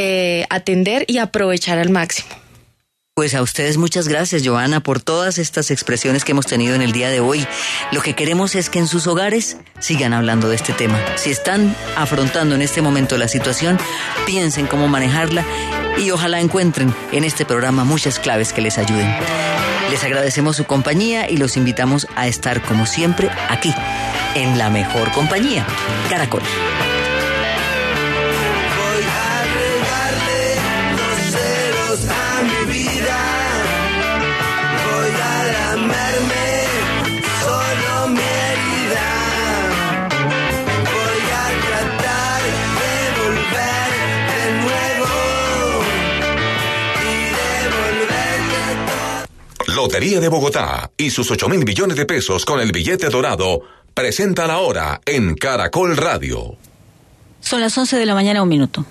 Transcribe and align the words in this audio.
eh, 0.00 0.46
atender 0.48 1.04
y 1.08 1.18
aprovechar 1.18 1.76
al 1.78 1.90
máximo. 1.90 2.28
Pues 3.16 3.34
a 3.34 3.42
ustedes 3.42 3.78
muchas 3.78 4.06
gracias, 4.06 4.46
Joana, 4.46 4.78
por 4.78 5.00
todas 5.00 5.38
estas 5.38 5.72
expresiones 5.72 6.24
que 6.24 6.30
hemos 6.30 6.46
tenido 6.46 6.76
en 6.76 6.82
el 6.82 6.92
día 6.92 7.10
de 7.10 7.18
hoy. 7.18 7.44
Lo 7.90 8.00
que 8.00 8.14
queremos 8.14 8.54
es 8.54 8.70
que 8.70 8.78
en 8.78 8.86
sus 8.86 9.08
hogares 9.08 9.56
sigan 9.80 10.12
hablando 10.12 10.48
de 10.48 10.54
este 10.54 10.72
tema. 10.72 11.00
Si 11.16 11.30
están 11.30 11.74
afrontando 11.96 12.54
en 12.54 12.62
este 12.62 12.80
momento 12.80 13.18
la 13.18 13.26
situación, 13.26 13.76
piensen 14.24 14.68
cómo 14.68 14.86
manejarla 14.86 15.44
y 15.98 16.12
ojalá 16.12 16.38
encuentren 16.38 16.94
en 17.10 17.24
este 17.24 17.44
programa 17.44 17.82
muchas 17.82 18.20
claves 18.20 18.52
que 18.52 18.60
les 18.60 18.78
ayuden. 18.78 19.12
Les 19.90 20.04
agradecemos 20.04 20.54
su 20.54 20.64
compañía 20.64 21.28
y 21.28 21.38
los 21.38 21.56
invitamos 21.56 22.06
a 22.14 22.28
estar 22.28 22.62
como 22.62 22.86
siempre 22.86 23.30
aquí, 23.48 23.74
en 24.36 24.58
la 24.58 24.70
mejor 24.70 25.10
compañía, 25.10 25.66
Caracol. 26.08 26.42
Lotería 49.78 50.18
de 50.18 50.26
Bogotá 50.26 50.90
y 50.96 51.08
sus 51.08 51.30
8 51.30 51.48
mil 51.48 51.64
millones 51.64 51.96
de 51.96 52.04
pesos 52.04 52.44
con 52.44 52.58
el 52.58 52.72
billete 52.72 53.08
dorado 53.10 53.60
presenta 53.94 54.44
la 54.44 54.58
hora 54.58 55.00
en 55.06 55.36
Caracol 55.36 55.96
Radio. 55.96 56.56
Son 57.38 57.60
las 57.60 57.78
11 57.78 57.96
de 57.96 58.04
la 58.04 58.12
mañana, 58.12 58.42
un 58.42 58.48
minuto. 58.48 58.84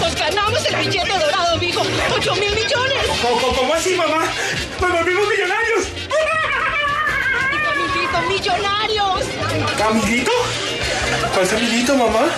Nos 0.00 0.14
ganamos 0.14 0.64
el 0.64 0.76
billete 0.76 1.12
dorado, 1.12 1.58
mijo. 1.58 1.82
8 2.16 2.34
mil 2.36 2.54
millones. 2.54 3.04
¿Cómo, 3.20 3.54
cómo 3.54 3.74
así, 3.74 3.94
mamá? 3.94 4.24
¡Nos 4.80 4.90
volvimos 4.90 5.28
millonarios! 5.28 5.88
Camilito, 7.66 8.22
millonarios. 8.30 9.26
¿Camilito? 9.76 10.32
¿Cuál 11.34 11.48
Camilito, 11.48 11.96
mamá? 11.96 12.28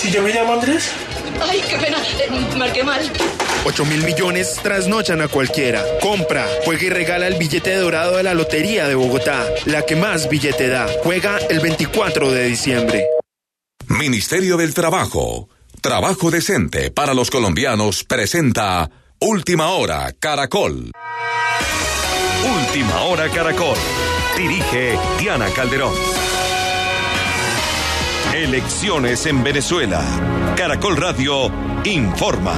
Si 0.00 0.10
yo 0.10 0.22
me 0.22 0.32
llamo 0.32 0.54
Andrés. 0.54 0.92
Ay, 1.42 1.60
qué 1.68 1.76
pena. 1.76 1.98
Eh, 1.98 2.56
marqué 2.56 2.82
mal. 2.82 3.02
8 3.66 3.84
mil 3.84 4.02
millones 4.02 4.58
trasnochan 4.62 5.20
a 5.20 5.28
cualquiera. 5.28 5.84
Compra, 6.00 6.46
juega 6.64 6.84
y 6.84 6.88
regala 6.88 7.26
el 7.26 7.34
billete 7.34 7.74
dorado 7.74 8.16
de 8.16 8.22
la 8.22 8.32
Lotería 8.32 8.88
de 8.88 8.94
Bogotá, 8.94 9.44
la 9.66 9.84
que 9.84 9.96
más 9.96 10.30
billete 10.30 10.68
da. 10.68 10.86
Juega 11.04 11.36
el 11.50 11.60
24 11.60 12.30
de 12.30 12.44
diciembre. 12.44 13.06
Ministerio 13.88 14.56
del 14.56 14.72
Trabajo. 14.72 15.50
Trabajo 15.82 16.30
decente 16.30 16.90
para 16.90 17.12
los 17.12 17.30
colombianos 17.30 18.02
presenta 18.04 18.90
Última 19.18 19.68
Hora 19.68 20.14
Caracol. 20.18 20.92
Última 22.56 23.02
Hora 23.02 23.28
Caracol. 23.28 23.76
Dirige 24.38 24.98
Diana 25.18 25.50
Calderón. 25.50 25.92
Elecciones 28.34 29.26
en 29.26 29.42
Venezuela. 29.42 30.04
Caracol 30.56 30.96
Radio 30.96 31.50
informa. 31.84 32.54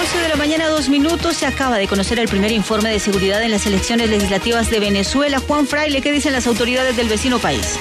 11 0.00 0.18
de 0.18 0.28
la 0.28 0.34
mañana, 0.34 0.66
dos 0.66 0.88
minutos. 0.88 1.36
Se 1.36 1.46
acaba 1.46 1.78
de 1.78 1.86
conocer 1.86 2.18
el 2.18 2.26
primer 2.26 2.50
informe 2.50 2.90
de 2.90 2.98
seguridad 2.98 3.40
en 3.40 3.52
las 3.52 3.66
elecciones 3.66 4.10
legislativas 4.10 4.68
de 4.70 4.80
Venezuela. 4.80 5.38
Juan 5.38 5.68
Fraile, 5.68 6.02
¿qué 6.02 6.10
dicen 6.10 6.32
las 6.32 6.48
autoridades 6.48 6.96
del 6.96 7.08
vecino 7.08 7.38
país? 7.38 7.78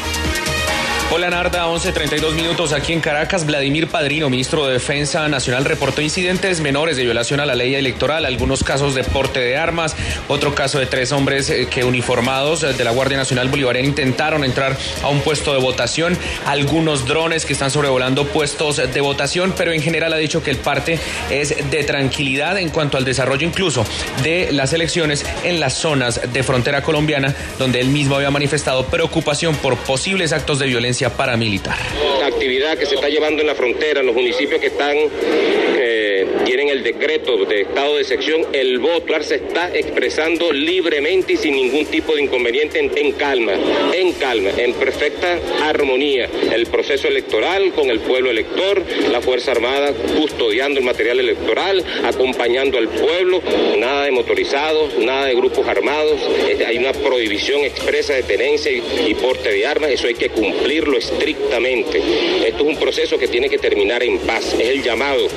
Hola 1.10 1.30
Narda, 1.30 1.68
11.32 1.68 2.34
minutos 2.34 2.74
aquí 2.74 2.92
en 2.92 3.00
Caracas. 3.00 3.46
Vladimir 3.46 3.88
Padrino, 3.88 4.30
ministro 4.30 4.68
de 4.68 4.74
Defensa 4.74 5.30
Nacional, 5.30 5.64
reportó 5.64 6.02
incidentes 6.02 6.60
menores 6.60 6.98
de 6.98 7.06
violación 7.06 7.40
a 7.40 7.46
la 7.46 7.56
ley 7.56 7.76
electoral, 7.76 8.26
algunos 8.26 8.62
casos 8.62 8.94
de 8.94 9.06
porte 9.06 9.40
de 9.40 9.56
armas, 9.56 9.96
otro 10.28 10.54
caso 10.54 10.80
de 10.80 10.86
tres 10.86 11.14
hombres 11.14 11.50
eh, 11.50 11.70
que 11.72 11.86
uniformados 11.86 12.60
de 12.78 12.84
la 12.84 12.92
Guardia 12.92 13.16
Nacional 13.16 13.48
Bolivariana 13.48 13.88
intentaron 13.88 14.44
entrar 14.44 14.76
a 15.02 15.08
un 15.08 15.22
puesto 15.22 15.54
de 15.54 15.60
votación, 15.60 16.18
algunos 16.46 17.08
drones 17.08 17.46
que 17.46 17.54
están 17.54 17.72
sobrevolando 17.72 18.28
puestos 18.28 18.76
de 18.76 19.00
votación, 19.00 19.54
pero 19.56 19.72
en 19.72 19.82
general 19.82 20.12
ha 20.12 20.18
dicho 20.18 20.44
que 20.44 20.52
el 20.52 20.58
parte 20.58 21.00
es 21.30 21.56
de 21.72 21.84
tranquilidad 21.86 22.58
en 22.58 22.70
cuanto 22.70 22.98
al 22.98 23.06
desarrollo 23.06 23.48
incluso 23.48 23.86
de 24.24 24.52
las 24.52 24.74
elecciones 24.74 25.26
en 25.46 25.62
las 25.62 25.74
zonas 25.76 26.20
de 26.34 26.44
frontera 26.44 26.82
colombiana, 26.82 27.34
donde 27.58 27.80
él 27.80 27.88
mismo 27.88 28.18
había 28.18 28.30
manifestado 28.30 28.88
preocupación 28.88 29.56
por 29.56 29.78
posibles 29.78 30.34
actos 30.34 30.60
de 30.60 30.66
violencia 30.66 30.97
paramilitar. 31.06 31.78
La 32.20 32.28
actividad 32.28 32.78
que 32.78 32.86
se 32.86 32.96
está 32.96 33.10
llevando 33.10 33.42
en 33.42 33.48
la 33.48 33.56
frontera, 33.56 34.00
en 34.00 34.08
los 34.08 34.16
municipios 34.16 34.60
que 34.60 34.68
están, 34.68 34.96
eh, 34.96 36.17
tienen 36.48 36.70
el 36.70 36.82
decreto 36.82 37.44
de 37.44 37.64
estado 37.64 37.98
de 37.98 38.06
sección, 38.06 38.42
el 38.54 38.80
voto 38.80 39.22
se 39.22 39.36
está 39.36 39.70
expresando 39.76 40.54
libremente 40.54 41.34
y 41.34 41.38
sin 41.38 41.56
ningún 41.56 41.86
tipo 41.88 42.16
de 42.16 42.22
inconveniente 42.22 42.80
en, 42.80 43.12
calma, 43.12 43.54
en 43.94 44.14
calma, 44.14 44.52
en 44.58 44.72
perfecta 44.74 45.40
armonía. 45.64 46.30
El 46.54 46.68
proceso 46.68 47.10
electoral 47.10 47.74
con 47.74 47.90
el 47.90 48.00
pueblo 48.00 48.32
elector, 48.32 48.82
la 49.12 49.20
Fuerza 49.20 49.52
Armada 49.52 49.92
custodiando 50.18 50.80
el 50.80 50.86
material 50.86 51.20
electoral, 51.20 51.84
acompañando 52.06 52.78
al 52.78 52.88
pueblo, 52.88 53.42
nada 53.78 54.06
de 54.06 54.12
motorizados, 54.12 54.98
nada 55.00 55.26
de 55.26 55.36
grupos 55.36 55.68
armados, 55.68 56.18
eh, 56.48 56.64
hay 56.66 56.78
una 56.78 56.94
prohibición 56.94 57.66
expresa 57.66 58.14
de 58.14 58.24
tenencia 58.24 58.72
y, 58.72 58.82
y 59.06 59.14
porte 59.16 59.52
de 59.52 59.68
armas, 59.68 59.92
eso 59.92 60.08
hay 60.08 60.16
que 60.16 60.30
cumplirlo 60.30 60.98
estrictamente. 60.98 62.02
Esto 62.46 62.64
es 62.64 62.70
un 62.70 62.80
proceso 62.80 63.18
que 63.18 63.28
tiene 63.28 63.50
que 63.50 63.58
terminar 63.58 64.02
en 64.02 64.18
paz. 64.20 64.54
Es 64.54 64.70
el 64.70 64.82
llamado 64.82 65.28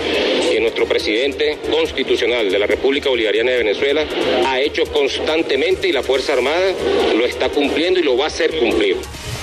que 0.50 0.60
nuestro 0.60 0.87
presidente 0.87 1.00
constitucional 1.71 2.50
de 2.50 2.59
la 2.59 2.66
República 2.66 3.09
Bolivariana 3.09 3.53
de 3.53 3.59
Venezuela 3.59 4.05
ha 4.47 4.61
hecho 4.61 4.84
constantemente 4.84 5.88
y 5.88 5.93
la 5.93 6.03
Fuerza 6.03 6.33
Armada 6.34 6.72
lo 7.16 7.25
está 7.25 7.49
cumpliendo 7.49 8.00
y 8.00 8.03
lo 8.03 8.16
va 8.16 8.25
a 8.25 8.28
hacer 8.28 8.56
cumplir. 8.59 8.97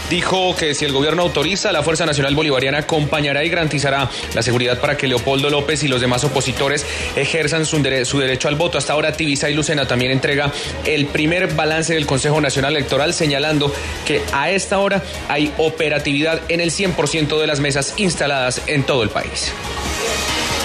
Dijo 0.10 0.56
que 0.56 0.74
si 0.74 0.86
el 0.86 0.94
gobierno 0.94 1.24
autoriza, 1.24 1.74
la 1.74 1.84
Fuerza 1.84 2.06
Nacional 2.06 2.34
Bolivariana 2.34 2.78
acompañará 2.78 3.44
y 3.44 3.50
garantizará 3.50 4.10
la 4.34 4.42
seguridad 4.42 4.80
para 4.80 4.96
que 4.96 5.06
Leopoldo 5.06 5.50
López 5.50 5.84
y 5.84 5.90
los 5.90 6.00
demás 6.00 6.24
opositores 6.24 6.86
ejerzan 7.18 7.66
su 7.66 7.82
derecho 7.82 8.48
al 8.48 8.56
voto. 8.56 8.78
Hasta 8.78 8.94
ahora, 8.94 9.12
Tibisa 9.12 9.50
y 9.50 9.54
Lucena 9.54 9.86
también 9.86 10.12
entrega 10.12 10.54
el 10.86 11.08
primer 11.08 11.54
balance 11.56 11.94
del 11.94 12.06
Consejo 12.06 12.40
Nacional 12.40 12.78
Electoral, 12.78 13.14
señalando 13.14 13.74
que 14.06 14.22
a 14.32 14.50
esta 14.50 14.80
hora 14.80 15.04
hay 15.28 15.52
operatividad 15.58 16.42
en 16.48 16.62
el 16.62 16.72
100% 16.72 17.38
de 17.38 17.48
las 17.48 17.60
mesas 17.60 17.94
instaladas 17.98 18.62
en 18.68 18.84
todo 18.84 19.04
el 19.04 19.10
país. 19.10 19.52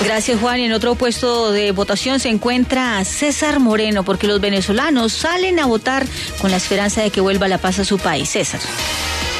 Gracias, 0.05 0.41
Juan. 0.41 0.61
Y 0.61 0.65
en 0.65 0.73
otro 0.73 0.95
puesto 0.95 1.53
de 1.53 1.73
votación 1.73 2.21
se 2.21 2.29
encuentra 2.29 3.05
César 3.05 3.61
Moreno, 3.61 4.05
porque 4.05 4.27
los 4.27 4.41
venezolanos 4.41 5.13
salen 5.13 5.59
a 5.59 5.67
votar 5.67 6.07
con 6.41 6.51
la 6.51 6.57
esperanza 6.57 7.03
de 7.03 7.11
que 7.11 7.21
vuelva 7.21 7.49
la 7.49 7.59
paz 7.59 7.79
a 7.79 7.85
su 7.85 7.99
país. 7.99 8.31
César. 8.31 8.61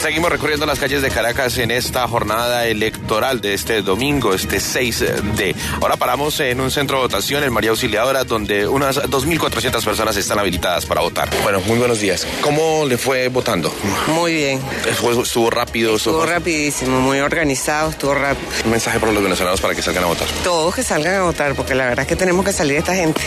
Seguimos 0.03 0.33
recorriendo 0.33 0.67
las 0.67 0.81
calles 0.81 1.01
de 1.01 1.13
Caracas 1.13 1.59
en 1.59 1.71
esta 1.71 2.09
jornada 2.09 2.67
electoral 2.67 3.41
de 3.41 3.55
este 3.55 3.83
domingo, 3.83 4.35
este 4.35 4.59
6 4.59 5.05
de. 5.37 5.55
Ahora 5.81 5.97
paramos 5.97 6.41
en 6.41 6.61
un 6.61 6.73
centro 6.73 6.97
de 6.97 7.03
votación 7.05 7.45
en 7.45 7.53
María 7.53 7.71
Auxiliadora, 7.71 8.25
donde 8.25 8.67
unas 8.67 8.97
2.400 8.97 9.85
personas 9.85 10.17
están 10.17 10.41
habilitadas 10.41 10.87
para 10.87 11.03
votar. 11.03 11.31
Bueno, 11.45 11.61
muy 11.69 11.79
buenos 11.79 12.01
días. 12.01 12.27
¿Cómo 12.41 12.85
le 12.85 12.99
fue 12.99 13.29
votando? 13.29 13.73
Muy 14.09 14.35
bien. 14.35 14.61
Estuvo, 14.91 15.23
estuvo 15.23 15.51
rápido. 15.51 15.95
Estuvo 15.95 16.27
rapidísimo, 16.27 17.01
muy 17.01 17.21
organizado, 17.21 17.91
estuvo 17.91 18.13
rápido. 18.13 18.51
Un 18.65 18.73
mensaje 18.73 18.99
para 18.99 19.13
los 19.13 19.23
venezolanos 19.23 19.61
para 19.61 19.77
que 19.77 19.83
salgan 19.83 20.03
a 20.03 20.09
votar. 20.09 20.27
Todos 20.43 20.75
que 20.75 20.83
salgan 20.83 21.15
a 21.15 21.23
votar, 21.23 21.55
porque 21.55 21.77
la 21.77 21.85
verdad 21.85 22.03
es 22.03 22.09
que 22.09 22.17
tenemos 22.17 22.45
que 22.45 22.53
salir 22.53 22.79
esta 22.79 22.97
gente. 22.97 23.21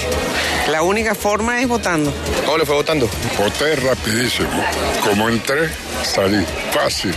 La 0.69 0.81
única 0.81 1.15
forma 1.15 1.61
es 1.61 1.69
votando. 1.69 2.13
¿Cómo 2.43 2.57
le 2.57 2.65
fue 2.65 2.75
votando? 2.75 3.09
Voté 3.37 3.77
rapidísimo. 3.77 4.49
Como 5.05 5.29
entré, 5.29 5.69
salí. 6.05 6.45
Fácil, 6.71 7.13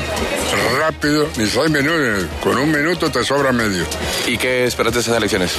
rápido, 0.78 1.28
ni 1.36 1.46
seis 1.46 1.70
minutos. 1.70 2.26
Con 2.42 2.56
un 2.58 2.70
minuto 2.70 3.10
te 3.10 3.24
sobra 3.24 3.52
medio. 3.52 3.84
¿Y 4.26 4.36
qué 4.36 4.64
esperas 4.64 4.94
de 4.94 5.00
esas 5.00 5.16
elecciones? 5.16 5.52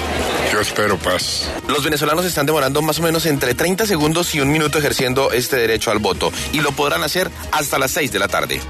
Yo 0.52 0.60
espero 0.60 0.98
paz. 0.98 1.50
Los 1.68 1.84
venezolanos 1.84 2.26
están 2.26 2.46
demorando 2.46 2.82
más 2.82 3.00
o 3.00 3.04
menos 3.04 3.26
entre 3.26 3.54
30 3.54 3.86
segundos 3.86 4.34
y 4.36 4.42
un 4.42 4.52
minuto 4.52 4.80
ejerciendo 4.80 5.32
este 5.32 5.58
derecho 5.58 5.92
al 5.92 6.00
voto. 6.00 6.32
Y 6.52 6.62
lo 6.62 6.72
podrán 6.72 7.04
hacer 7.04 7.30
hasta 7.52 7.78
las 7.78 7.92
6 7.92 8.12
de 8.12 8.20
la 8.20 8.28
tarde. 8.28 8.62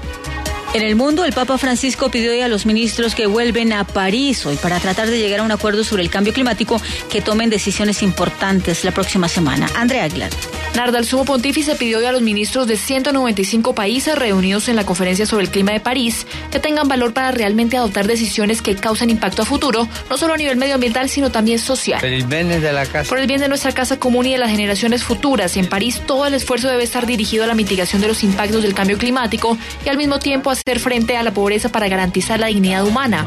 En 0.72 0.82
el 0.82 0.94
mundo, 0.94 1.24
el 1.24 1.32
Papa 1.32 1.58
Francisco 1.58 2.10
pidió 2.10 2.30
hoy 2.30 2.42
a 2.42 2.48
los 2.48 2.64
ministros 2.64 3.16
que 3.16 3.26
vuelven 3.26 3.72
a 3.72 3.82
París 3.84 4.46
hoy 4.46 4.56
para 4.56 4.78
tratar 4.78 5.10
de 5.10 5.18
llegar 5.18 5.40
a 5.40 5.42
un 5.42 5.50
acuerdo 5.50 5.82
sobre 5.82 6.04
el 6.04 6.10
cambio 6.10 6.32
climático 6.32 6.80
que 7.10 7.20
tomen 7.20 7.50
decisiones 7.50 8.04
importantes 8.04 8.84
la 8.84 8.92
próxima 8.92 9.28
semana. 9.28 9.68
Andrea 9.74 10.04
Aguilar. 10.04 10.30
Narda, 10.74 11.00
el 11.00 11.04
sumo 11.04 11.24
pontífice 11.24 11.74
pidió 11.74 11.98
hoy 11.98 12.04
a 12.04 12.12
los 12.12 12.22
ministros 12.22 12.66
de 12.68 12.76
195 12.76 13.74
países 13.74 14.16
reunidos 14.16 14.68
en 14.68 14.76
la 14.76 14.86
conferencia 14.86 15.26
sobre 15.26 15.44
el 15.44 15.50
clima 15.50 15.72
de 15.72 15.80
París 15.80 16.26
que 16.52 16.60
tengan 16.60 16.86
valor 16.86 17.12
para 17.12 17.32
realmente 17.32 17.76
adoptar 17.76 18.06
decisiones 18.06 18.62
que 18.62 18.76
causen 18.76 19.10
impacto 19.10 19.42
a 19.42 19.44
futuro, 19.44 19.88
no 20.08 20.16
solo 20.16 20.34
a 20.34 20.36
nivel 20.36 20.56
medioambiental, 20.56 21.08
sino 21.08 21.30
también 21.30 21.58
social. 21.58 22.02
El 22.04 22.24
bien 22.24 22.48
de 22.48 22.72
la 22.72 22.86
casa. 22.86 23.08
Por 23.08 23.18
el 23.18 23.26
bien 23.26 23.40
de 23.40 23.48
nuestra 23.48 23.72
casa 23.72 23.98
común 23.98 24.26
y 24.26 24.32
de 24.32 24.38
las 24.38 24.50
generaciones 24.50 25.02
futuras, 25.02 25.56
en 25.56 25.66
París 25.66 26.02
todo 26.06 26.26
el 26.26 26.34
esfuerzo 26.34 26.68
debe 26.68 26.84
estar 26.84 27.04
dirigido 27.04 27.44
a 27.44 27.46
la 27.48 27.54
mitigación 27.54 28.00
de 28.00 28.08
los 28.08 28.22
impactos 28.22 28.62
del 28.62 28.74
cambio 28.74 28.96
climático 28.96 29.58
y 29.84 29.88
al 29.88 29.96
mismo 29.96 30.20
tiempo 30.20 30.50
hacer 30.50 30.78
frente 30.78 31.16
a 31.16 31.24
la 31.24 31.32
pobreza 31.32 31.70
para 31.70 31.88
garantizar 31.88 32.38
la 32.38 32.46
dignidad 32.46 32.86
humana. 32.86 33.26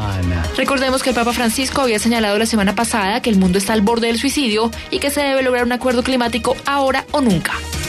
Recordemos 0.55 1.03
que 1.03 1.09
el 1.09 1.15
Papa 1.15 1.33
Francisco 1.33 1.81
había 1.81 1.99
señalado 1.99 2.37
la 2.37 2.45
semana 2.45 2.73
pasada 2.73 3.21
que 3.21 3.29
el 3.29 3.37
mundo 3.37 3.57
está 3.57 3.73
al 3.73 3.81
borde 3.81 4.07
del 4.07 4.17
suicidio 4.17 4.71
y 4.91 4.99
que 4.99 5.09
se 5.09 5.21
debe 5.21 5.43
lograr 5.43 5.65
un 5.65 5.73
acuerdo 5.73 6.03
climático 6.03 6.55
ahora 6.65 7.05
o 7.11 7.19
nunca. 7.21 7.32
nunca. 7.33 7.82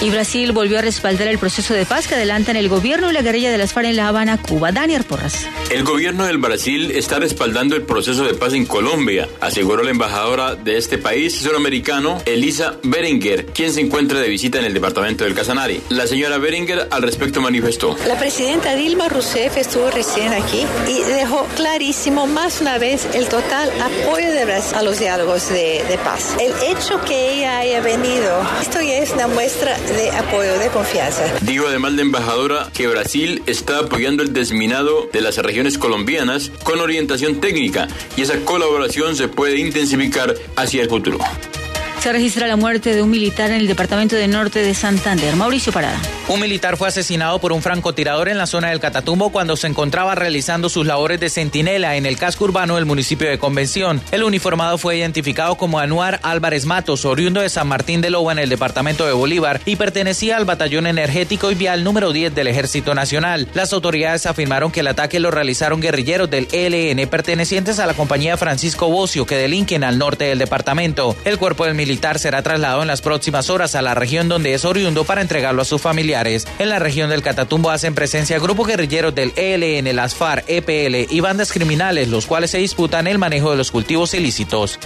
Y 0.00 0.10
Brasil 0.10 0.52
volvió 0.52 0.78
a 0.78 0.82
respaldar 0.82 1.26
el 1.26 1.38
proceso 1.38 1.74
de 1.74 1.84
paz 1.84 2.06
que 2.06 2.14
adelantan 2.14 2.54
el 2.54 2.68
gobierno 2.68 3.10
y 3.10 3.12
la 3.12 3.20
guerrilla 3.20 3.50
de 3.50 3.58
las 3.58 3.72
FARC 3.72 3.88
en 3.88 3.96
La 3.96 4.06
Habana, 4.06 4.40
Cuba. 4.40 4.70
Daniel 4.70 5.02
Porras. 5.02 5.44
El 5.70 5.82
gobierno 5.82 6.24
del 6.24 6.38
Brasil 6.38 6.92
está 6.92 7.18
respaldando 7.18 7.74
el 7.74 7.82
proceso 7.82 8.22
de 8.22 8.34
paz 8.34 8.52
en 8.54 8.64
Colombia, 8.64 9.28
aseguró 9.40 9.82
la 9.82 9.90
embajadora 9.90 10.54
de 10.54 10.76
este 10.76 10.98
país 10.98 11.34
sudamericano, 11.34 12.22
Elisa 12.26 12.76
Berenguer, 12.84 13.46
quien 13.46 13.72
se 13.72 13.80
encuentra 13.80 14.20
de 14.20 14.28
visita 14.28 14.60
en 14.60 14.66
el 14.66 14.74
departamento 14.74 15.24
del 15.24 15.34
Casanare. 15.34 15.80
La 15.88 16.06
señora 16.06 16.38
Berenguer 16.38 16.86
al 16.90 17.02
respecto 17.02 17.40
manifestó. 17.40 17.96
La 18.06 18.16
presidenta 18.16 18.76
Dilma 18.76 19.08
Rousseff 19.08 19.56
estuvo 19.56 19.90
recién 19.90 20.32
aquí 20.32 20.64
y 20.86 21.00
dejó 21.10 21.44
clarísimo 21.56 22.28
más 22.28 22.60
una 22.60 22.78
vez 22.78 23.08
el 23.14 23.26
total 23.26 23.68
apoyo 23.80 24.30
de 24.30 24.44
Brasil 24.44 24.76
a 24.78 24.82
los 24.82 25.00
diálogos 25.00 25.48
de, 25.48 25.84
de 25.88 25.98
paz. 26.04 26.36
El 26.40 26.52
hecho 26.70 27.00
que 27.02 27.34
ella 27.34 27.58
haya 27.58 27.80
venido, 27.80 28.42
esto 28.62 28.80
ya 28.80 28.98
es 28.98 29.10
una 29.10 29.26
muestra 29.26 29.76
de 29.88 30.10
apoyo, 30.10 30.58
de 30.58 30.68
confianza. 30.68 31.24
Digo 31.42 31.66
además 31.66 31.92
la 31.92 32.02
embajadora 32.02 32.68
que 32.74 32.86
Brasil 32.86 33.42
está 33.46 33.78
apoyando 33.80 34.22
el 34.22 34.32
desminado 34.32 35.08
de 35.12 35.20
las 35.20 35.38
regiones 35.38 35.78
colombianas 35.78 36.50
con 36.62 36.80
orientación 36.80 37.40
técnica 37.40 37.88
y 38.16 38.22
esa 38.22 38.38
colaboración 38.44 39.16
se 39.16 39.28
puede 39.28 39.58
intensificar 39.58 40.34
hacia 40.56 40.82
el 40.82 40.88
futuro. 40.88 41.18
Se 42.00 42.12
registra 42.12 42.46
la 42.46 42.54
muerte 42.54 42.94
de 42.94 43.02
un 43.02 43.10
militar 43.10 43.50
en 43.50 43.56
el 43.56 43.66
departamento 43.66 44.14
de 44.14 44.28
norte 44.28 44.60
de 44.60 44.72
Santander. 44.72 45.34
Mauricio 45.34 45.72
Parada. 45.72 46.00
Un 46.28 46.40
militar 46.40 46.76
fue 46.76 46.88
asesinado 46.88 47.40
por 47.40 47.52
un 47.52 47.60
francotirador 47.60 48.28
en 48.28 48.38
la 48.38 48.46
zona 48.46 48.68
del 48.68 48.78
Catatumbo 48.78 49.30
cuando 49.30 49.56
se 49.56 49.66
encontraba 49.66 50.14
realizando 50.14 50.68
sus 50.68 50.86
labores 50.86 51.18
de 51.18 51.28
centinela 51.28 51.96
en 51.96 52.06
el 52.06 52.16
casco 52.16 52.44
urbano 52.44 52.76
del 52.76 52.84
municipio 52.84 53.28
de 53.28 53.38
Convención. 53.38 54.00
El 54.12 54.22
uniformado 54.22 54.78
fue 54.78 54.98
identificado 54.98 55.56
como 55.56 55.80
Anuar 55.80 56.20
Álvarez 56.22 56.66
Matos, 56.66 57.04
oriundo 57.04 57.40
de 57.40 57.48
San 57.48 57.66
Martín 57.66 58.00
de 58.00 58.10
Loba 58.10 58.30
en 58.30 58.38
el 58.38 58.50
departamento 58.50 59.04
de 59.06 59.12
Bolívar 59.12 59.60
y 59.64 59.76
pertenecía 59.76 60.36
al 60.36 60.44
batallón 60.44 60.86
energético 60.86 61.50
y 61.50 61.56
vial 61.56 61.82
número 61.82 62.12
10 62.12 62.32
del 62.34 62.46
Ejército 62.46 62.94
Nacional. 62.94 63.48
Las 63.54 63.72
autoridades 63.72 64.26
afirmaron 64.26 64.70
que 64.70 64.80
el 64.80 64.88
ataque 64.88 65.18
lo 65.18 65.30
realizaron 65.32 65.80
guerrilleros 65.80 66.30
del 66.30 66.46
ELN 66.52 67.08
pertenecientes 67.08 67.80
a 67.80 67.86
la 67.86 67.94
compañía 67.94 68.36
Francisco 68.36 68.88
Bocio 68.88 69.26
que 69.26 69.36
delinquen 69.36 69.82
al 69.82 69.98
norte 69.98 70.26
del 70.26 70.38
departamento. 70.38 71.16
El 71.24 71.38
cuerpo 71.38 71.64
del 71.64 71.74
militar 71.74 71.87
será 72.18 72.42
trasladado 72.42 72.82
en 72.82 72.88
las 72.88 73.00
próximas 73.00 73.50
horas 73.50 73.74
a 73.74 73.82
la 73.82 73.94
región 73.94 74.28
donde 74.28 74.54
es 74.54 74.64
oriundo 74.64 75.04
para 75.04 75.22
entregarlo 75.22 75.62
a 75.62 75.64
sus 75.64 75.80
familiares. 75.80 76.46
En 76.58 76.68
la 76.68 76.78
región 76.78 77.10
del 77.10 77.22
Catatumbo 77.22 77.70
hacen 77.70 77.94
presencia 77.94 78.38
grupos 78.38 78.68
guerrilleros 78.68 79.14
del 79.14 79.32
ELN, 79.36 79.94
las 79.96 80.14
FARC, 80.14 80.44
EPL 80.46 81.12
y 81.12 81.20
bandas 81.20 81.52
criminales, 81.52 82.08
los 82.08 82.26
cuales 82.26 82.50
se 82.50 82.58
disputan 82.58 83.06
el 83.06 83.18
manejo 83.18 83.50
de 83.50 83.56
los 83.56 83.70
cultivos 83.70 84.14
ilícitos. 84.14 84.78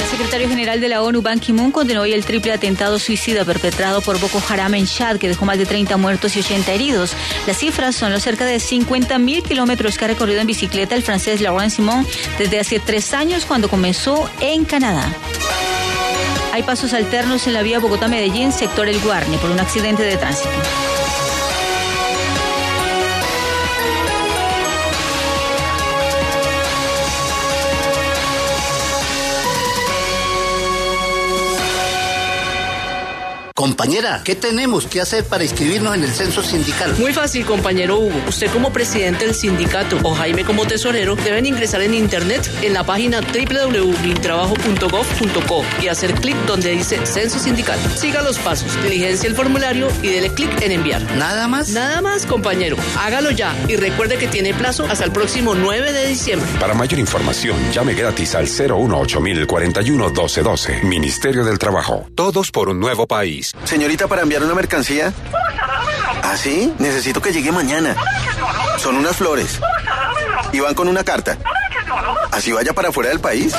El 0.00 0.06
secretario 0.06 0.48
general 0.48 0.80
de 0.80 0.88
la 0.88 1.02
ONU, 1.02 1.20
Ban 1.20 1.38
Ki-moon, 1.38 1.70
condenó 1.70 2.00
hoy 2.00 2.12
el 2.12 2.24
triple 2.24 2.52
atentado 2.52 2.98
suicida 2.98 3.44
perpetrado 3.44 4.00
por 4.00 4.18
Boko 4.18 4.42
Haram 4.48 4.74
en 4.74 4.86
Chad, 4.86 5.18
que 5.18 5.28
dejó 5.28 5.44
más 5.44 5.58
de 5.58 5.66
30 5.66 5.96
muertos 5.96 6.34
y 6.34 6.40
80 6.40 6.72
heridos. 6.72 7.12
Las 7.46 7.58
cifras 7.58 7.94
son 7.94 8.12
los 8.12 8.22
cerca 8.22 8.44
de 8.44 8.58
50 8.58 9.18
mil 9.18 9.42
kilómetros 9.42 9.98
que 9.98 10.06
ha 10.06 10.08
recorrido 10.08 10.40
en 10.40 10.46
bicicleta 10.46 10.94
el 10.94 11.02
francés 11.02 11.40
Laurent 11.40 11.70
Simon 11.70 12.06
desde 12.38 12.58
hace 12.58 12.80
tres 12.80 13.12
años 13.12 13.44
cuando 13.44 13.68
comenzó 13.68 14.28
en 14.40 14.64
Canadá. 14.64 15.14
Hay 16.52 16.62
pasos 16.62 16.92
alternos 16.92 17.46
en 17.46 17.52
la 17.52 17.62
vía 17.62 17.78
Bogotá-Medellín, 17.78 18.52
sector 18.52 18.88
El 18.88 19.00
Guarne, 19.00 19.38
por 19.38 19.50
un 19.50 19.60
accidente 19.60 20.02
de 20.02 20.16
tránsito. 20.16 20.50
Compañera, 33.58 34.22
¿qué 34.24 34.36
tenemos 34.36 34.86
que 34.86 35.00
hacer 35.00 35.24
para 35.24 35.42
inscribirnos 35.42 35.96
en 35.96 36.04
el 36.04 36.12
censo 36.12 36.44
sindical? 36.44 36.94
Muy 36.96 37.12
fácil, 37.12 37.44
compañero 37.44 37.98
Hugo. 37.98 38.22
Usted 38.28 38.52
como 38.52 38.72
presidente 38.72 39.26
del 39.26 39.34
sindicato 39.34 39.98
o 40.04 40.14
Jaime 40.14 40.44
como 40.44 40.64
tesorero 40.64 41.16
deben 41.16 41.44
ingresar 41.44 41.82
en 41.82 41.92
internet 41.92 42.48
en 42.62 42.72
la 42.72 42.84
página 42.84 43.20
www.mintrabajo.gov.co 43.20 45.64
y 45.82 45.88
hacer 45.88 46.14
clic 46.14 46.36
donde 46.46 46.70
dice 46.70 47.04
censo 47.04 47.40
sindical. 47.40 47.80
Siga 47.96 48.22
los 48.22 48.38
pasos, 48.38 48.80
diligencia 48.80 49.28
el 49.28 49.34
formulario 49.34 49.88
y 50.02 50.06
dele 50.06 50.32
clic 50.32 50.62
en 50.62 50.70
enviar. 50.70 51.02
¿Nada 51.16 51.48
más? 51.48 51.70
Nada 51.70 52.00
más, 52.00 52.26
compañero. 52.26 52.76
Hágalo 52.96 53.32
ya 53.32 53.56
y 53.66 53.74
recuerde 53.74 54.18
que 54.18 54.28
tiene 54.28 54.54
plazo 54.54 54.86
hasta 54.86 55.04
el 55.04 55.10
próximo 55.10 55.56
9 55.56 55.90
de 55.90 56.06
diciembre. 56.06 56.48
Para 56.60 56.74
mayor 56.74 57.00
información, 57.00 57.56
llame 57.72 57.94
gratis 57.94 58.36
al 58.36 58.46
018 58.46 59.20
41 59.48 60.04
1212. 60.10 60.84
Ministerio 60.84 61.44
del 61.44 61.58
Trabajo. 61.58 62.06
Todos 62.14 62.52
por 62.52 62.68
un 62.68 62.78
nuevo 62.78 63.08
país. 63.08 63.47
Señorita, 63.64 64.06
para 64.06 64.22
enviar 64.22 64.42
una 64.42 64.54
mercancía. 64.54 65.12
¿Ah, 66.22 66.36
sí? 66.36 66.72
Necesito 66.78 67.20
que 67.20 67.32
llegue 67.32 67.52
mañana. 67.52 67.96
Son 68.78 68.96
unas 68.96 69.16
flores. 69.16 69.58
Y 70.52 70.60
van 70.60 70.74
con 70.74 70.88
una 70.88 71.04
carta. 71.04 71.38
¿Así 72.30 72.52
vaya 72.52 72.72
para 72.72 72.92
fuera 72.92 73.10
del 73.10 73.20
país? 73.20 73.54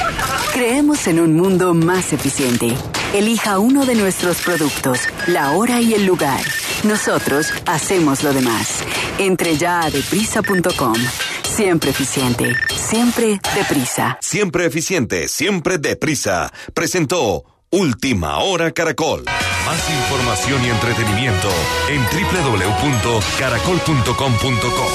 Creemos 0.54 1.08
en 1.08 1.20
un 1.20 1.36
mundo 1.36 1.74
más 1.74 2.14
eficiente. 2.14 2.76
Elija 3.14 3.60
uno 3.60 3.86
de 3.86 3.96
nuestros 3.96 4.42
productos, 4.42 5.00
la 5.28 5.52
hora 5.52 5.82
y 5.82 5.94
el 5.94 6.06
lugar. 6.06 6.42
Nosotros 6.84 7.52
hacemos 7.66 8.24
lo 8.24 8.34
demás. 8.34 8.84
Entre 9.18 9.58
ya 9.58 9.82
a 9.82 9.90
deprisa.com. 9.90 10.96
Siempre 11.44 11.90
eficiente, 11.90 12.56
siempre 12.74 13.40
deprisa. 13.56 14.18
Siempre 14.22 14.66
eficiente, 14.66 15.28
siempre 15.28 15.78
deprisa. 15.78 16.54
Presentó 16.74 17.44
Última 17.72 18.38
Hora 18.40 18.72
Caracol. 18.72 19.26
Más 19.70 19.86
información 19.88 20.66
y 20.66 20.70
entretenimiento 20.70 21.48
en 21.90 22.02
www.caracol.com.co. 22.02 24.88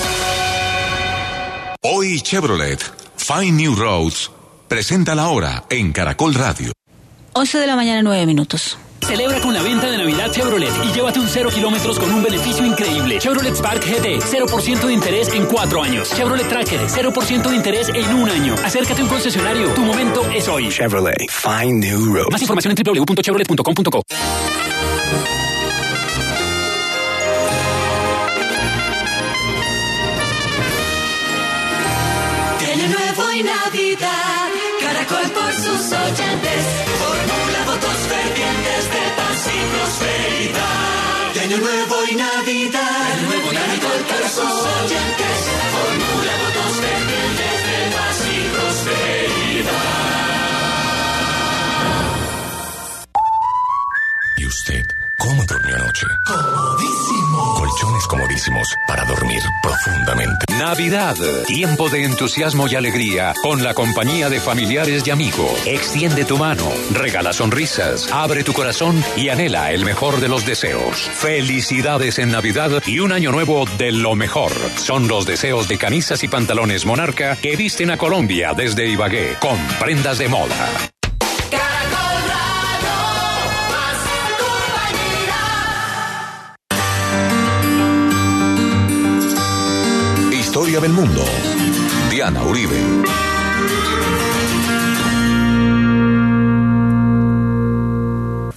Hoy 1.83 2.21
Chevrolet, 2.21 2.81
Find 3.17 3.57
New 3.57 3.77
Roads, 3.77 4.33
presenta 4.67 5.15
la 5.15 5.29
hora 5.29 5.63
en 5.71 5.93
Caracol 5.93 6.35
Radio. 6.35 6.73
11 7.35 7.59
de 7.61 7.69
la 7.69 7.77
mañana, 7.77 8.03
9 8.03 8.27
minutos. 8.27 8.77
Celebra 9.07 9.41
con 9.41 9.55
la 9.55 9.63
venta 9.63 9.89
de 9.89 9.97
Navidad 9.97 10.33
Chevrolet 10.33 10.73
y 10.87 10.93
llévate 10.93 11.21
un 11.21 11.29
cero 11.29 11.51
kilómetros 11.55 12.01
con 12.01 12.11
un 12.11 12.25
beneficio 12.25 12.67
increíble. 12.67 13.21
Chevrolet 13.21 13.55
Spark 13.55 13.81
GT, 13.81 14.19
0% 14.19 14.87
de 14.87 14.93
interés 14.93 15.29
en 15.35 15.47
4 15.47 15.83
años. 15.85 16.11
Chevrolet 16.17 16.49
Tracker, 16.49 16.81
0% 16.81 17.49
de 17.49 17.55
interés 17.55 17.91
en 17.91 18.13
un 18.13 18.29
año. 18.29 18.57
Acércate 18.65 19.03
a 19.03 19.05
un 19.05 19.11
concesionario. 19.11 19.69
Tu 19.69 19.83
momento 19.83 20.29
es 20.35 20.49
hoy. 20.49 20.69
Chevrolet, 20.69 21.31
find 21.31 21.85
new 21.85 22.13
roads. 22.13 22.33
Más 22.33 22.41
información 22.41 22.75
en 22.77 22.85
www.chevrolet.com.co. 22.85 24.03
Año 32.75 32.89
nuevo 32.89 33.33
y 33.33 33.43
Navidad, 33.43 34.49
Caracol 34.81 35.31
por 35.31 35.53
sus 35.55 35.93
oyentes, 35.93 36.63
formula 36.99 37.65
votos 37.67 37.99
fervientes 38.09 38.85
de 38.95 39.05
paz 39.17 39.47
y 39.47 39.59
prosperidad. 39.73 41.43
Año 41.45 41.59
nuevo 41.59 41.97
y 42.11 42.15
Navidad, 42.17 43.17
cómo 55.25 55.45
durmió 55.47 55.75
anoche? 55.77 56.07
Comodísimo. 56.27 57.55
Colchones 57.55 58.07
comodísimos 58.07 58.69
para 58.87 59.05
dormir 59.05 59.43
profundamente. 59.63 60.45
Navidad, 60.59 61.17
tiempo 61.47 61.89
de 61.89 62.05
entusiasmo 62.05 62.69
y 62.69 62.75
alegría 62.75 63.33
con 63.43 63.63
la 63.63 63.75
compañía 63.75 64.29
de 64.29 64.41
familiares 64.41 65.07
y 65.07 65.11
amigos. 65.11 65.67
Extiende 65.67 66.25
tu 66.25 66.37
mano, 66.37 66.69
regala 66.93 67.33
sonrisas, 67.33 68.13
abre 68.13 68.45
tu 68.45 68.53
corazón 68.53 69.03
y 69.17 69.31
anhela 69.31 69.73
el 69.73 69.85
mejor 69.85 70.21
de 70.21 70.29
los 70.29 70.45
deseos. 70.45 70.97
Felicidades 70.97 72.19
en 72.19 72.31
Navidad 72.31 72.83
y 72.87 73.01
un 73.01 73.13
año 73.13 73.33
nuevo 73.33 73.65
de 73.79 73.93
lo 73.93 74.15
mejor. 74.15 74.53
Son 74.77 75.09
los 75.09 75.27
deseos 75.27 75.69
de 75.69 75.79
camisas 75.79 76.23
y 76.23 76.29
pantalones 76.29 76.85
Monarca 76.85 77.37
que 77.37 77.57
visten 77.57 77.91
a 77.91 77.97
Colombia 77.97 78.53
desde 78.55 78.89
Ibagué 78.89 79.37
con 79.41 79.59
prendas 79.79 80.19
de 80.19 80.29
moda. 80.29 80.93
Historia 90.75 90.81
del 90.81 90.93
mundo. 90.93 91.25
Diana 92.11 92.43
Uribe. 92.43 92.75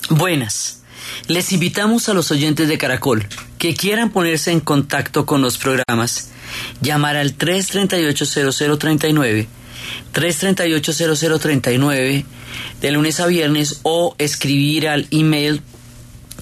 Buenas. 0.09 0.81
Les 1.27 1.51
invitamos 1.51 2.09
a 2.09 2.15
los 2.15 2.31
oyentes 2.31 2.69
de 2.69 2.79
Caracol 2.79 3.27
que 3.59 3.75
quieran 3.75 4.09
ponerse 4.09 4.51
en 4.51 4.61
contacto 4.61 5.27
con 5.27 5.43
los 5.43 5.59
programas, 5.59 6.31
llamar 6.81 7.17
al 7.17 7.37
338-0039, 7.37 9.45
338-0039 10.13 12.25
de 12.81 12.91
lunes 12.91 13.19
a 13.19 13.27
viernes 13.27 13.81
o 13.83 14.15
escribir 14.17 14.87
al 14.87 15.05
email 15.11 15.61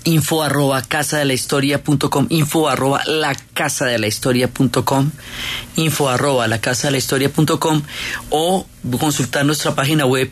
info 0.05 0.41
arroba 0.43 0.81
casa 0.81 1.17
de 1.17 1.25
la 1.25 1.33
historia 1.33 1.83
punto 1.83 2.09
com, 2.09 2.25
info 2.29 2.69
arroba 2.69 3.03
la 3.05 3.35
casa 3.53 3.85
de 3.85 3.99
la 3.99 4.07
historia 4.07 4.47
punto 4.47 4.85
com, 4.85 5.11
info 5.75 6.07
arroba 6.09 6.47
la 6.47 6.61
casa 6.61 6.87
de 6.87 6.91
la 6.91 6.97
historia 6.97 7.29
punto 7.29 7.59
com, 7.59 7.81
o 8.29 8.65
consultar 8.99 9.45
nuestra 9.45 9.75
página 9.75 10.05
web 10.05 10.31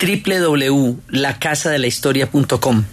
www.lacasadelahistoria.com 0.00 2.84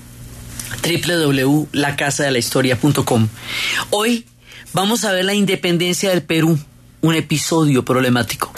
www.lacasadelahistoria.com 0.81 3.27
Hoy 3.91 4.25
vamos 4.73 5.05
a 5.05 5.11
ver 5.11 5.25
la 5.25 5.35
independencia 5.35 6.09
del 6.09 6.23
Perú, 6.23 6.57
un 7.01 7.15
episodio 7.15 7.85
problemático. 7.85 8.51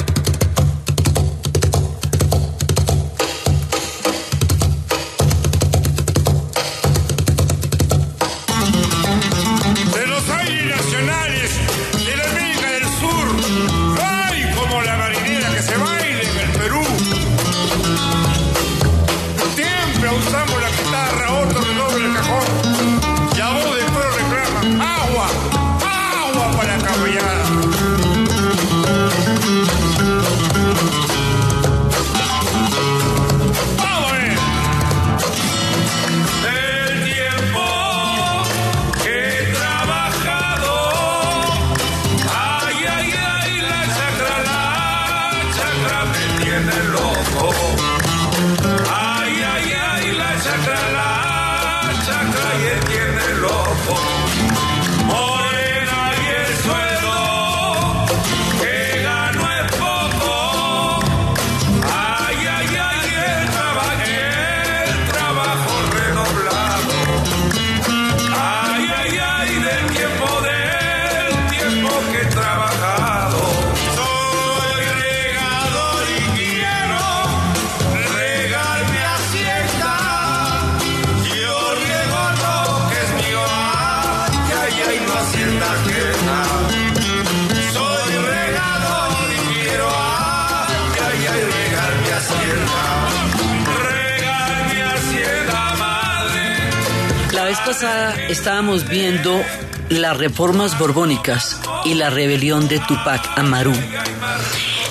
Estábamos 98.29 98.87
viendo 98.89 99.41
las 99.89 100.17
reformas 100.17 100.77
borbónicas 100.77 101.59
y 101.85 101.93
la 101.93 102.09
rebelión 102.09 102.67
de 102.67 102.79
Tupac 102.79 103.37
Amaru. 103.37 103.73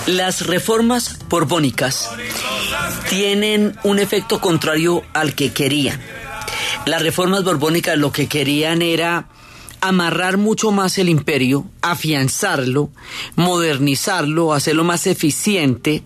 Las 0.07 0.47
reformas 0.47 1.19
borbónicas 1.29 2.11
tienen 3.11 3.77
un 3.83 3.99
efecto 3.99 4.41
contrario 4.41 5.03
al 5.13 5.35
que 5.35 5.53
querían. 5.53 6.01
Las 6.87 7.03
reformas 7.03 7.45
borbónicas 7.45 7.99
lo 7.99 8.13
que 8.13 8.29
querían 8.29 8.81
era 8.81 9.27
amarrar 9.89 10.37
mucho 10.37 10.71
más 10.73 10.99
el 10.99 11.09
imperio, 11.09 11.67
afianzarlo, 11.83 12.91
modernizarlo, 13.37 14.53
hacerlo 14.53 14.85
más 14.85 15.07
eficiente, 15.07 16.03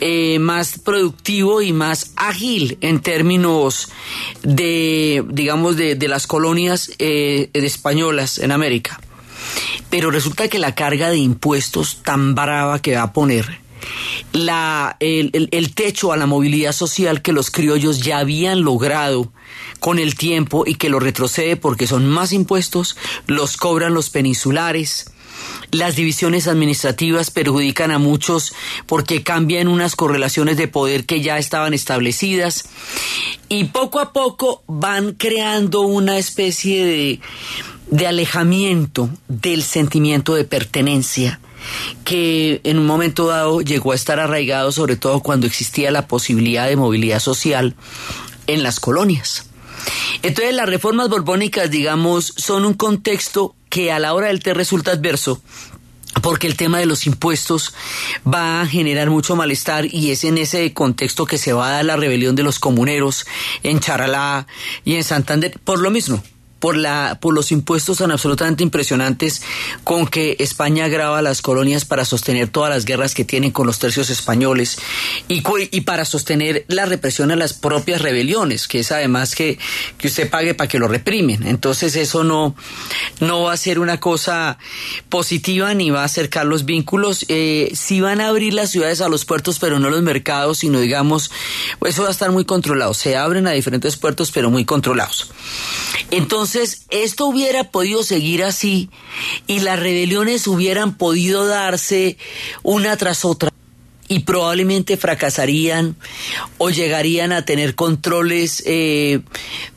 eh, 0.00 0.38
más 0.38 0.78
productivo 0.78 1.62
y 1.62 1.72
más 1.72 2.12
ágil 2.16 2.78
en 2.80 3.00
términos 3.00 3.88
de, 4.42 5.24
digamos, 5.28 5.76
de, 5.76 5.96
las 6.08 6.26
colonias 6.26 6.92
eh, 6.98 7.50
españolas 7.54 8.38
en 8.38 8.52
América. 8.52 9.00
Pero 9.90 10.10
resulta 10.10 10.48
que 10.48 10.58
la 10.58 10.74
carga 10.74 11.10
de 11.10 11.18
impuestos 11.18 12.02
tan 12.02 12.34
brava 12.34 12.80
que 12.80 12.94
va 12.94 13.02
a 13.02 13.12
poner 13.12 13.60
la, 14.32 14.96
el, 15.00 15.48
el- 15.50 15.74
techo 15.74 16.12
a 16.12 16.16
la 16.16 16.26
movilidad 16.26 16.72
social 16.72 17.22
que 17.22 17.32
los 17.32 17.50
criollos 17.50 18.00
ya 18.00 18.18
habían 18.18 18.62
logrado 18.62 19.32
con 19.78 19.98
el 19.98 20.14
tiempo 20.14 20.64
y 20.66 20.74
que 20.74 20.88
lo 20.90 21.00
retrocede 21.00 21.56
porque 21.56 21.86
son 21.86 22.06
más 22.06 22.32
impuestos, 22.32 22.96
los 23.26 23.56
cobran 23.56 23.94
los 23.94 24.10
peninsulares. 24.10 25.06
Las 25.70 25.96
divisiones 25.96 26.48
administrativas 26.48 27.30
perjudican 27.30 27.90
a 27.92 27.98
muchos 27.98 28.52
porque 28.86 29.22
cambian 29.22 29.68
unas 29.68 29.96
correlaciones 29.96 30.56
de 30.58 30.68
poder 30.68 31.06
que 31.06 31.22
ya 31.22 31.38
estaban 31.38 31.72
establecidas 31.72 32.68
y 33.48 33.64
poco 33.64 34.00
a 34.00 34.12
poco 34.12 34.62
van 34.66 35.12
creando 35.12 35.80
una 35.82 36.18
especie 36.18 36.84
de, 36.84 37.20
de 37.90 38.06
alejamiento 38.06 39.08
del 39.28 39.62
sentimiento 39.62 40.34
de 40.34 40.44
pertenencia 40.44 41.40
que 42.04 42.60
en 42.64 42.78
un 42.78 42.86
momento 42.86 43.26
dado 43.26 43.60
llegó 43.60 43.92
a 43.92 43.94
estar 43.94 44.18
arraigado 44.18 44.72
sobre 44.72 44.96
todo 44.96 45.20
cuando 45.20 45.46
existía 45.46 45.90
la 45.90 46.06
posibilidad 46.06 46.68
de 46.68 46.76
movilidad 46.76 47.20
social 47.20 47.74
en 48.46 48.62
las 48.62 48.80
colonias. 48.80 49.46
Entonces 50.22 50.54
las 50.54 50.68
reformas 50.68 51.08
borbónicas, 51.08 51.70
digamos, 51.70 52.34
son 52.36 52.64
un 52.64 52.74
contexto 52.74 53.54
que 53.68 53.92
a 53.92 53.98
la 53.98 54.14
hora 54.14 54.28
del 54.28 54.42
té 54.42 54.52
resulta 54.52 54.92
adverso 54.92 55.40
porque 56.22 56.46
el 56.46 56.56
tema 56.56 56.78
de 56.78 56.86
los 56.86 57.06
impuestos 57.06 57.72
va 58.26 58.60
a 58.60 58.66
generar 58.66 59.10
mucho 59.10 59.36
malestar 59.36 59.86
y 59.86 60.10
es 60.10 60.24
en 60.24 60.38
ese 60.38 60.72
contexto 60.74 61.24
que 61.24 61.38
se 61.38 61.52
va 61.52 61.68
a 61.68 61.72
dar 61.72 61.84
la 61.84 61.96
rebelión 61.96 62.34
de 62.34 62.42
los 62.42 62.58
comuneros 62.58 63.26
en 63.62 63.80
Charalá 63.80 64.46
y 64.84 64.96
en 64.96 65.04
Santander 65.04 65.58
por 65.64 65.78
lo 65.78 65.90
mismo. 65.90 66.22
Por, 66.60 66.76
la, 66.76 67.18
por 67.20 67.32
los 67.32 67.52
impuestos 67.52 67.98
tan 67.98 68.10
absolutamente 68.10 68.62
impresionantes 68.62 69.42
con 69.82 70.06
que 70.06 70.36
España 70.40 70.88
graba 70.88 71.22
las 71.22 71.40
colonias 71.40 71.86
para 71.86 72.04
sostener 72.04 72.48
todas 72.48 72.68
las 72.68 72.84
guerras 72.84 73.14
que 73.14 73.24
tienen 73.24 73.50
con 73.50 73.66
los 73.66 73.78
tercios 73.78 74.10
españoles 74.10 74.78
y, 75.26 75.42
y 75.70 75.80
para 75.80 76.04
sostener 76.04 76.66
la 76.68 76.84
represión 76.84 77.30
a 77.30 77.36
las 77.36 77.54
propias 77.54 78.02
rebeliones, 78.02 78.68
que 78.68 78.80
es 78.80 78.92
además 78.92 79.34
que, 79.34 79.58
que 79.96 80.08
usted 80.08 80.28
pague 80.28 80.52
para 80.52 80.68
que 80.68 80.78
lo 80.78 80.86
reprimen. 80.86 81.46
Entonces 81.46 81.96
eso 81.96 82.24
no, 82.24 82.54
no 83.20 83.44
va 83.44 83.54
a 83.54 83.56
ser 83.56 83.78
una 83.78 83.98
cosa 83.98 84.58
positiva 85.08 85.72
ni 85.72 85.90
va 85.90 86.02
a 86.02 86.04
acercar 86.04 86.44
los 86.44 86.66
vínculos. 86.66 87.24
Eh, 87.28 87.72
sí 87.74 88.02
van 88.02 88.20
a 88.20 88.28
abrir 88.28 88.52
las 88.52 88.70
ciudades 88.70 89.00
a 89.00 89.08
los 89.08 89.24
puertos, 89.24 89.58
pero 89.58 89.78
no 89.78 89.88
los 89.88 90.02
mercados, 90.02 90.58
sino 90.58 90.78
digamos, 90.78 91.30
eso 91.86 92.02
va 92.02 92.08
a 92.08 92.12
estar 92.12 92.30
muy 92.32 92.44
controlado. 92.44 92.92
Se 92.92 93.16
abren 93.16 93.46
a 93.46 93.52
diferentes 93.52 93.96
puertos, 93.96 94.30
pero 94.30 94.50
muy 94.50 94.66
controlados. 94.66 95.30
Entonces, 96.10 96.49
esto 96.54 97.26
hubiera 97.26 97.64
podido 97.64 98.02
seguir 98.02 98.44
así 98.44 98.90
y 99.46 99.60
las 99.60 99.78
rebeliones 99.78 100.46
hubieran 100.46 100.96
podido 100.96 101.46
darse 101.46 102.16
una 102.62 102.96
tras 102.96 103.24
otra 103.24 103.50
y 104.10 104.20
probablemente 104.20 104.96
fracasarían 104.96 105.94
o 106.58 106.70
llegarían 106.70 107.30
a 107.30 107.44
tener 107.44 107.76
controles 107.76 108.60
eh, 108.66 109.20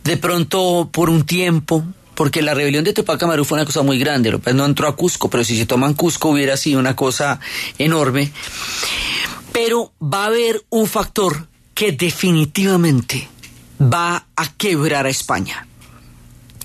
de 0.03 0.17
pronto 0.17 0.89
por 0.91 1.11
un 1.11 1.23
tiempo. 1.23 1.83
Porque 2.15 2.41
la 2.41 2.53
rebelión 2.53 2.83
de 2.83 2.93
Tupac 2.93 3.21
Amaru 3.21 3.45
fue 3.45 3.57
una 3.57 3.65
cosa 3.65 3.81
muy 3.81 3.97
grande, 3.97 4.31
López 4.31 4.53
no 4.53 4.65
entró 4.65 4.87
a 4.87 4.95
Cusco, 4.95 5.29
pero 5.29 5.43
si 5.43 5.57
se 5.57 5.65
toman 5.65 5.95
Cusco 5.95 6.29
hubiera 6.29 6.57
sido 6.57 6.79
una 6.79 6.95
cosa 6.95 7.39
enorme. 7.77 8.31
Pero 9.51 9.93
va 10.01 10.23
a 10.23 10.27
haber 10.27 10.63
un 10.69 10.87
factor 10.87 11.47
que 11.73 11.91
definitivamente 11.91 13.27
va 13.79 14.27
a 14.35 14.53
quebrar 14.57 15.05
a 15.05 15.09
España. 15.09 15.67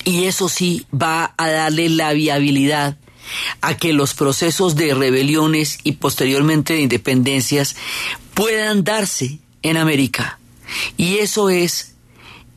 Y 0.04 0.24
eso 0.24 0.48
sí 0.48 0.86
va 0.92 1.34
a 1.36 1.50
darle 1.50 1.88
la 1.88 2.12
viabilidad 2.12 2.96
a 3.60 3.76
que 3.76 3.92
los 3.92 4.14
procesos 4.14 4.76
de 4.76 4.94
rebeliones 4.94 5.78
y 5.84 5.92
posteriormente 5.92 6.74
de 6.74 6.80
independencias 6.80 7.76
puedan 8.34 8.84
darse 8.84 9.38
en 9.62 9.76
América. 9.76 10.38
Y 10.96 11.18
eso 11.18 11.50
es 11.50 11.94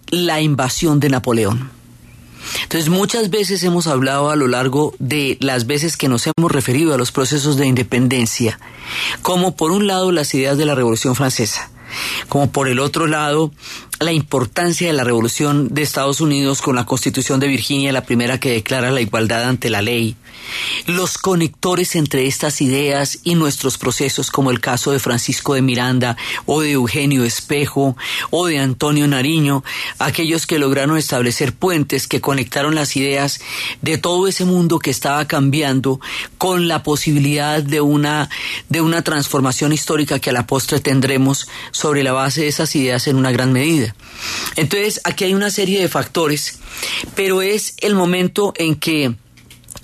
la 0.07 0.41
invasión 0.41 0.99
de 0.99 1.09
Napoleón. 1.09 1.71
Entonces 2.63 2.89
muchas 2.89 3.29
veces 3.29 3.63
hemos 3.63 3.87
hablado 3.87 4.29
a 4.29 4.35
lo 4.35 4.47
largo 4.47 4.93
de 4.99 5.37
las 5.39 5.67
veces 5.67 5.95
que 5.95 6.07
nos 6.07 6.27
hemos 6.27 6.51
referido 6.51 6.93
a 6.93 6.97
los 6.97 7.11
procesos 7.11 7.57
de 7.57 7.67
independencia, 7.67 8.59
como 9.21 9.55
por 9.55 9.71
un 9.71 9.87
lado 9.87 10.11
las 10.11 10.33
ideas 10.33 10.57
de 10.57 10.65
la 10.65 10.75
Revolución 10.75 11.15
Francesa, 11.15 11.69
como 12.29 12.51
por 12.51 12.67
el 12.67 12.79
otro 12.79 13.07
lado 13.07 13.51
la 14.01 14.11
importancia 14.11 14.87
de 14.87 14.93
la 14.93 15.03
revolución 15.03 15.67
de 15.69 15.83
Estados 15.83 16.21
Unidos 16.21 16.61
con 16.61 16.75
la 16.75 16.85
Constitución 16.85 17.39
de 17.39 17.47
Virginia, 17.47 17.91
la 17.91 18.03
primera 18.03 18.39
que 18.39 18.49
declara 18.49 18.89
la 18.89 19.01
igualdad 19.01 19.43
ante 19.43 19.69
la 19.69 19.83
ley, 19.83 20.15
los 20.87 21.19
conectores 21.19 21.95
entre 21.95 22.25
estas 22.25 22.61
ideas 22.61 23.19
y 23.23 23.35
nuestros 23.35 23.77
procesos, 23.77 24.31
como 24.31 24.49
el 24.49 24.59
caso 24.59 24.91
de 24.91 24.99
Francisco 24.99 25.53
de 25.53 25.61
Miranda 25.61 26.17
o 26.47 26.61
de 26.61 26.71
Eugenio 26.71 27.23
Espejo 27.23 27.95
o 28.31 28.47
de 28.47 28.57
Antonio 28.57 29.07
Nariño, 29.07 29.63
aquellos 29.99 30.47
que 30.47 30.57
lograron 30.57 30.97
establecer 30.97 31.53
puentes 31.53 32.07
que 32.07 32.21
conectaron 32.21 32.73
las 32.73 32.95
ideas 32.95 33.39
de 33.83 33.99
todo 33.99 34.27
ese 34.27 34.45
mundo 34.45 34.79
que 34.79 34.89
estaba 34.89 35.27
cambiando 35.27 35.99
con 36.39 36.67
la 36.67 36.81
posibilidad 36.81 37.61
de 37.61 37.81
una, 37.81 38.29
de 38.67 38.81
una 38.81 39.03
transformación 39.03 39.73
histórica 39.73 40.17
que 40.17 40.31
a 40.31 40.33
la 40.33 40.47
postre 40.47 40.79
tendremos 40.79 41.47
sobre 41.69 42.01
la 42.01 42.13
base 42.13 42.41
de 42.41 42.47
esas 42.47 42.75
ideas 42.75 43.07
en 43.07 43.15
una 43.15 43.31
gran 43.31 43.53
medida. 43.53 43.90
Entonces, 44.55 45.01
aquí 45.03 45.25
hay 45.25 45.33
una 45.33 45.49
serie 45.49 45.81
de 45.81 45.87
factores, 45.87 46.59
pero 47.15 47.41
es 47.41 47.75
el 47.79 47.95
momento 47.95 48.53
en 48.57 48.75
que 48.75 49.13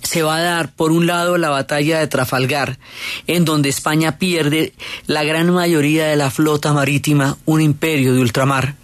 se 0.04 0.24
va 0.24 0.38
a 0.38 0.42
dar, 0.42 0.74
por 0.74 0.92
un 0.92 1.06
lado, 1.06 1.38
la 1.38 1.50
batalla 1.50 2.00
de 2.00 2.08
Trafalgar, 2.08 2.80
en 3.28 3.46
donde 3.46 3.70
España 3.70 4.18
pierde 4.18 4.74
la 5.06 5.24
gran 5.24 5.52
mayoría 5.52 6.06
de 6.06 6.16
la 6.16 6.32
flota 6.32 6.72
marítima, 6.74 7.38
un 7.46 7.62
imperio 7.62 8.14
de 8.14 8.22
ultramar. 8.22 8.76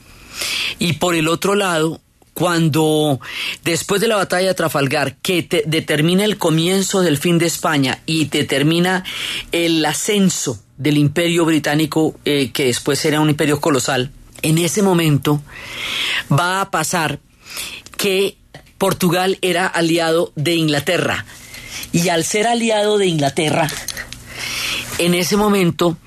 Y 0.79 0.93
por 0.93 1.15
el 1.15 1.27
otro 1.27 1.55
lado, 1.55 2.01
cuando 2.33 3.19
después 3.63 4.01
de 4.01 4.07
la 4.07 4.15
batalla 4.15 4.49
de 4.49 4.53
Trafalgar, 4.53 5.15
que 5.17 5.63
determina 5.65 6.25
el 6.25 6.37
comienzo 6.37 7.01
del 7.01 7.17
fin 7.17 7.37
de 7.37 7.45
España 7.45 7.99
y 8.05 8.25
determina 8.25 9.03
el 9.51 9.85
ascenso 9.85 10.59
del 10.77 10.97
imperio 10.97 11.45
británico, 11.45 12.15
eh, 12.25 12.51
que 12.51 12.65
después 12.65 12.99
será 12.99 13.21
un 13.21 13.29
imperio 13.29 13.61
colosal, 13.61 14.11
en 14.43 14.59
ese 14.59 14.83
momento 14.83 15.41
va 16.31 16.61
a 16.61 16.69
pasar 16.69 17.19
que 17.97 18.37
Portugal 18.77 19.39
era 19.41 19.65
aliado 19.65 20.31
de 20.35 20.55
Inglaterra. 20.55 21.25
Y 21.91 22.09
al 22.09 22.23
ser 22.23 22.47
aliado 22.47 22.97
de 22.97 23.07
Inglaterra, 23.07 23.69
en 24.97 25.13
ese 25.13 25.37
momento, 25.37 25.97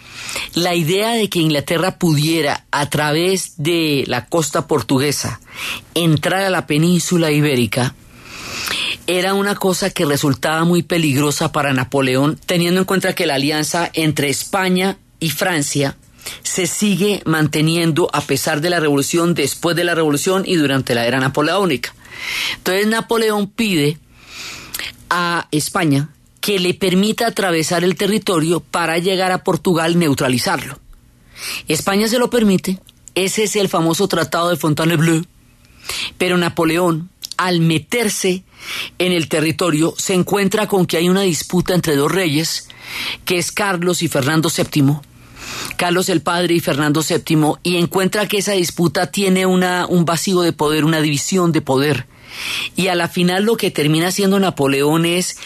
la 0.54 0.74
idea 0.74 1.12
de 1.12 1.28
que 1.28 1.38
Inglaterra 1.38 1.98
pudiera, 1.98 2.66
a 2.70 2.88
través 2.90 3.54
de 3.56 4.04
la 4.06 4.26
costa 4.26 4.66
portuguesa, 4.66 5.40
entrar 5.94 6.42
a 6.42 6.50
la 6.50 6.66
península 6.66 7.30
ibérica, 7.30 7.94
era 9.06 9.34
una 9.34 9.54
cosa 9.54 9.90
que 9.90 10.04
resultaba 10.04 10.64
muy 10.64 10.82
peligrosa 10.82 11.52
para 11.52 11.72
Napoleón, 11.72 12.38
teniendo 12.46 12.80
en 12.80 12.86
cuenta 12.86 13.14
que 13.14 13.26
la 13.26 13.34
alianza 13.34 13.88
entre 13.94 14.28
España 14.28 14.98
y 15.20 15.30
Francia 15.30 15.96
se 16.42 16.66
sigue 16.66 17.22
manteniendo 17.24 18.08
a 18.12 18.20
pesar 18.20 18.60
de 18.60 18.70
la 18.70 18.80
revolución, 18.80 19.34
después 19.34 19.76
de 19.76 19.84
la 19.84 19.94
revolución 19.94 20.42
y 20.46 20.56
durante 20.56 20.94
la 20.94 21.06
era 21.06 21.20
napoleónica. 21.20 21.94
Entonces 22.56 22.86
Napoleón 22.86 23.48
pide 23.48 23.98
a 25.10 25.48
España 25.50 26.10
que 26.40 26.58
le 26.60 26.74
permita 26.74 27.26
atravesar 27.26 27.84
el 27.84 27.96
territorio 27.96 28.60
para 28.60 28.98
llegar 28.98 29.32
a 29.32 29.42
Portugal 29.42 29.92
y 29.92 29.96
neutralizarlo. 29.96 30.78
España 31.68 32.08
se 32.08 32.18
lo 32.18 32.30
permite, 32.30 32.78
ese 33.14 33.44
es 33.44 33.56
el 33.56 33.68
famoso 33.68 34.08
Tratado 34.08 34.50
de 34.50 34.56
Fontainebleau, 34.56 35.24
pero 36.18 36.38
Napoleón, 36.38 37.10
al 37.36 37.60
meterse 37.60 38.44
en 38.98 39.12
el 39.12 39.28
territorio, 39.28 39.94
se 39.98 40.14
encuentra 40.14 40.66
con 40.66 40.86
que 40.86 40.96
hay 40.96 41.08
una 41.08 41.22
disputa 41.22 41.74
entre 41.74 41.96
dos 41.96 42.12
reyes, 42.12 42.68
que 43.24 43.38
es 43.38 43.52
Carlos 43.52 44.02
y 44.02 44.08
Fernando 44.08 44.48
VII, 44.48 44.96
Carlos 45.76 46.08
el 46.08 46.22
Padre 46.22 46.54
y 46.54 46.60
Fernando 46.60 47.02
VII, 47.02 47.54
y 47.62 47.76
encuentra 47.76 48.26
que 48.26 48.38
esa 48.38 48.52
disputa 48.52 49.10
tiene 49.10 49.46
un 49.46 50.04
vacío 50.04 50.40
de 50.40 50.52
poder, 50.52 50.84
una 50.84 51.00
división 51.00 51.52
de 51.52 51.62
poder. 51.62 52.06
Y 52.74 52.88
a 52.88 52.94
la 52.94 53.08
final 53.08 53.44
lo 53.44 53.56
que 53.56 53.70
termina 53.70 54.10
siendo 54.10 54.38
Napoleón 54.38 55.06
es 55.06 55.38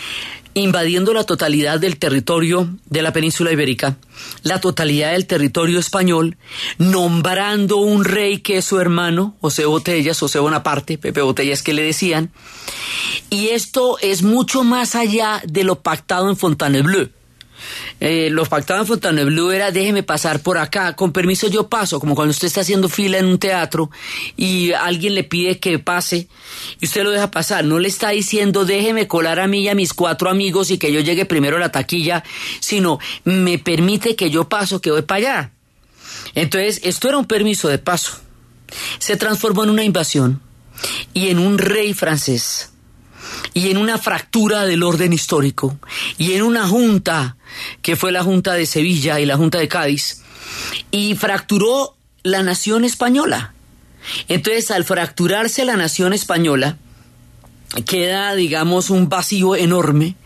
invadiendo 0.54 1.14
la 1.14 1.24
totalidad 1.24 1.78
del 1.78 1.96
territorio 1.96 2.68
de 2.86 3.02
la 3.02 3.12
península 3.12 3.52
ibérica, 3.52 3.96
la 4.42 4.60
totalidad 4.60 5.12
del 5.12 5.26
territorio 5.26 5.78
español, 5.78 6.36
nombrando 6.78 7.76
un 7.76 8.04
rey 8.04 8.38
que 8.38 8.58
es 8.58 8.64
su 8.64 8.80
hermano, 8.80 9.36
José 9.40 9.64
Botellas, 9.66 10.18
José 10.18 10.40
Bonaparte, 10.40 10.98
Pepe 10.98 11.22
Botellas 11.22 11.62
que 11.62 11.74
le 11.74 11.82
decían, 11.82 12.32
y 13.30 13.48
esto 13.48 13.98
es 14.00 14.22
mucho 14.22 14.64
más 14.64 14.96
allá 14.96 15.40
de 15.46 15.62
lo 15.62 15.80
pactado 15.82 16.28
en 16.28 16.36
Fontainebleau 16.36 17.08
eh, 18.00 18.28
los 18.30 18.48
pactados 18.48 18.82
en 18.82 18.86
Fontainebleau 18.86 19.50
era 19.50 19.70
déjeme 19.70 20.02
pasar 20.02 20.40
por 20.40 20.58
acá, 20.58 20.94
con 20.96 21.12
permiso 21.12 21.48
yo 21.48 21.68
paso, 21.68 22.00
como 22.00 22.14
cuando 22.14 22.30
usted 22.30 22.46
está 22.46 22.62
haciendo 22.62 22.88
fila 22.88 23.18
en 23.18 23.26
un 23.26 23.38
teatro 23.38 23.90
y 24.36 24.72
alguien 24.72 25.14
le 25.14 25.24
pide 25.24 25.58
que 25.58 25.78
pase 25.78 26.28
y 26.80 26.86
usted 26.86 27.04
lo 27.04 27.10
deja 27.10 27.30
pasar, 27.30 27.64
no 27.64 27.78
le 27.78 27.88
está 27.88 28.10
diciendo 28.10 28.64
déjeme 28.64 29.06
colar 29.06 29.40
a 29.40 29.46
mí 29.46 29.62
y 29.62 29.68
a 29.68 29.74
mis 29.74 29.92
cuatro 29.92 30.30
amigos 30.30 30.70
y 30.70 30.78
que 30.78 30.92
yo 30.92 31.00
llegue 31.00 31.24
primero 31.26 31.56
a 31.56 31.60
la 31.60 31.72
taquilla, 31.72 32.24
sino 32.60 32.98
me 33.24 33.58
permite 33.58 34.16
que 34.16 34.30
yo 34.30 34.48
paso, 34.48 34.80
que 34.80 34.90
voy 34.90 35.02
para 35.02 35.18
allá. 35.18 35.52
Entonces, 36.34 36.80
esto 36.84 37.08
era 37.08 37.18
un 37.18 37.26
permiso 37.26 37.68
de 37.68 37.78
paso. 37.78 38.20
Se 38.98 39.16
transformó 39.16 39.64
en 39.64 39.70
una 39.70 39.84
invasión 39.84 40.40
y 41.12 41.28
en 41.28 41.38
un 41.38 41.58
rey 41.58 41.92
francés 41.92 42.70
y 43.54 43.70
en 43.70 43.76
una 43.76 43.98
fractura 43.98 44.64
del 44.64 44.82
orden 44.82 45.12
histórico 45.12 45.78
y 46.18 46.32
en 46.32 46.42
una 46.42 46.66
junta 46.66 47.36
que 47.82 47.96
fue 47.96 48.12
la 48.12 48.22
Junta 48.22 48.54
de 48.54 48.66
Sevilla 48.66 49.20
y 49.20 49.26
la 49.26 49.36
Junta 49.36 49.58
de 49.58 49.68
Cádiz 49.68 50.22
y 50.90 51.14
fracturó 51.14 51.96
la 52.22 52.42
nación 52.42 52.84
española. 52.84 53.54
Entonces, 54.28 54.70
al 54.70 54.84
fracturarse 54.84 55.64
la 55.64 55.76
nación 55.76 56.12
española, 56.12 56.76
queda, 57.86 58.34
digamos, 58.34 58.90
un 58.90 59.08
vacío 59.08 59.56
enorme 59.56 60.16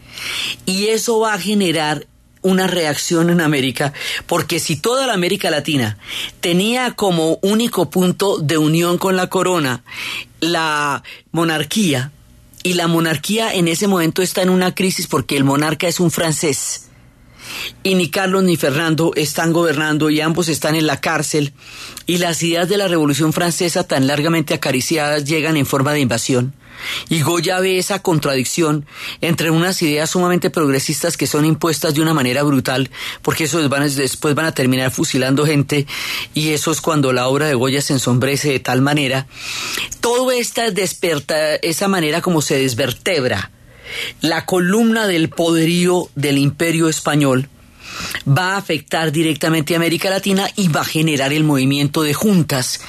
y 0.67 0.87
eso 0.87 1.21
va 1.21 1.35
a 1.35 1.39
generar 1.39 2.07
una 2.43 2.67
reacción 2.67 3.31
en 3.31 3.41
América, 3.41 3.95
porque 4.27 4.61
si 4.61 4.77
toda 4.77 5.07
la 5.07 5.15
América 5.15 5.51
Latina 5.51 5.97
tenía 6.41 6.91
como 6.91 7.39
único 7.41 7.89
punto 7.89 8.39
de 8.39 8.59
unión 8.59 8.99
con 8.99 9.17
la 9.17 9.29
corona 9.29 9.83
la 10.41 11.03
monarquía, 11.33 12.13
y 12.65 12.73
la 12.73 12.89
monarquía 12.89 13.55
en 13.55 13.69
ese 13.69 13.87
momento 13.87 14.23
está 14.23 14.43
en 14.43 14.49
una 14.49 14.75
crisis 14.75 15.07
porque 15.07 15.37
el 15.37 15.45
monarca 15.45 15.87
es 15.87 16.01
un 16.01 16.11
francés. 16.11 16.89
Y 17.83 17.95
ni 17.95 18.09
Carlos 18.09 18.43
ni 18.43 18.57
Fernando 18.57 19.13
están 19.15 19.53
gobernando 19.53 20.09
y 20.09 20.23
ambos 20.23 20.49
están 20.49 20.75
en 20.75 20.87
la 20.87 20.99
cárcel 20.99 21.53
y 22.07 22.17
las 22.19 22.43
ideas 22.43 22.69
de 22.69 22.79
la 22.79 22.89
Revolución 22.89 23.35
Francesa 23.35 23.87
tan 23.87 24.07
largamente 24.07 24.55
acariciadas 24.55 25.27
llegan 25.27 25.59
en 25.59 25.67
forma 25.67 25.93
de 25.93 26.01
invasión. 26.01 26.55
Y 27.09 27.23
Goya 27.23 27.61
ve 27.61 27.79
esa 27.79 28.01
contradicción 28.01 28.87
entre 29.21 29.51
unas 29.51 29.81
ideas 29.83 30.11
sumamente 30.11 30.51
progresistas 30.51 31.17
que 31.17 31.27
son 31.27 31.45
impuestas 31.45 31.95
de 31.95 32.03
una 32.03 32.15
manera 32.15 32.43
brutal, 32.43 32.91
porque 33.23 33.45
eso 33.45 33.67
después 33.69 34.35
van 34.35 34.47
a 34.47 34.53
terminar 34.53 34.91
fusilando 34.91 35.47
gente, 35.47 35.87
y 36.35 36.51
eso 36.51 36.71
es 36.71 36.81
cuando 36.81 37.13
la 37.13 37.29
obra 37.29 37.47
de 37.47 37.55
Goya 37.55 37.83
se 37.83 37.95
ensombrece 37.95 38.51
de 38.51 38.61
tal 38.61 38.83
manera. 38.83 39.27
Todo 40.01 40.31
esta 40.31 40.71
desperta, 40.71 41.57
esa 41.57 41.89
manera 41.89 42.21
como 42.21 42.43
se 42.43 42.59
desvertebra 42.59 43.51
la 44.21 44.47
columna 44.47 45.07
del 45.07 45.29
poderío 45.29 46.09
del 46.15 46.39
imperio 46.39 46.89
español 46.89 47.49
va 48.27 48.55
a 48.55 48.57
afectar 48.57 49.13
directamente 49.13 49.75
a 49.75 49.77
América 49.77 50.11
Latina 50.11 50.49
y 50.57 50.69
va 50.69 50.81
a 50.81 50.85
generar 50.85 51.33
el 51.33 51.45
movimiento 51.45 52.03
de 52.03 52.15
juntas 52.15 52.81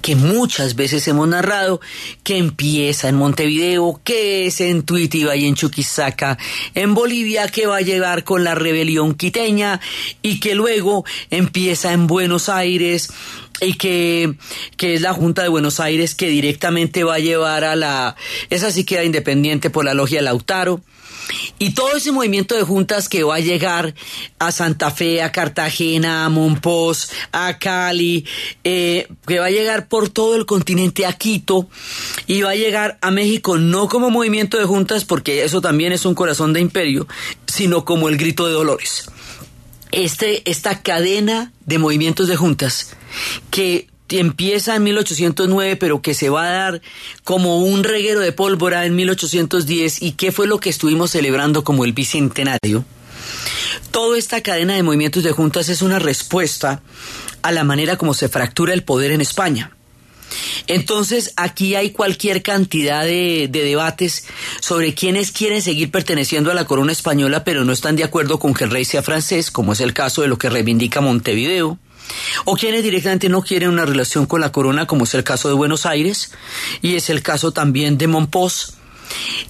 que 0.00 0.16
muchas 0.16 0.74
veces 0.74 1.06
hemos 1.08 1.28
narrado, 1.28 1.80
que 2.22 2.36
empieza 2.36 3.08
en 3.08 3.16
Montevideo, 3.16 4.00
que 4.04 4.46
es 4.46 4.60
en 4.60 4.82
Tuitiva 4.82 5.36
y 5.36 5.46
en 5.46 5.54
Chuquisaca, 5.54 6.38
en 6.74 6.94
Bolivia, 6.94 7.48
que 7.48 7.66
va 7.66 7.78
a 7.78 7.82
llegar 7.82 8.24
con 8.24 8.44
la 8.44 8.54
rebelión 8.54 9.14
quiteña 9.14 9.80
y 10.22 10.40
que 10.40 10.54
luego 10.54 11.04
empieza 11.30 11.92
en 11.92 12.06
Buenos 12.06 12.48
Aires 12.48 13.10
y 13.60 13.74
que, 13.74 14.34
que 14.76 14.94
es 14.94 15.00
la 15.00 15.12
Junta 15.12 15.42
de 15.42 15.48
Buenos 15.48 15.80
Aires 15.80 16.14
que 16.14 16.28
directamente 16.28 17.04
va 17.04 17.14
a 17.14 17.20
llevar 17.20 17.64
a 17.64 17.76
la, 17.76 18.16
esa 18.50 18.70
sí 18.70 18.84
queda 18.84 19.04
independiente 19.04 19.70
por 19.70 19.84
la 19.84 19.94
logia 19.94 20.22
Lautaro, 20.22 20.80
Y 21.58 21.74
todo 21.74 21.96
ese 21.96 22.12
movimiento 22.12 22.54
de 22.54 22.62
juntas 22.62 23.08
que 23.08 23.22
va 23.22 23.36
a 23.36 23.40
llegar 23.40 23.94
a 24.38 24.52
Santa 24.52 24.90
Fe, 24.90 25.22
a 25.22 25.32
Cartagena, 25.32 26.24
a 26.24 26.28
Monpós, 26.28 27.10
a 27.32 27.58
Cali, 27.58 28.24
eh, 28.64 29.08
que 29.26 29.38
va 29.38 29.46
a 29.46 29.50
llegar 29.50 29.88
por 29.88 30.08
todo 30.08 30.36
el 30.36 30.46
continente 30.46 31.06
a 31.06 31.12
Quito 31.12 31.68
y 32.26 32.42
va 32.42 32.50
a 32.50 32.56
llegar 32.56 32.98
a 33.00 33.10
México 33.10 33.58
no 33.58 33.88
como 33.88 34.10
movimiento 34.10 34.58
de 34.58 34.64
juntas, 34.64 35.04
porque 35.04 35.44
eso 35.44 35.60
también 35.60 35.92
es 35.92 36.04
un 36.04 36.14
corazón 36.14 36.52
de 36.52 36.60
imperio, 36.60 37.06
sino 37.46 37.84
como 37.84 38.08
el 38.08 38.16
grito 38.16 38.46
de 38.46 38.52
Dolores. 38.52 39.10
Este, 39.90 40.48
esta 40.50 40.82
cadena 40.82 41.52
de 41.66 41.78
movimientos 41.78 42.26
de 42.26 42.36
juntas 42.36 42.96
que 43.50 43.88
empieza 44.18 44.76
en 44.76 44.84
1809, 44.84 45.76
pero 45.76 46.02
que 46.02 46.14
se 46.14 46.30
va 46.30 46.46
a 46.46 46.50
dar 46.50 46.82
como 47.24 47.58
un 47.58 47.84
reguero 47.84 48.20
de 48.20 48.32
pólvora 48.32 48.86
en 48.86 48.94
1810 48.96 50.02
y 50.02 50.12
qué 50.12 50.32
fue 50.32 50.46
lo 50.46 50.58
que 50.58 50.70
estuvimos 50.70 51.10
celebrando 51.10 51.64
como 51.64 51.84
el 51.84 51.92
bicentenario. 51.92 52.84
Toda 53.90 54.18
esta 54.18 54.40
cadena 54.40 54.74
de 54.74 54.82
movimientos 54.82 55.22
de 55.22 55.32
juntas 55.32 55.68
es 55.68 55.82
una 55.82 55.98
respuesta 55.98 56.82
a 57.42 57.52
la 57.52 57.64
manera 57.64 57.96
como 57.96 58.14
se 58.14 58.28
fractura 58.28 58.72
el 58.72 58.84
poder 58.84 59.10
en 59.10 59.20
España. 59.20 59.72
Entonces 60.66 61.34
aquí 61.36 61.74
hay 61.74 61.90
cualquier 61.90 62.42
cantidad 62.42 63.04
de, 63.04 63.48
de, 63.50 63.64
debates 63.64 64.26
sobre 64.60 64.94
quienes 64.94 65.30
quieren 65.30 65.60
seguir 65.60 65.90
perteneciendo 65.90 66.50
a 66.50 66.54
la 66.54 66.64
corona 66.64 66.92
española 66.92 67.44
pero 67.44 67.64
no 67.64 67.72
están 67.72 67.96
de 67.96 68.04
acuerdo 68.04 68.38
con 68.38 68.54
que 68.54 68.64
el 68.64 68.70
rey 68.70 68.86
sea 68.86 69.02
francés, 69.02 69.50
como 69.50 69.74
es 69.74 69.80
el 69.80 69.92
caso 69.92 70.22
de 70.22 70.28
lo 70.28 70.38
que 70.38 70.48
reivindica 70.48 71.02
Montevideo 71.02 71.78
o 72.44 72.56
quienes 72.56 72.82
directamente 72.82 73.28
no 73.28 73.42
quieren 73.42 73.70
una 73.70 73.86
relación 73.86 74.26
con 74.26 74.40
la 74.40 74.52
corona, 74.52 74.86
como 74.86 75.04
es 75.04 75.14
el 75.14 75.24
caso 75.24 75.48
de 75.48 75.54
Buenos 75.54 75.86
Aires 75.86 76.32
y 76.80 76.96
es 76.96 77.10
el 77.10 77.22
caso 77.22 77.52
también 77.52 77.98
de 77.98 78.06
Monpós. 78.06 78.74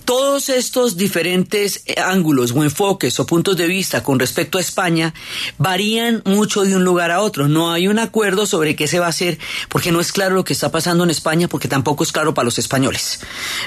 Todos 0.05 0.49
estos 0.49 0.97
diferentes 0.97 1.85
ángulos 1.97 2.53
o 2.53 2.65
enfoques 2.65 3.19
o 3.21 3.27
puntos 3.27 3.57
de 3.57 3.67
vista 3.67 4.03
con 4.03 4.19
respecto 4.19 4.59
a 4.59 4.61
España 4.61 5.15
varían 5.59 6.23
mucho 6.25 6.63
de 6.63 6.77
un 6.77 6.85
lugar 6.85 7.11
a 7.11 7.21
otro. 7.21 7.49
No 7.49 7.73
hay 7.73 7.89
un 7.89 7.99
acuerdo 7.99 8.47
sobre 8.47 8.75
qué 8.75 8.89
se 8.89 8.99
va 8.99 9.07
a 9.07 9.11
hacer 9.11 9.39
porque 9.69 9.93
no 9.93 10.01
es 10.01 10.13
claro 10.13 10.35
lo 10.35 10.45
que 10.45 10.53
está 10.53 10.71
pasando 10.71 11.05
en 11.05 11.11
España 11.11 11.49
porque 11.49 11.69
tampoco 11.69 12.03
es 12.05 12.13
claro 12.13 12.35
para 12.35 12.45
los 12.45 12.59
españoles. 12.59 13.21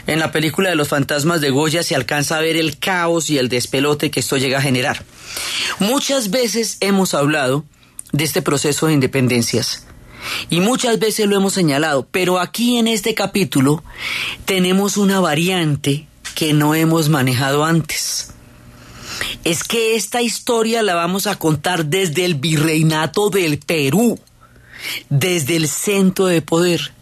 En 0.08 0.20
la 0.20 0.32
película 0.32 0.70
de 0.70 0.76
los 0.76 0.90
fantasmas 0.90 1.42
de 1.42 1.52
Goya 1.52 1.84
se 1.84 1.96
alcanza 1.96 2.38
a 2.38 2.42
ver 2.42 2.58
el 2.58 2.78
caos 2.78 3.30
y 3.30 3.38
el 3.38 3.50
despelote 3.50 4.12
que 4.12 4.20
esto 4.20 4.38
llega 4.38 4.60
a 4.60 4.62
generar. 4.62 5.04
Muchas 5.80 6.30
veces 6.30 6.78
hemos 6.82 7.14
hablado 7.14 7.66
de 8.16 8.24
este 8.24 8.42
proceso 8.42 8.88
de 8.88 8.94
independencias. 8.94 9.86
Y 10.50 10.62
muchas 10.62 11.00
veces 11.00 11.28
lo 11.28 11.36
hemos 11.36 11.54
señalado, 11.54 12.08
pero 12.10 12.40
aquí 12.40 12.78
en 12.78 12.88
este 12.88 13.14
capítulo 13.14 13.84
tenemos 14.46 14.98
una 14.98 15.20
variante 15.20 16.08
que 16.34 16.54
no 16.54 16.74
hemos 16.74 17.10
manejado 17.10 17.64
antes. 17.64 18.32
Es 19.44 19.64
que 19.64 19.96
esta 19.96 20.22
historia 20.22 20.82
la 20.82 20.96
vamos 20.96 21.28
a 21.28 21.38
contar 21.38 21.86
desde 21.86 22.26
el 22.26 22.36
virreinato 22.36 23.30
del 23.30 23.60
Perú, 23.60 24.20
desde 25.10 25.56
el 25.58 25.68
centro 25.68 26.26
de 26.26 26.42
poder, 26.42 26.94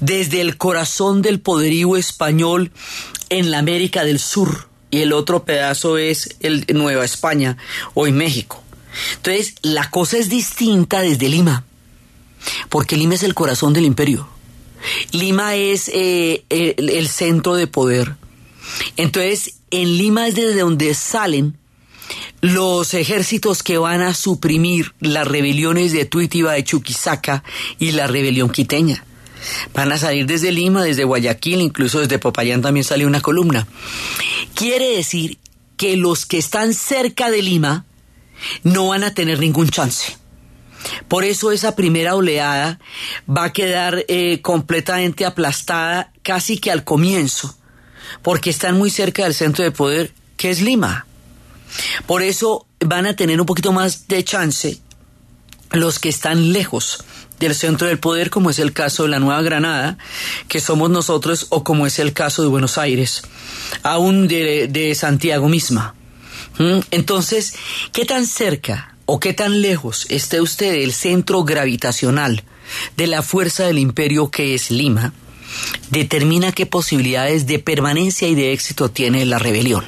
desde 0.00 0.40
el 0.40 0.56
corazón 0.56 1.22
del 1.22 1.40
poderío 1.40 1.96
español 1.96 2.72
en 3.28 3.50
la 3.50 3.58
América 3.58 4.04
del 4.04 4.18
Sur, 4.18 4.68
y 4.90 5.00
el 5.00 5.12
otro 5.12 5.44
pedazo 5.44 5.98
es 5.98 6.36
el 6.40 6.66
Nueva 6.72 7.04
España, 7.04 7.56
hoy 7.94 8.12
México. 8.12 8.63
Entonces, 9.16 9.54
la 9.62 9.90
cosa 9.90 10.18
es 10.18 10.28
distinta 10.28 11.00
desde 11.00 11.28
Lima, 11.28 11.64
porque 12.68 12.96
Lima 12.96 13.14
es 13.14 13.22
el 13.22 13.34
corazón 13.34 13.72
del 13.72 13.84
imperio. 13.84 14.28
Lima 15.12 15.54
es 15.54 15.88
eh, 15.92 16.44
el, 16.50 16.90
el, 16.90 17.08
centro 17.08 17.54
de 17.54 17.66
poder. 17.66 18.16
Entonces, 18.96 19.54
en 19.70 19.96
Lima 19.96 20.28
es 20.28 20.34
desde 20.34 20.60
donde 20.60 20.92
salen 20.94 21.56
los 22.40 22.92
ejércitos 22.92 23.62
que 23.62 23.78
van 23.78 24.02
a 24.02 24.12
suprimir 24.12 24.92
las 25.00 25.26
rebeliones 25.26 25.92
de 25.92 26.04
Tuitiba, 26.04 26.52
de 26.52 26.64
Chuquisaca 26.64 27.42
y 27.78 27.92
la 27.92 28.06
rebelión 28.06 28.50
quiteña. 28.50 29.04
Van 29.72 29.92
a 29.92 29.98
salir 29.98 30.26
desde 30.26 30.52
Lima, 30.52 30.82
desde 30.82 31.04
Guayaquil, 31.04 31.60
incluso 31.60 32.00
desde 32.00 32.18
Popayán 32.18 32.62
también 32.62 32.84
sale 32.84 33.06
una 33.06 33.20
columna. 33.20 33.66
Quiere 34.54 34.96
decir 34.96 35.38
que 35.76 35.96
los 35.96 36.26
que 36.26 36.38
están 36.38 36.74
cerca 36.74 37.30
de 37.30 37.42
Lima, 37.42 37.84
no 38.62 38.88
van 38.88 39.04
a 39.04 39.14
tener 39.14 39.38
ningún 39.38 39.68
chance. 39.68 40.16
Por 41.08 41.24
eso 41.24 41.52
esa 41.52 41.76
primera 41.76 42.14
oleada 42.14 42.78
va 43.28 43.44
a 43.44 43.52
quedar 43.52 44.04
eh, 44.08 44.40
completamente 44.42 45.24
aplastada 45.24 46.12
casi 46.22 46.58
que 46.58 46.70
al 46.70 46.84
comienzo, 46.84 47.56
porque 48.22 48.50
están 48.50 48.76
muy 48.76 48.90
cerca 48.90 49.24
del 49.24 49.34
centro 49.34 49.64
de 49.64 49.70
poder, 49.70 50.12
que 50.36 50.50
es 50.50 50.60
Lima. 50.60 51.06
Por 52.06 52.22
eso 52.22 52.66
van 52.80 53.06
a 53.06 53.16
tener 53.16 53.40
un 53.40 53.46
poquito 53.46 53.72
más 53.72 54.08
de 54.08 54.22
chance 54.24 54.78
los 55.72 55.98
que 55.98 56.08
están 56.08 56.52
lejos 56.52 57.02
del 57.40 57.54
centro 57.54 57.88
del 57.88 57.98
poder, 57.98 58.30
como 58.30 58.50
es 58.50 58.58
el 58.58 58.72
caso 58.72 59.04
de 59.04 59.08
la 59.08 59.18
Nueva 59.18 59.42
Granada, 59.42 59.98
que 60.48 60.60
somos 60.60 60.90
nosotros, 60.90 61.46
o 61.50 61.64
como 61.64 61.86
es 61.86 61.98
el 61.98 62.12
caso 62.12 62.42
de 62.42 62.48
Buenos 62.48 62.78
Aires, 62.78 63.22
aún 63.82 64.28
de, 64.28 64.68
de 64.68 64.94
Santiago 64.94 65.48
misma. 65.48 65.94
¿Mm? 66.58 66.80
Entonces, 66.90 67.54
¿qué 67.92 68.04
tan 68.04 68.26
cerca 68.26 68.94
o 69.06 69.20
qué 69.20 69.32
tan 69.32 69.60
lejos 69.60 70.06
esté 70.08 70.40
usted 70.40 70.72
del 70.72 70.92
centro 70.92 71.44
gravitacional 71.44 72.44
de 72.96 73.06
la 73.06 73.22
fuerza 73.22 73.66
del 73.66 73.78
imperio 73.78 74.30
que 74.30 74.54
es 74.54 74.70
Lima? 74.70 75.12
Determina 75.90 76.52
qué 76.52 76.66
posibilidades 76.66 77.46
de 77.46 77.58
permanencia 77.58 78.28
y 78.28 78.34
de 78.34 78.52
éxito 78.52 78.90
tiene 78.90 79.24
la 79.24 79.38
rebelión. 79.38 79.84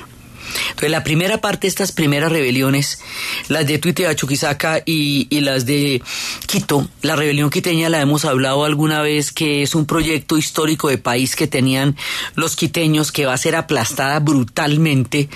Entonces, 0.68 0.90
la 0.90 1.04
primera 1.04 1.38
parte 1.38 1.66
estas 1.66 1.92
primeras 1.92 2.30
rebeliones, 2.32 3.00
las 3.48 3.66
de 3.66 3.78
Tuitea, 3.78 4.14
Chuquisaca 4.14 4.82
y, 4.84 5.26
y, 5.30 5.40
las 5.40 5.66
de 5.66 6.02
Quito, 6.46 6.88
la 7.02 7.16
rebelión 7.16 7.50
quiteña 7.50 7.88
la 7.88 8.00
hemos 8.00 8.24
hablado 8.24 8.64
alguna 8.64 9.02
vez, 9.02 9.32
que 9.32 9.62
es 9.62 9.74
un 9.74 9.86
proyecto 9.86 10.36
histórico 10.36 10.88
de 10.88 10.98
país 10.98 11.36
que 11.36 11.46
tenían 11.46 11.96
los 12.34 12.56
quiteños 12.56 13.12
que 13.12 13.26
va 13.26 13.34
a 13.34 13.38
ser 13.38 13.56
aplastada 13.56 14.20
brutalmente. 14.20 15.28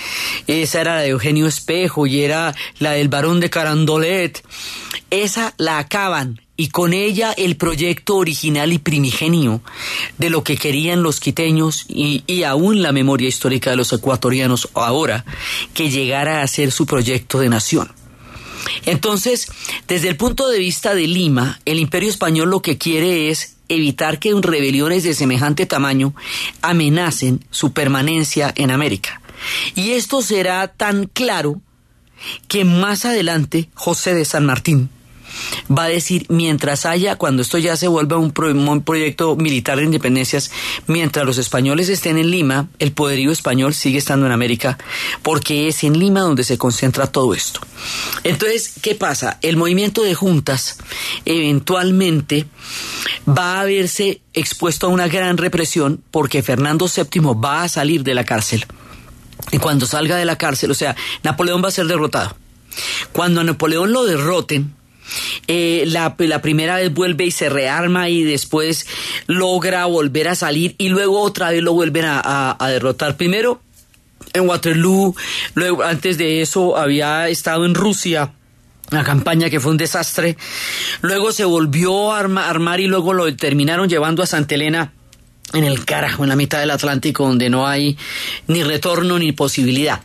Esa 0.46 0.80
era 0.80 0.94
la 0.96 1.00
de 1.02 1.08
Eugenio 1.08 1.46
Espejo 1.46 2.06
y 2.06 2.22
era 2.22 2.54
la 2.78 2.92
del 2.92 3.08
barón 3.08 3.40
de 3.40 3.50
Carandolet. 3.50 4.42
Esa 5.10 5.54
la 5.58 5.78
acaban 5.78 6.40
y 6.60 6.68
con 6.68 6.92
ella 6.92 7.32
el 7.32 7.56
proyecto 7.56 8.16
original 8.16 8.70
y 8.74 8.76
primigenio 8.76 9.62
de 10.18 10.28
lo 10.28 10.44
que 10.44 10.58
querían 10.58 11.02
los 11.02 11.18
quiteños 11.18 11.86
y, 11.88 12.22
y, 12.26 12.42
aún 12.42 12.82
la 12.82 12.92
memoria 12.92 13.30
histórica 13.30 13.70
de 13.70 13.78
los 13.78 13.94
ecuatorianos 13.94 14.68
ahora, 14.74 15.24
que 15.72 15.88
llegara 15.88 16.42
a 16.42 16.46
ser 16.46 16.70
su 16.70 16.84
proyecto 16.84 17.38
de 17.38 17.48
nación. 17.48 17.90
Entonces, 18.84 19.50
desde 19.88 20.08
el 20.08 20.18
punto 20.18 20.50
de 20.50 20.58
vista 20.58 20.94
de 20.94 21.06
Lima, 21.06 21.58
el 21.64 21.78
imperio 21.78 22.10
español 22.10 22.50
lo 22.50 22.60
que 22.60 22.76
quiere 22.76 23.30
es 23.30 23.56
evitar 23.70 24.18
que 24.18 24.34
rebeliones 24.34 25.02
de 25.02 25.14
semejante 25.14 25.64
tamaño 25.64 26.14
amenacen 26.60 27.42
su 27.50 27.72
permanencia 27.72 28.52
en 28.54 28.70
América. 28.70 29.22
Y 29.74 29.92
esto 29.92 30.20
será 30.20 30.68
tan 30.68 31.06
claro 31.06 31.62
que 32.48 32.66
más 32.66 33.06
adelante 33.06 33.70
José 33.72 34.14
de 34.14 34.26
San 34.26 34.44
Martín, 34.44 34.90
va 35.70 35.84
a 35.84 35.88
decir, 35.88 36.26
mientras 36.28 36.86
haya, 36.86 37.16
cuando 37.16 37.42
esto 37.42 37.58
ya 37.58 37.76
se 37.76 37.88
vuelva 37.88 38.16
un, 38.16 38.32
pro, 38.32 38.50
un, 38.50 38.82
proyecto 38.82 39.36
militar 39.36 39.78
de 39.78 39.84
independencias, 39.84 40.50
mientras 40.86 41.24
los 41.26 41.38
españoles 41.38 41.88
estén 41.88 42.18
en 42.18 42.30
Lima, 42.30 42.68
el 42.78 42.92
poderío 42.92 43.30
español 43.30 43.74
sigue 43.74 43.98
estando 43.98 44.26
en 44.26 44.32
América, 44.32 44.78
porque 45.22 45.68
es 45.68 45.84
en 45.84 45.98
Lima 45.98 46.20
donde 46.20 46.44
se 46.44 46.58
concentra 46.58 47.06
todo 47.06 47.34
esto. 47.34 47.60
Entonces, 48.24 48.74
¿qué 48.82 48.94
pasa? 48.94 49.38
El 49.42 49.56
movimiento 49.56 50.02
de 50.02 50.14
juntas 50.14 50.78
eventualmente 51.24 52.46
va 53.28 53.60
a 53.60 53.64
verse 53.64 54.20
expuesto 54.34 54.86
a 54.86 54.90
una 54.90 55.08
gran 55.08 55.36
represión 55.36 56.02
porque 56.10 56.42
Fernando 56.42 56.86
VII 56.86 57.22
va 57.42 57.62
a 57.62 57.68
salir 57.68 58.02
de 58.02 58.14
la 58.14 58.24
cárcel. 58.24 58.66
Y 59.52 59.58
cuando 59.58 59.86
salga 59.86 60.16
de 60.16 60.24
la 60.24 60.36
cárcel, 60.36 60.70
o 60.70 60.74
sea, 60.74 60.96
Napoleón 61.22 61.62
va 61.64 61.68
a 61.68 61.72
ser 61.72 61.86
derrotado. 61.86 62.36
Cuando 63.12 63.40
a 63.40 63.44
Napoleón 63.44 63.92
lo 63.92 64.04
derroten, 64.04 64.74
eh, 65.46 65.84
la, 65.86 66.14
la, 66.18 66.42
primera 66.42 66.76
vez 66.76 66.92
vuelve 66.92 67.24
y 67.24 67.30
se 67.30 67.48
rearma 67.48 68.08
y 68.08 68.22
después 68.22 68.86
logra 69.26 69.86
volver 69.86 70.28
a 70.28 70.34
salir 70.34 70.74
y 70.78 70.88
luego 70.88 71.20
otra 71.20 71.50
vez 71.50 71.62
lo 71.62 71.72
vuelven 71.72 72.04
a, 72.06 72.56
derrotar. 72.68 73.16
Primero 73.16 73.60
en 74.32 74.48
Waterloo, 74.48 75.14
luego 75.54 75.82
antes 75.82 76.18
de 76.18 76.40
eso 76.40 76.76
había 76.76 77.28
estado 77.28 77.64
en 77.64 77.74
Rusia 77.74 78.32
una 78.90 79.04
campaña 79.04 79.50
que 79.50 79.60
fue 79.60 79.70
un 79.70 79.76
desastre. 79.76 80.36
Luego 81.00 81.32
se 81.32 81.44
volvió 81.44 82.12
a 82.12 82.18
arma, 82.18 82.48
armar 82.48 82.80
y 82.80 82.86
luego 82.86 83.12
lo 83.12 83.34
terminaron 83.36 83.88
llevando 83.88 84.22
a 84.22 84.26
Santa 84.26 84.56
Elena 84.56 84.92
en 85.52 85.64
el 85.64 85.84
carajo, 85.84 86.24
en 86.24 86.28
la 86.28 86.36
mitad 86.36 86.58
del 86.58 86.70
Atlántico, 86.70 87.26
donde 87.26 87.50
no 87.50 87.66
hay 87.66 87.96
ni 88.46 88.62
retorno 88.62 89.18
ni 89.18 89.32
posibilidad. 89.32 90.00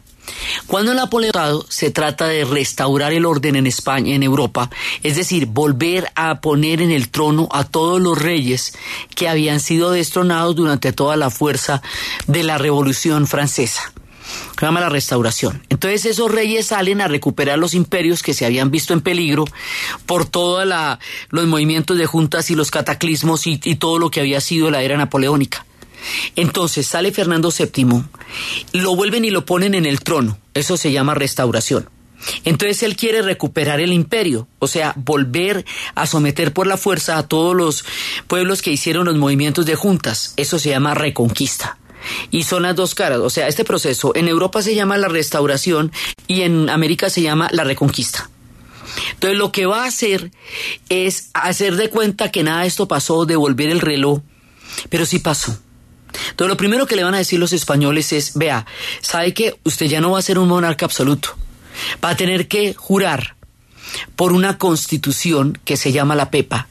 Cuando 0.67 0.93
Napoleón 0.93 1.25
se 1.69 1.91
trata 1.91 2.27
de 2.27 2.45
restaurar 2.45 3.13
el 3.13 3.25
orden 3.25 3.55
en 3.55 3.67
España, 3.67 4.15
en 4.15 4.23
Europa, 4.23 4.69
es 5.03 5.15
decir, 5.15 5.47
volver 5.47 6.11
a 6.15 6.41
poner 6.41 6.81
en 6.81 6.91
el 6.91 7.09
trono 7.09 7.47
a 7.51 7.63
todos 7.63 8.01
los 8.01 8.21
reyes 8.21 8.73
que 9.15 9.27
habían 9.27 9.59
sido 9.59 9.91
destronados 9.91 10.55
durante 10.55 10.93
toda 10.93 11.15
la 11.15 11.29
fuerza 11.29 11.81
de 12.27 12.43
la 12.43 12.57
Revolución 12.57 13.27
Francesa. 13.27 13.91
se 14.59 14.65
llama 14.65 14.79
la 14.79 14.89
restauración. 14.89 15.63
Entonces 15.69 16.05
esos 16.05 16.31
reyes 16.31 16.67
salen 16.67 17.01
a 17.01 17.07
recuperar 17.07 17.59
los 17.59 17.73
imperios 17.73 18.23
que 18.23 18.33
se 18.33 18.45
habían 18.45 18.71
visto 18.71 18.93
en 18.93 19.01
peligro 19.01 19.45
por 20.05 20.25
todos 20.25 20.67
los 21.29 21.47
movimientos 21.47 21.97
de 21.97 22.05
juntas 22.05 22.49
y 22.49 22.55
los 22.55 22.71
cataclismos 22.71 23.47
y 23.47 23.75
todo 23.75 23.99
lo 23.99 24.09
que 24.09 24.21
había 24.21 24.41
sido 24.41 24.71
la 24.71 24.81
era 24.81 24.97
napoleónica. 24.97 25.65
Entonces 26.35 26.87
sale 26.87 27.11
Fernando 27.11 27.51
VII, 27.51 28.03
lo 28.73 28.95
vuelven 28.95 29.25
y 29.25 29.29
lo 29.29 29.45
ponen 29.45 29.73
en 29.73 29.85
el 29.85 30.01
trono. 30.01 30.37
Eso 30.53 30.77
se 30.77 30.91
llama 30.91 31.13
restauración. 31.13 31.89
Entonces 32.43 32.83
él 32.83 32.95
quiere 32.95 33.21
recuperar 33.21 33.79
el 33.79 33.93
imperio, 33.93 34.47
o 34.59 34.67
sea, 34.67 34.93
volver 34.95 35.65
a 35.93 36.07
someter 36.07 36.53
por 36.53 36.67
la 36.67 36.77
fuerza 36.77 37.17
a 37.17 37.27
todos 37.27 37.55
los 37.55 37.85
pueblos 38.27 38.61
que 38.61 38.71
hicieron 38.71 39.05
los 39.05 39.15
movimientos 39.15 39.65
de 39.65 39.75
juntas. 39.75 40.33
Eso 40.37 40.59
se 40.59 40.69
llama 40.69 40.93
reconquista. 40.93 41.77
Y 42.29 42.43
son 42.43 42.63
las 42.63 42.75
dos 42.75 42.93
caras, 42.93 43.19
o 43.19 43.31
sea, 43.31 43.47
este 43.47 43.65
proceso 43.65 44.11
en 44.15 44.27
Europa 44.27 44.61
se 44.61 44.75
llama 44.75 44.95
la 44.97 45.07
restauración 45.07 45.91
y 46.27 46.41
en 46.41 46.69
América 46.69 47.09
se 47.09 47.23
llama 47.23 47.49
la 47.51 47.63
reconquista. 47.63 48.29
Entonces 49.13 49.39
lo 49.39 49.51
que 49.51 49.65
va 49.65 49.83
a 49.83 49.87
hacer 49.87 50.31
es 50.89 51.29
hacer 51.33 51.75
de 51.75 51.89
cuenta 51.89 52.31
que 52.31 52.43
nada 52.43 52.61
de 52.61 52.67
esto 52.67 52.87
pasó, 52.87 53.25
devolver 53.25 53.69
el 53.69 53.81
reloj, 53.81 54.21
pero 54.89 55.05
sí 55.05 55.17
pasó. 55.17 55.57
Entonces 56.29 56.49
lo 56.49 56.57
primero 56.57 56.85
que 56.85 56.95
le 56.95 57.03
van 57.03 57.15
a 57.15 57.19
decir 57.19 57.39
los 57.39 57.53
españoles 57.53 58.13
es, 58.13 58.33
vea, 58.35 58.65
sabe 59.01 59.33
que 59.33 59.59
usted 59.63 59.87
ya 59.87 60.01
no 60.01 60.11
va 60.11 60.19
a 60.19 60.23
ser 60.23 60.39
un 60.39 60.47
monarca 60.47 60.85
absoluto, 60.85 61.35
va 62.03 62.09
a 62.09 62.17
tener 62.17 62.47
que 62.47 62.73
jurar 62.73 63.35
por 64.15 64.33
una 64.33 64.57
constitución 64.57 65.59
que 65.65 65.77
se 65.77 65.91
llama 65.91 66.15
la 66.15 66.31
PEPA, 66.31 66.67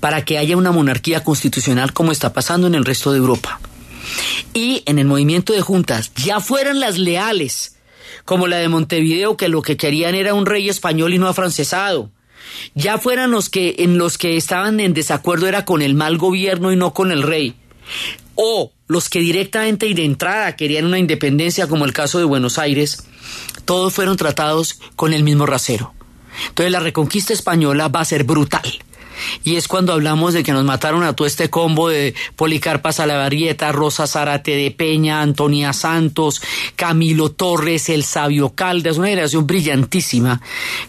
para 0.00 0.24
que 0.24 0.38
haya 0.38 0.56
una 0.56 0.72
monarquía 0.72 1.22
constitucional 1.24 1.92
como 1.92 2.12
está 2.12 2.32
pasando 2.32 2.66
en 2.66 2.74
el 2.74 2.84
resto 2.84 3.12
de 3.12 3.18
Europa. 3.18 3.60
Y 4.54 4.82
en 4.86 4.98
el 4.98 5.06
movimiento 5.06 5.52
de 5.52 5.60
juntas, 5.60 6.12
ya 6.14 6.40
fueran 6.40 6.80
las 6.80 6.98
leales, 6.98 7.76
como 8.24 8.46
la 8.46 8.56
de 8.58 8.68
Montevideo, 8.68 9.36
que 9.36 9.48
lo 9.48 9.62
que 9.62 9.76
querían 9.76 10.14
era 10.14 10.34
un 10.34 10.46
rey 10.46 10.68
español 10.68 11.14
y 11.14 11.18
no 11.18 11.28
afrancesado, 11.28 12.10
ya 12.74 12.98
fueran 12.98 13.30
los 13.30 13.48
que 13.48 13.76
en 13.78 13.98
los 13.98 14.18
que 14.18 14.36
estaban 14.36 14.80
en 14.80 14.94
desacuerdo 14.94 15.46
era 15.46 15.64
con 15.64 15.82
el 15.82 15.94
mal 15.94 16.18
gobierno 16.18 16.72
y 16.72 16.76
no 16.76 16.94
con 16.94 17.12
el 17.12 17.22
rey, 17.22 17.54
o 18.34 18.72
los 18.88 19.08
que 19.08 19.20
directamente 19.20 19.86
y 19.86 19.94
de 19.94 20.04
entrada 20.04 20.56
querían 20.56 20.86
una 20.86 20.98
independencia, 20.98 21.68
como 21.68 21.84
el 21.84 21.92
caso 21.92 22.18
de 22.18 22.24
Buenos 22.24 22.58
Aires, 22.58 23.06
todos 23.64 23.94
fueron 23.94 24.16
tratados 24.16 24.80
con 24.96 25.12
el 25.12 25.22
mismo 25.22 25.46
rasero. 25.46 25.92
Entonces 26.48 26.72
la 26.72 26.80
reconquista 26.80 27.32
española 27.32 27.88
va 27.88 28.00
a 28.00 28.04
ser 28.04 28.24
brutal. 28.24 28.62
Y 29.42 29.56
es 29.56 29.66
cuando 29.68 29.92
hablamos 29.92 30.32
de 30.32 30.42
que 30.42 30.52
nos 30.52 30.64
mataron 30.64 31.02
a 31.02 31.14
todo 31.14 31.26
este 31.26 31.50
combo 31.50 31.88
de 31.88 32.14
Policarpa 32.36 32.92
Salavarrieta, 32.92 33.72
Rosa 33.72 34.06
Zárate 34.06 34.56
de 34.56 34.70
Peña, 34.70 35.20
Antonia 35.20 35.72
Santos, 35.72 36.40
Camilo 36.76 37.30
Torres, 37.30 37.88
el 37.88 38.04
Sabio 38.04 38.50
Caldas, 38.50 38.96
una 38.96 39.08
generación 39.08 39.46
brillantísima 39.46 40.40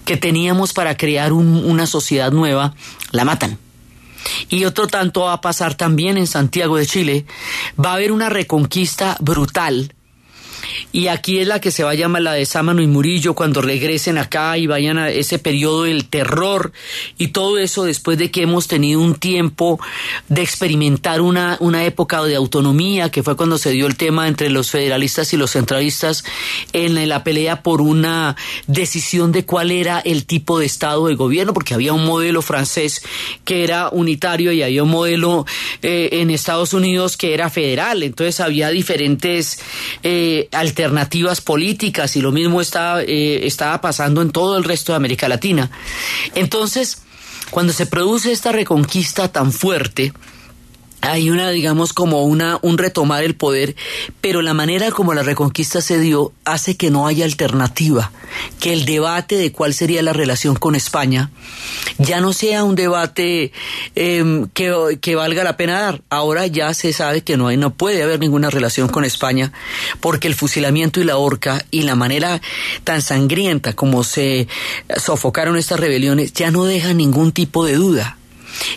que 0.06 0.16
teníamos 0.16 0.74
para 0.74 0.96
crear 0.96 1.34
una 1.34 1.88
sociedad 1.88 2.32
nueva, 2.32 2.76
la 3.12 3.26
matan. 3.26 3.58
Y 4.50 4.66
otro 4.66 4.88
tanto 4.88 5.22
va 5.22 5.34
a 5.34 5.42
pasar 5.42 5.76
también 5.76 6.18
en 6.18 6.28
Santiago 6.28 6.78
de 6.78 6.86
Chile. 6.86 7.26
Va 7.84 7.92
a 7.92 7.94
haber 7.96 8.12
una 8.12 8.30
reconquista 8.30 9.18
brutal 9.20 9.94
y 10.92 11.08
aquí 11.08 11.40
es 11.40 11.48
la 11.48 11.60
que 11.60 11.72
se 11.72 11.84
va 11.84 11.92
a 11.92 11.96
llamar 11.96 12.22
la 12.22 12.34
de 12.34 12.46
Sámano 12.46 12.82
y 12.82 12.88
Murillo 12.88 13.36
cuando 13.36 13.62
regresen 13.62 14.18
acá 14.18 14.58
y 14.58 14.68
vayan 14.68 14.98
a 14.98 15.10
ese 15.10 15.40
periodo 15.40 15.84
del 15.84 16.06
terror. 16.06 16.72
Y 17.18 17.30
todo 17.30 17.58
eso 17.58 17.84
después 17.84 18.18
de 18.18 18.32
que 18.32 18.44
hemos 18.44 18.68
tenido 18.68 19.00
un 19.00 19.16
tiempo 19.16 19.80
de 20.28 20.42
experimentar 20.42 21.22
una, 21.22 21.58
una 21.60 21.86
época 21.86 22.24
de 22.24 22.36
autonomía 22.36 23.10
que 23.10 23.24
fue 23.24 23.36
cuando 23.36 23.58
se 23.58 23.72
dio 23.72 23.88
el 23.88 23.96
tema 23.96 24.28
entre 24.28 24.50
los 24.50 24.72
federalistas 24.72 25.34
y 25.34 25.38
los 25.38 25.52
centralistas 25.52 26.24
en 26.74 27.08
la 27.08 27.24
pelea 27.24 27.64
por 27.64 27.82
una 27.82 28.36
decisión 28.68 29.32
de 29.32 29.46
cuál 29.46 29.72
era 29.72 30.00
el 30.00 30.26
tipo 30.26 30.60
de 30.60 30.66
estado 30.66 31.08
de 31.08 31.16
gobierno 31.16 31.54
porque 31.54 31.74
había 31.74 31.94
un 31.94 32.06
modelo 32.06 32.42
francés 32.42 33.02
que 33.46 33.64
era 33.64 33.90
unitario 33.90 34.52
y 34.52 34.64
había 34.64 34.84
un 34.84 34.90
modelo 34.90 35.46
eh, 35.82 36.10
en 36.14 36.30
Estados 36.30 36.74
Unidos 36.74 37.18
que 37.18 37.34
era 37.34 37.50
federal. 37.50 38.04
Entonces 38.04 38.40
había 38.40 38.70
diferentes 38.70 39.60
eh, 40.04 40.48
alternativas 40.60 41.42
políticas 41.42 42.16
y 42.16 42.22
lo 42.22 42.32
mismo 42.32 42.62
estaba, 42.62 43.02
eh, 43.02 43.48
estaba 43.48 43.82
pasando 43.82 44.22
en 44.22 44.32
todo 44.32 44.58
el 44.58 44.64
resto 44.64 44.92
de 44.92 44.98
América 44.98 45.28
Latina. 45.28 45.72
Entonces, 46.36 47.02
cuando 47.50 47.74
se 47.74 47.86
produce 47.86 48.32
esta 48.32 48.52
reconquista 48.52 49.32
tan 49.32 49.52
fuerte, 49.52 50.14
hay 51.02 51.30
una, 51.30 51.50
digamos, 51.50 51.94
como 51.94 52.24
una, 52.24 52.60
un 52.62 52.78
retomar 52.78 53.24
el 53.24 53.36
poder, 53.36 53.76
pero 54.22 54.42
la 54.42 54.54
manera 54.54 54.92
como 54.92 55.14
la 55.14 55.24
reconquista 55.24 55.82
se 55.82 56.00
dio 56.00 56.34
hace 56.46 56.76
que 56.76 56.90
no 56.90 57.08
haya 57.08 57.26
alternativa, 57.26 58.12
que 58.60 58.74
el 58.74 58.86
debate 58.86 59.38
de 59.38 59.52
cuál 59.52 59.74
sería 59.74 60.02
la 60.04 60.14
relación 60.14 60.56
con 60.56 60.76
España 60.76 61.32
ya 61.98 62.22
no 62.22 62.34
sea 62.34 62.64
un 62.64 62.76
debate 62.76 63.52
em, 63.96 64.48
que, 64.54 64.98
que, 65.02 65.16
valga 65.16 65.44
la 65.44 65.58
pena 65.58 65.82
dar. 65.82 66.02
Ahora 66.10 66.48
ya 66.48 66.74
se 66.74 66.94
sabe 66.94 67.24
que 67.24 67.38
no 67.38 67.48
hay, 67.48 67.58
no 67.58 67.74
puede 67.74 68.04
haber 68.04 68.20
ninguna 68.20 68.50
relación 68.50 68.88
con 68.88 69.04
España, 69.06 69.52
porque 70.00 70.28
el 70.28 70.36
fusilamiento 70.36 71.00
y 71.00 71.04
la 71.04 71.18
horca 71.18 71.64
y 71.72 71.82
la 71.84 71.96
manera 71.96 72.42
tan 72.84 73.02
sangrienta 73.02 73.74
como 73.74 74.04
se 74.04 74.48
sofocaron 74.98 75.58
estas 75.58 75.80
rebeliones 75.80 76.34
ya 76.34 76.52
no 76.52 76.66
dejan 76.66 76.98
ningún 76.98 77.32
tipo 77.32 77.66
de 77.66 77.74
duda. 77.74 78.19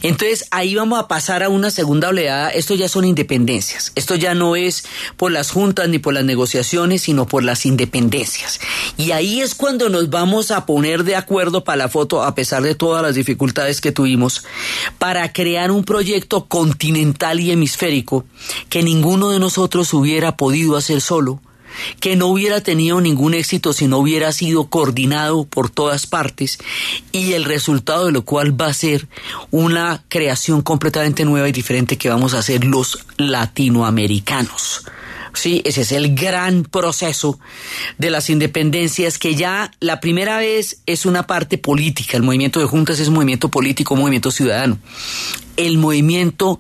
Entonces 0.03 0.47
ahí 0.51 0.75
vamos 0.75 0.99
a 0.99 1.09
pasar 1.09 1.43
a 1.43 1.49
una 1.49 1.71
segunda 1.71 2.09
oleada. 2.09 2.51
Esto 2.51 2.75
ya 2.75 2.89
son 2.89 3.05
independencias. 3.05 3.93
Esto 3.95 4.15
ya 4.15 4.35
no 4.35 4.57
es 4.57 4.85
por 5.17 5.33
las 5.33 5.51
juntas 5.51 5.89
ni 5.89 5.99
por 5.99 6.15
las 6.15 6.25
negociaciones, 6.25 7.03
sino 7.03 7.27
por 7.27 7.45
las 7.45 7.67
independencias. 7.67 8.61
Y 8.97 9.13
ahí 9.13 9.41
es 9.41 9.55
cuando 9.55 9.89
nos 9.89 10.11
vamos 10.11 10.51
a 10.51 10.67
poner 10.67 11.05
de 11.05 11.17
acuerdo 11.17 11.65
para 11.65 11.77
la 11.77 11.89
foto, 11.89 12.23
a 12.23 12.35
pesar 12.35 12.63
de 12.63 12.75
todas 12.75 13.03
las 13.03 13.15
dificultades 13.15 13.81
que 13.81 13.93
tuvimos, 13.93 14.45
para 14.99 15.33
crear 15.33 15.71
un 15.71 15.85
proyecto 15.85 16.47
continental 16.47 17.41
y 17.41 17.51
hemisférico 17.51 18.25
que 18.69 18.83
ninguno 18.83 19.31
de 19.31 19.39
nosotros 19.39 19.93
hubiera 19.95 20.37
podido 20.37 20.77
hacer 20.77 21.01
solo 21.01 21.41
que 22.01 22.17
no 22.17 22.27
hubiera 22.27 22.61
tenido 22.61 23.01
ningún 23.01 23.35
éxito 23.35 23.73
si 23.73 23.87
no 23.87 23.99
hubiera 23.99 24.33
sido 24.33 24.67
coordinado 24.67 25.45
por 25.45 25.71
todas 25.71 26.07
partes 26.07 26.59
y 27.13 27.33
el 27.33 27.45
resultado 27.45 28.07
de 28.07 28.13
lo 28.13 28.25
cual 28.25 28.59
va 28.61 28.67
a 28.67 28.75
ser 28.75 29.09
una 29.51 30.03
creación 30.09 30.63
completamente 30.63 31.25
nueva 31.25 31.49
y 31.49 31.53
diferente 31.53 31.99
que 31.99 32.09
vamos 32.09 32.35
a 32.35 32.39
hacer 32.39 32.65
los 32.65 32.99
latinoamericanos. 33.17 34.85
Sí, 35.35 35.63
ese 35.65 35.81
es 35.81 35.93
el 35.93 36.15
gran 36.15 36.65
proceso 36.65 37.39
de 37.97 38.11
las 38.11 38.29
independencias 38.29 39.19
que 39.19 39.35
ya 39.35 39.71
la 39.81 39.99
primera 39.99 40.37
vez 40.37 40.83
es 40.85 41.07
una 41.07 41.27
parte 41.27 41.57
política. 41.57 42.19
El 42.19 42.23
movimiento 42.23 42.61
de 42.61 42.67
juntas 42.67 43.01
es 43.01 43.09
un 43.09 43.15
movimiento 43.15 43.49
político, 43.49 43.95
un 43.95 44.01
movimiento 44.01 44.31
ciudadano 44.31 44.79
el 45.57 45.79
movimiento 45.79 46.59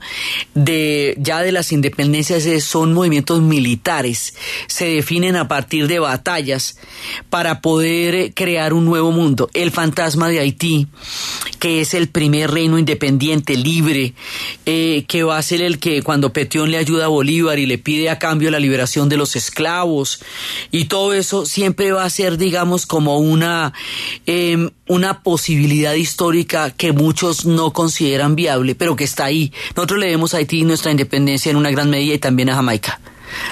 de 0.55 1.15
ya 1.19 1.41
de 1.41 1.53
las 1.53 1.73
independencias 1.73 2.45
son 2.65 2.93
movimientos 2.93 3.41
militares, 3.41 4.35
se 4.67 4.87
definen 4.87 5.37
a 5.37 5.49
partir 5.49 5.89
de 5.89 5.99
batallas 5.99 6.77
para 7.31 7.61
poder 7.61 8.35
crear 8.35 8.73
un 8.73 8.85
nuevo 8.85 9.13
mundo. 9.13 9.51
El 9.55 9.71
fantasma 9.71 10.29
de 10.29 10.41
Haití, 10.41 10.87
que 11.59 11.81
es 11.81 11.95
el 11.95 12.09
primer 12.09 12.51
reino 12.51 12.79
independiente, 12.79 13.57
libre, 13.57 14.15
eh, 14.67 15.05
que 15.09 15.23
va 15.23 15.39
a 15.39 15.43
ser 15.43 15.63
el 15.63 15.79
que 15.79 16.03
cuando 16.03 16.33
Petión 16.33 16.71
le 16.71 16.79
ayuda 16.79 17.07
a 17.07 17.09
Bolívar 17.09 17.59
y 17.59 17.67
le 17.67 17.79
pide 17.79 18.11
a 18.11 18.19
cambio 18.19 18.51
la 18.51 18.61
liberación 18.61 19.09
de 19.09 19.17
los 19.17 19.37
esclavos 19.37 20.21
y 20.71 20.87
todo 20.87 21.15
eso 21.15 21.47
siempre 21.47 21.93
va 21.93 22.05
a 22.05 22.11
ser, 22.11 22.39
digamos, 22.39 22.87
como 22.87 23.19
una, 23.19 23.73
em, 24.27 24.71
una 24.93 25.23
posibilidad 25.23 25.95
histórica 25.95 26.71
que 26.71 26.93
muchos 26.93 27.47
no 27.47 27.73
consideran 27.73 28.37
viable 28.37 28.75
pero 28.75 28.97
que 28.97 29.05
está 29.05 29.25
ahí. 29.25 29.53
Nosotros 29.75 29.99
le 30.01 30.07
debemos 30.07 30.35
a 30.35 30.39
Haití 30.39 30.65
nuestra 30.65 30.91
independencia 30.91 31.51
en 31.51 31.57
una 31.57 31.71
gran 31.71 31.89
medida 31.91 32.15
y 32.15 32.19
también 32.19 32.51
a 32.51 32.55
Jamaica. 32.55 33.01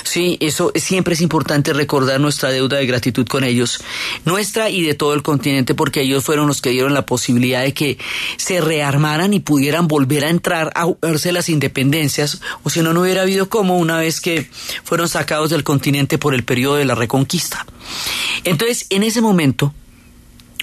Sí, 0.02 0.36
eso 0.40 0.72
siempre 0.74 1.14
es 1.14 1.22
importante 1.22 1.72
recordar 1.72 2.20
nuestra 2.20 2.50
deuda 2.50 2.76
de 2.76 2.86
gratitud 2.86 3.26
con 3.26 3.44
ellos, 3.44 3.82
nuestra 4.26 4.68
y 4.68 4.82
de 4.82 4.92
todo 4.92 5.14
el 5.14 5.22
continente, 5.22 5.74
porque 5.74 6.02
ellos 6.02 6.22
fueron 6.22 6.46
los 6.46 6.60
que 6.60 6.68
dieron 6.68 6.92
la 6.92 7.06
posibilidad 7.06 7.62
de 7.62 7.72
que 7.72 7.96
se 8.36 8.60
rearmaran 8.60 9.32
y 9.32 9.40
pudieran 9.40 9.88
volver 9.88 10.26
a 10.26 10.28
entrar 10.28 10.70
a 10.74 10.84
jugarse 10.84 11.32
las 11.32 11.48
independencias, 11.48 12.42
o 12.62 12.68
si 12.68 12.82
no, 12.82 12.92
no 12.92 13.00
hubiera 13.00 13.22
habido 13.22 13.48
como 13.48 13.78
una 13.78 13.96
vez 13.96 14.20
que 14.20 14.50
fueron 14.84 15.08
sacados 15.08 15.48
del 15.48 15.64
continente 15.64 16.18
por 16.18 16.34
el 16.34 16.44
periodo 16.44 16.76
de 16.76 16.84
la 16.84 16.94
reconquista. 16.94 17.64
Entonces, 18.44 18.86
en 18.90 19.02
ese 19.02 19.22
momento, 19.22 19.72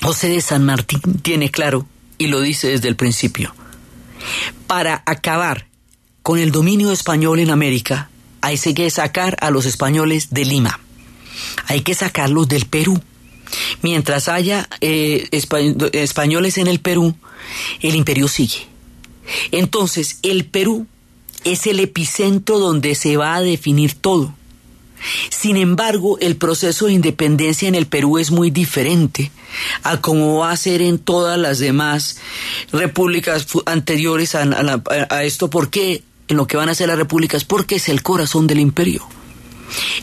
José 0.01 0.29
de 0.29 0.41
San 0.41 0.65
Martín 0.65 1.01
tiene 1.21 1.49
claro, 1.49 1.87
y 2.17 2.27
lo 2.27 2.41
dice 2.41 2.69
desde 2.69 2.87
el 2.87 2.95
principio, 2.95 3.53
para 4.67 5.03
acabar 5.05 5.67
con 6.23 6.39
el 6.39 6.51
dominio 6.51 6.91
español 6.91 7.39
en 7.39 7.51
América, 7.51 8.09
hay 8.41 8.57
que 8.57 8.89
sacar 8.89 9.37
a 9.41 9.51
los 9.51 9.65
españoles 9.65 10.29
de 10.31 10.45
Lima. 10.45 10.79
Hay 11.65 11.81
que 11.81 11.93
sacarlos 11.93 12.47
del 12.47 12.65
Perú. 12.65 13.01
Mientras 13.81 14.27
haya 14.27 14.67
eh, 14.81 15.29
españoles 15.31 16.57
en 16.57 16.67
el 16.67 16.79
Perú, 16.79 17.15
el 17.81 17.95
imperio 17.95 18.27
sigue. 18.27 18.67
Entonces, 19.51 20.19
el 20.21 20.45
Perú 20.45 20.87
es 21.43 21.67
el 21.67 21.79
epicentro 21.79 22.59
donde 22.59 22.95
se 22.95 23.17
va 23.17 23.35
a 23.35 23.41
definir 23.41 23.93
todo. 23.93 24.33
Sin 25.29 25.57
embargo, 25.57 26.17
el 26.19 26.35
proceso 26.35 26.87
de 26.87 26.93
independencia 26.93 27.67
en 27.67 27.75
el 27.75 27.85
Perú 27.85 28.17
es 28.17 28.31
muy 28.31 28.51
diferente 28.51 29.31
a 29.83 30.01
como 30.01 30.37
va 30.37 30.51
a 30.51 30.57
ser 30.57 30.81
en 30.81 30.99
todas 30.99 31.37
las 31.37 31.59
demás 31.59 32.19
repúblicas 32.71 33.47
anteriores 33.65 34.35
a, 34.35 34.81
a 35.09 35.23
esto. 35.23 35.49
¿Por 35.49 35.69
qué? 35.69 36.03
En 36.27 36.37
lo 36.37 36.45
que 36.47 36.57
van 36.57 36.69
a 36.69 36.75
ser 36.75 36.89
las 36.89 36.97
repúblicas, 36.97 37.45
porque 37.45 37.75
es 37.75 37.87
el 37.89 38.03
corazón 38.03 38.47
del 38.47 38.59
imperio. 38.59 39.07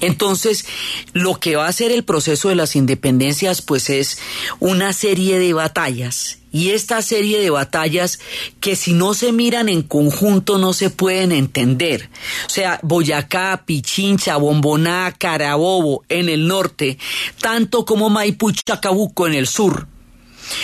Entonces, 0.00 0.66
lo 1.12 1.40
que 1.40 1.56
va 1.56 1.66
a 1.66 1.72
ser 1.72 1.92
el 1.92 2.04
proceso 2.04 2.48
de 2.48 2.54
las 2.54 2.76
independencias, 2.76 3.62
pues 3.62 3.90
es 3.90 4.18
una 4.60 4.92
serie 4.92 5.38
de 5.38 5.52
batallas. 5.52 6.38
Y 6.52 6.70
esta 6.70 7.02
serie 7.02 7.40
de 7.40 7.50
batallas 7.50 8.20
que 8.60 8.76
si 8.76 8.92
no 8.92 9.14
se 9.14 9.32
miran 9.32 9.68
en 9.68 9.82
conjunto 9.82 10.56
no 10.58 10.72
se 10.72 10.88
pueden 10.88 11.32
entender. 11.32 12.10
O 12.46 12.48
sea, 12.48 12.78
Boyacá, 12.82 13.64
Pichincha, 13.66 14.36
Bomboná, 14.36 15.12
Carabobo 15.18 16.04
en 16.08 16.28
el 16.28 16.46
norte, 16.46 16.96
tanto 17.40 17.84
como 17.84 18.08
Maipú, 18.08 18.52
Chacabuco 18.52 19.26
en 19.26 19.34
el 19.34 19.48
sur. 19.48 19.88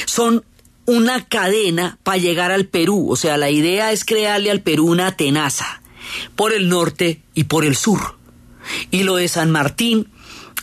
Son 0.07 0.45
una 0.87 1.25
cadena 1.25 1.99
para 2.05 2.19
llegar 2.19 2.53
al 2.53 2.67
Perú. 2.67 3.11
O 3.11 3.17
sea, 3.17 3.37
la 3.37 3.51
idea 3.51 3.91
es 3.91 4.05
crearle 4.05 4.53
al 4.53 4.61
Perú 4.61 4.87
una 4.91 5.17
tenaza 5.17 5.83
por 6.37 6.53
el 6.53 6.69
norte 6.69 7.21
y 7.35 7.45
por 7.45 7.65
el 7.65 7.77
sur. 7.77 8.20
Y 8.91 9.03
lo 9.03 9.17
de 9.17 9.29
San 9.29 9.51
Martín 9.51 10.09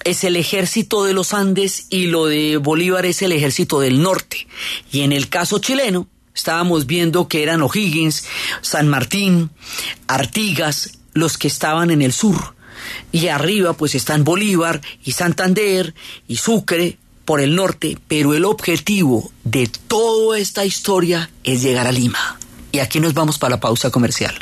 es 0.04 0.24
el 0.24 0.36
ejército 0.36 1.04
de 1.04 1.14
los 1.14 1.34
Andes 1.34 1.88
y 1.90 2.08
lo 2.08 2.28
de 2.28 2.58
Bolívar 2.58 3.06
es 3.06 3.22
el 3.22 3.32
ejército 3.32 3.80
del 3.80 4.02
norte. 4.02 4.48
Y 4.92 5.02
en 5.02 5.12
el 5.12 5.30
caso 5.30 5.60
chileno, 5.60 6.08
estábamos 6.34 6.86
viendo 6.86 7.28
que 7.28 7.44
eran 7.44 7.62
O'Higgins, 7.62 8.26
San 8.62 8.88
Martín, 8.88 9.50
Artigas, 10.08 11.00
los 11.14 11.38
que 11.38 11.48
estaban 11.48 11.92
en 11.92 12.02
el 12.02 12.14
sur. 12.14 12.56
Y 13.12 13.28
arriba 13.28 13.74
pues 13.74 13.96
están 13.96 14.24
Bolívar 14.24 14.82
y 15.04 15.12
Santander 15.12 15.94
y 16.28 16.38
Sucre 16.38 16.98
por 17.26 17.42
el 17.42 17.56
norte, 17.56 17.98
pero 18.08 18.34
el 18.34 18.46
objetivo 18.46 19.32
de 19.44 19.70
toda 19.88 20.40
esta 20.40 20.64
historia 20.64 21.30
es 21.44 21.62
llegar 21.62 21.88
a 21.88 21.92
Lima. 21.92 22.40
Y 22.72 22.80
aquí 22.80 23.00
nos 23.00 23.14
vamos 23.14 23.38
para 23.38 23.56
la 23.56 23.60
pausa 23.60 23.90
comercial. 23.90 24.38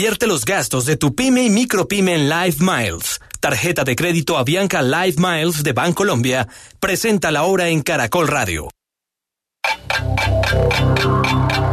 Convierte 0.00 0.26
los 0.26 0.46
gastos 0.46 0.86
de 0.86 0.96
tu 0.96 1.14
pyme 1.14 1.42
y 1.42 1.50
micropyme 1.50 2.14
en 2.14 2.30
Live 2.30 2.56
Miles. 2.60 3.20
Tarjeta 3.38 3.84
de 3.84 3.94
crédito 3.94 4.38
Avianca 4.38 4.80
Live 4.80 5.16
Miles 5.18 5.62
de 5.62 5.74
Bancolombia. 5.74 6.48
Presenta 6.80 7.30
la 7.30 7.42
hora 7.42 7.68
en 7.68 7.82
Caracol 7.82 8.26
Radio. 8.26 8.70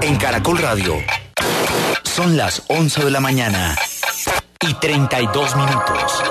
En 0.02 0.18
Caracol 0.18 0.58
Radio. 0.58 0.96
Son 2.04 2.36
las 2.36 2.64
11 2.68 3.06
de 3.06 3.12
la 3.12 3.22
mañana 3.22 3.78
y 4.60 4.74
32 4.74 5.56
minutos. 5.56 6.24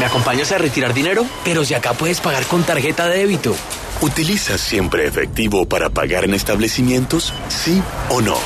¿Me 0.00 0.04
acompañas 0.04 0.50
a 0.50 0.58
retirar 0.58 0.92
dinero? 0.92 1.24
Pero 1.44 1.64
si 1.64 1.74
acá 1.74 1.92
puedes 1.92 2.20
pagar 2.20 2.44
con 2.46 2.64
tarjeta 2.64 3.06
de 3.06 3.18
débito. 3.18 3.54
¿Utilizas 4.00 4.60
siempre 4.60 5.06
efectivo 5.06 5.64
para 5.64 5.90
pagar 5.90 6.24
en 6.24 6.34
establecimientos? 6.34 7.32
¿Sí 7.48 7.80
o 8.08 8.20
no? 8.20 8.36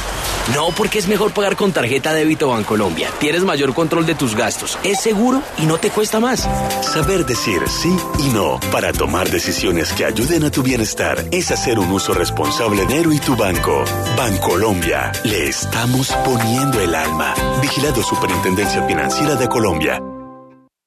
No, 0.55 0.69
porque 0.77 0.99
es 0.99 1.07
mejor 1.07 1.33
pagar 1.33 1.57
con 1.57 1.73
tarjeta 1.73 2.13
débito 2.13 2.49
Bancolombia. 2.49 3.09
Tienes 3.19 3.45
mayor 3.45 3.73
control 3.75 4.07
de 4.07 4.15
tus 4.15 4.35
gastos, 4.35 4.79
es 4.83 5.01
seguro 5.01 5.43
y 5.59 5.67
no 5.67 5.79
te 5.79 5.91
cuesta 5.91 6.19
más. 6.21 6.49
Saber 6.83 7.25
decir 7.25 7.63
sí 7.69 7.95
y 8.19 8.29
no 8.31 8.59
para 8.73 8.93
tomar 8.93 9.31
decisiones 9.31 9.93
que 9.93 10.05
ayuden 10.05 10.45
a 10.45 10.51
tu 10.51 10.63
bienestar 10.63 11.25
es 11.31 11.51
hacer 11.51 11.79
un 11.79 11.91
uso 11.91 12.15
responsable 12.15 12.81
de 12.81 12.87
Nero 12.87 13.13
y 13.13 13.19
tu 13.19 13.37
banco. 13.37 13.85
Bancolombia, 14.17 15.13
le 15.25 15.49
estamos 15.49 16.09
poniendo 16.25 16.81
el 16.81 16.95
alma. 16.95 17.35
Vigilado 17.63 18.03
Superintendencia 18.03 18.83
Financiera 18.87 19.37
de 19.37 19.49
Colombia. 19.49 20.01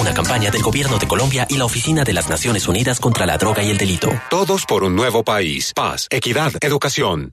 Una 0.00 0.12
campaña 0.12 0.50
del 0.50 0.62
Gobierno 0.62 0.98
de 0.98 1.08
Colombia 1.08 1.46
y 1.48 1.56
la 1.56 1.64
Oficina 1.64 2.04
de 2.04 2.12
las 2.12 2.28
Naciones 2.28 2.68
Unidas 2.68 3.00
contra 3.00 3.24
la 3.24 3.38
Droga 3.38 3.62
y 3.62 3.70
el 3.70 3.78
Delito. 3.78 4.10
Todos 4.28 4.66
por 4.66 4.84
un 4.84 4.94
nuevo 4.94 5.24
país. 5.24 5.72
Paz, 5.74 6.06
equidad, 6.10 6.52
educación. 6.60 7.32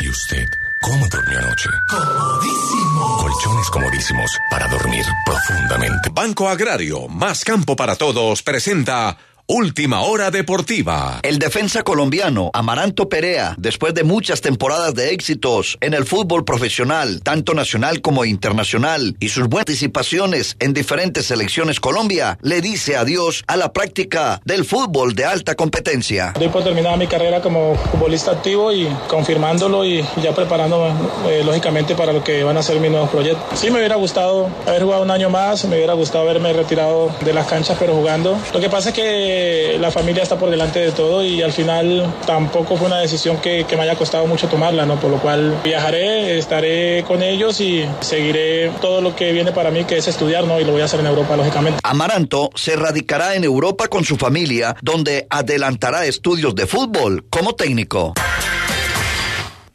¿Y 0.00 0.08
usted 0.08 0.46
cómo 0.80 1.06
durmió 1.08 1.38
anoche? 1.38 1.68
Comodísimo. 1.88 3.16
Colchones 3.18 3.70
comodísimos 3.70 4.30
para 4.50 4.68
dormir 4.68 5.04
profundamente. 5.26 6.10
Banco 6.12 6.48
Agrario, 6.48 7.08
más 7.08 7.44
campo 7.44 7.74
para 7.74 7.96
todos, 7.96 8.42
presenta 8.42 9.16
Última 9.46 10.00
hora 10.00 10.30
deportiva. 10.30 11.20
El 11.22 11.38
defensa 11.38 11.82
colombiano 11.82 12.50
Amaranto 12.54 13.10
Perea, 13.10 13.54
después 13.58 13.92
de 13.92 14.02
muchas 14.02 14.40
temporadas 14.40 14.94
de 14.94 15.12
éxitos 15.12 15.76
en 15.82 15.92
el 15.92 16.06
fútbol 16.06 16.46
profesional, 16.46 17.20
tanto 17.22 17.52
nacional 17.52 18.00
como 18.00 18.24
internacional, 18.24 19.14
y 19.20 19.28
sus 19.28 19.46
buenas 19.46 19.64
participaciones 19.64 20.56
en 20.60 20.72
diferentes 20.72 21.26
selecciones 21.26 21.78
Colombia, 21.78 22.38
le 22.40 22.62
dice 22.62 22.96
adiós 22.96 23.44
a 23.46 23.56
la 23.56 23.72
práctica 23.72 24.40
del 24.46 24.64
fútbol 24.64 25.14
de 25.14 25.26
alta 25.26 25.54
competencia. 25.54 26.32
Doy 26.38 26.48
por 26.48 26.64
terminada 26.64 26.96
mi 26.96 27.06
carrera 27.06 27.42
como 27.42 27.76
futbolista 27.76 28.30
activo 28.30 28.72
y 28.72 28.88
confirmándolo 29.08 29.84
y 29.84 30.02
ya 30.22 30.34
preparándome 30.34 30.92
eh, 31.28 31.42
lógicamente 31.44 31.94
para 31.94 32.14
lo 32.14 32.24
que 32.24 32.44
van 32.44 32.56
a 32.56 32.62
ser 32.62 32.80
mis 32.80 32.90
nuevos 32.90 33.10
proyectos. 33.10 33.58
Sí 33.58 33.70
me 33.70 33.78
hubiera 33.78 33.96
gustado 33.96 34.48
haber 34.66 34.84
jugado 34.84 35.02
un 35.02 35.10
año 35.10 35.28
más, 35.28 35.66
me 35.66 35.76
hubiera 35.76 35.92
gustado 35.92 36.24
haberme 36.24 36.52
retirado 36.54 37.14
de 37.22 37.34
las 37.34 37.46
canchas 37.46 37.76
pero 37.78 37.94
jugando. 37.94 38.38
Lo 38.54 38.60
que 38.60 38.70
pasa 38.70 38.88
es 38.88 38.94
que 38.94 39.33
la 39.80 39.90
familia 39.90 40.22
está 40.22 40.38
por 40.38 40.50
delante 40.50 40.80
de 40.80 40.92
todo 40.92 41.24
y 41.24 41.42
al 41.42 41.52
final 41.52 42.12
tampoco 42.26 42.76
fue 42.76 42.86
una 42.86 42.98
decisión 42.98 43.38
que, 43.38 43.64
que 43.64 43.76
me 43.76 43.82
haya 43.82 43.96
costado 43.96 44.26
mucho 44.26 44.48
tomarla, 44.48 44.86
¿no? 44.86 44.98
Por 45.00 45.10
lo 45.10 45.18
cual 45.18 45.56
viajaré, 45.62 46.38
estaré 46.38 47.04
con 47.06 47.22
ellos 47.22 47.60
y 47.60 47.86
seguiré 48.00 48.70
todo 48.80 49.00
lo 49.00 49.14
que 49.14 49.32
viene 49.32 49.52
para 49.52 49.70
mí, 49.70 49.84
que 49.84 49.96
es 49.96 50.08
estudiar, 50.08 50.44
¿no? 50.44 50.60
Y 50.60 50.64
lo 50.64 50.72
voy 50.72 50.82
a 50.82 50.84
hacer 50.86 51.00
en 51.00 51.06
Europa, 51.06 51.36
lógicamente. 51.36 51.80
Amaranto 51.82 52.50
se 52.54 52.76
radicará 52.76 53.34
en 53.34 53.44
Europa 53.44 53.88
con 53.88 54.04
su 54.04 54.16
familia, 54.16 54.76
donde 54.82 55.26
adelantará 55.30 56.06
estudios 56.06 56.54
de 56.54 56.66
fútbol 56.66 57.24
como 57.30 57.54
técnico. 57.54 58.14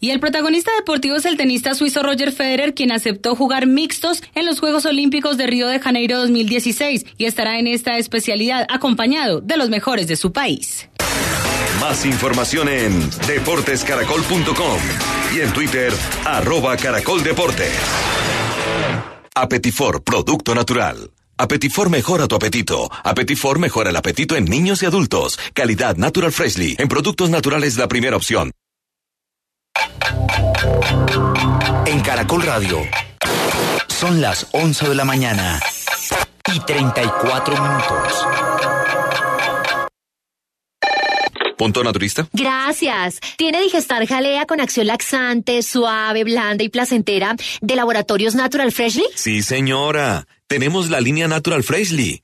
Y 0.01 0.11
el 0.11 0.21
protagonista 0.21 0.71
deportivo 0.77 1.17
es 1.17 1.25
el 1.25 1.35
tenista 1.35 1.73
suizo 1.73 2.01
Roger 2.03 2.31
Federer, 2.31 2.73
quien 2.73 2.93
aceptó 2.93 3.35
jugar 3.35 3.67
mixtos 3.67 4.23
en 4.33 4.45
los 4.45 4.61
Juegos 4.61 4.85
Olímpicos 4.85 5.35
de 5.35 5.45
Río 5.45 5.67
de 5.67 5.79
Janeiro 5.79 6.19
2016 6.19 7.05
y 7.17 7.25
estará 7.25 7.59
en 7.59 7.67
esta 7.67 7.97
especialidad 7.97 8.65
acompañado 8.69 9.41
de 9.41 9.57
los 9.57 9.69
mejores 9.69 10.07
de 10.07 10.15
su 10.15 10.31
país. 10.31 10.87
Más 11.81 12.05
información 12.05 12.69
en 12.69 13.09
deportescaracol.com 13.27 14.79
y 15.35 15.41
en 15.41 15.51
Twitter, 15.51 15.91
arroba 16.25 16.77
caracoldeportes. 16.77 17.73
Apetifor, 19.35 20.03
producto 20.03 20.55
natural. 20.55 21.11
Apetifor 21.37 21.89
mejora 21.89 22.27
tu 22.27 22.35
apetito. 22.35 22.89
Apetifor 23.03 23.59
mejora 23.59 23.89
el 23.89 23.95
apetito 23.95 24.35
en 24.35 24.45
niños 24.45 24.81
y 24.83 24.85
adultos. 24.85 25.39
Calidad 25.53 25.95
Natural 25.97 26.31
Freshly. 26.31 26.75
En 26.77 26.87
productos 26.89 27.29
naturales 27.29 27.77
la 27.77 27.87
primera 27.87 28.17
opción. 28.17 28.51
En 31.85 32.01
Caracol 32.01 32.43
Radio. 32.43 32.79
Son 33.87 34.21
las 34.21 34.47
11 34.51 34.89
de 34.89 34.95
la 34.95 35.05
mañana 35.05 35.59
y 36.53 36.59
34 36.59 37.53
minutos. 37.61 38.27
¿Punto 41.57 41.83
naturista? 41.83 42.27
Gracias. 42.31 43.19
¿Tiene 43.37 43.59
Digestar 43.61 44.07
Jalea 44.07 44.45
con 44.45 44.61
acción 44.61 44.87
laxante, 44.87 45.61
suave, 45.61 46.23
blanda 46.23 46.63
y 46.63 46.69
placentera 46.69 47.35
de 47.59 47.75
Laboratorios 47.75 48.33
Natural 48.33 48.71
Freshly? 48.71 49.03
Sí, 49.15 49.43
señora. 49.43 50.25
Tenemos 50.47 50.89
la 50.89 51.01
línea 51.01 51.27
Natural 51.27 51.63
Freshly 51.63 52.23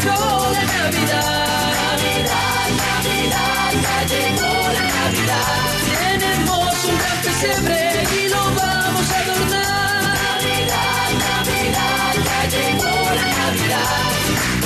llegó 0.00 0.52
la 0.52 0.64
Navidad. 0.64 1.72
Navidad, 1.80 2.68
Navidad, 2.80 3.72
ya 3.82 3.98
llegó 4.12 4.52
la 4.76 4.86
Navidad. 4.98 5.60
Tenemos 6.00 6.84
un 6.84 6.98
gran 6.98 7.18
pesebre 7.24 7.80
y 8.16 8.28
lo 8.28 8.42
vamos 8.54 9.10
a 9.10 9.18
adornar. 9.20 10.18
Navidad, 10.26 11.08
Navidad, 11.26 12.14
ya 12.28 12.40
llegó 12.54 12.94
la 13.14 13.26
Navidad. 13.40 14.10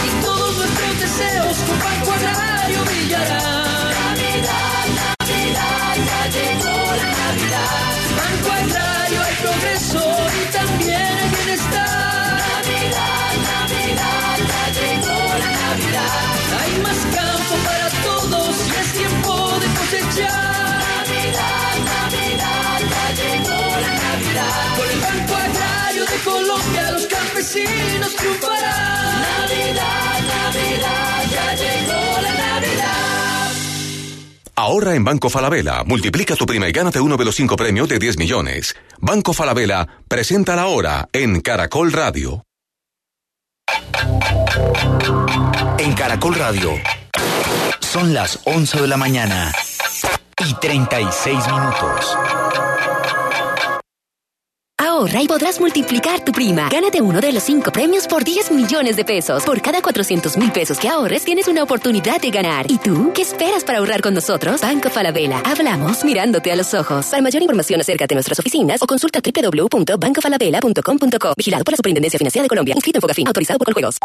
Y 0.05 0.25
todos 0.25 0.57
nuestros 0.57 1.01
deseos 1.01 1.57
con 1.67 1.79
pan 1.79 2.01
cuadrario 2.05 2.85
brillarán. 2.85 3.54
Los 27.45 27.53
campesinos 27.53 28.17
triunfarán. 28.17 29.23
Navidad, 29.23 30.21
Navidad, 30.27 31.25
ya 31.31 31.55
llegó 31.55 32.23
la 32.23 32.35
Navidad. 32.35 33.53
Ahorra 34.57 34.95
en 34.95 35.05
Banco 35.05 35.29
Falabella. 35.29 35.85
Multiplica 35.85 36.37
tu 36.37 36.47
prima 36.47 36.69
y 36.69 36.73
gánate 36.73 37.01
uno 37.01 37.17
de 37.17 37.25
los 37.25 37.35
cinco 37.35 37.57
premios 37.57 37.89
de 37.89 37.99
10 37.99 38.19
millones. 38.19 38.75
Banco 38.99 39.33
Falabella 39.33 39.87
presenta 40.09 40.57
la 40.57 40.67
hora 40.67 41.09
en 41.13 41.41
Caracol 41.41 41.93
Radio. 41.93 42.45
En 45.79 45.93
Caracol 45.95 46.35
Radio. 46.37 46.73
Son 47.81 48.15
las 48.15 48.41
11 48.45 48.81
de 48.81 48.89
la 48.89 48.97
mañana 48.97 49.53
y 50.39 50.55
36 50.55 51.47
minutos. 51.47 52.17
Ahorra 55.05 55.23
y 55.23 55.29
podrás 55.29 55.61
multiplicar 55.61 56.25
tu 56.25 56.33
prima. 56.33 56.71
Gánate 56.71 57.03
uno 57.03 57.21
de 57.21 57.31
los 57.31 57.43
cinco 57.43 57.71
premios 57.71 58.07
por 58.07 58.25
10 58.25 58.53
millones 58.53 58.97
de 58.97 59.05
pesos. 59.05 59.45
Por 59.45 59.61
cada 59.61 59.83
400 59.83 60.39
mil 60.39 60.51
pesos 60.51 60.79
que 60.79 60.89
ahorres, 60.89 61.27
tienes 61.27 61.47
una 61.47 61.63
oportunidad 61.63 62.23
de 62.23 62.31
ganar. 62.31 62.65
¿Y 62.71 62.79
tú? 62.79 63.13
¿Qué 63.13 63.21
esperas 63.21 63.65
para 63.65 63.81
ahorrar 63.81 64.01
con 64.01 64.15
nosotros? 64.15 64.63
Banco 64.63 64.89
Falabella. 64.89 65.43
Hablamos 65.45 66.07
mirándote 66.07 66.51
a 66.53 66.57
los 66.57 66.73
ojos. 66.73 67.05
Para 67.07 67.21
mayor 67.21 67.43
información, 67.43 67.83
acércate 67.83 68.15
a 68.15 68.17
nuestras 68.17 68.39
oficinas 68.39 68.81
o 68.81 68.87
consulta 68.87 69.21
www.bancofalabella.com.co. 69.21 71.35
Vigilado 71.37 71.65
por 71.65 71.73
la 71.73 71.77
Superintendencia 71.77 72.17
Financiera 72.17 72.45
de 72.45 72.49
Colombia. 72.49 72.75
Inscrito 72.75 72.97
en 72.97 73.03
Fogafín. 73.03 73.27
Autorizado 73.27 73.59
por 73.59 73.67
Coljuegos. 73.67 73.99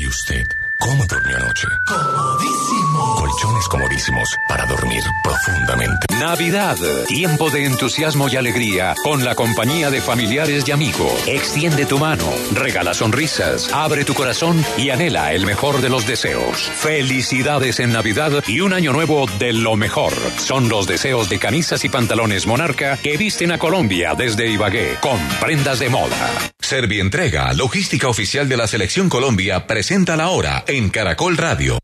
¿Y 0.00 0.08
usted 0.08 0.44
cómo 0.80 1.06
durmió 1.06 1.36
anoche? 1.36 1.68
Comodísimo. 1.86 2.77
Colchones 2.98 3.68
comodísimos 3.68 4.28
para 4.48 4.66
dormir 4.66 5.02
profundamente. 5.22 6.06
Navidad, 6.18 6.76
tiempo 7.06 7.50
de 7.50 7.64
entusiasmo 7.64 8.28
y 8.28 8.36
alegría 8.36 8.94
con 9.04 9.24
la 9.24 9.34
compañía 9.34 9.90
de 9.90 10.00
familiares 10.00 10.64
y 10.66 10.72
amigos. 10.72 11.12
Extiende 11.26 11.86
tu 11.86 11.98
mano, 11.98 12.24
regala 12.52 12.94
sonrisas, 12.94 13.72
abre 13.72 14.04
tu 14.04 14.14
corazón 14.14 14.64
y 14.76 14.90
anhela 14.90 15.32
el 15.32 15.46
mejor 15.46 15.80
de 15.80 15.90
los 15.90 16.06
deseos. 16.06 16.58
Felicidades 16.58 17.78
en 17.80 17.92
Navidad 17.92 18.42
y 18.48 18.60
un 18.60 18.72
año 18.72 18.92
nuevo 18.92 19.26
de 19.38 19.52
lo 19.52 19.76
mejor. 19.76 20.12
Son 20.38 20.68
los 20.68 20.86
deseos 20.86 21.28
de 21.28 21.38
camisas 21.38 21.84
y 21.84 21.88
pantalones 21.88 22.46
Monarca 22.46 22.96
que 22.96 23.16
visten 23.16 23.52
a 23.52 23.58
Colombia 23.58 24.14
desde 24.16 24.48
Ibagué 24.48 24.96
con 25.00 25.18
prendas 25.40 25.78
de 25.78 25.88
moda. 25.88 26.30
Servientrega, 26.58 27.52
logística 27.52 28.08
oficial 28.08 28.48
de 28.48 28.56
la 28.56 28.66
Selección 28.66 29.08
Colombia, 29.08 29.66
presenta 29.66 30.16
la 30.16 30.30
hora 30.30 30.64
en 30.66 30.90
Caracol 30.90 31.36
Radio. 31.36 31.78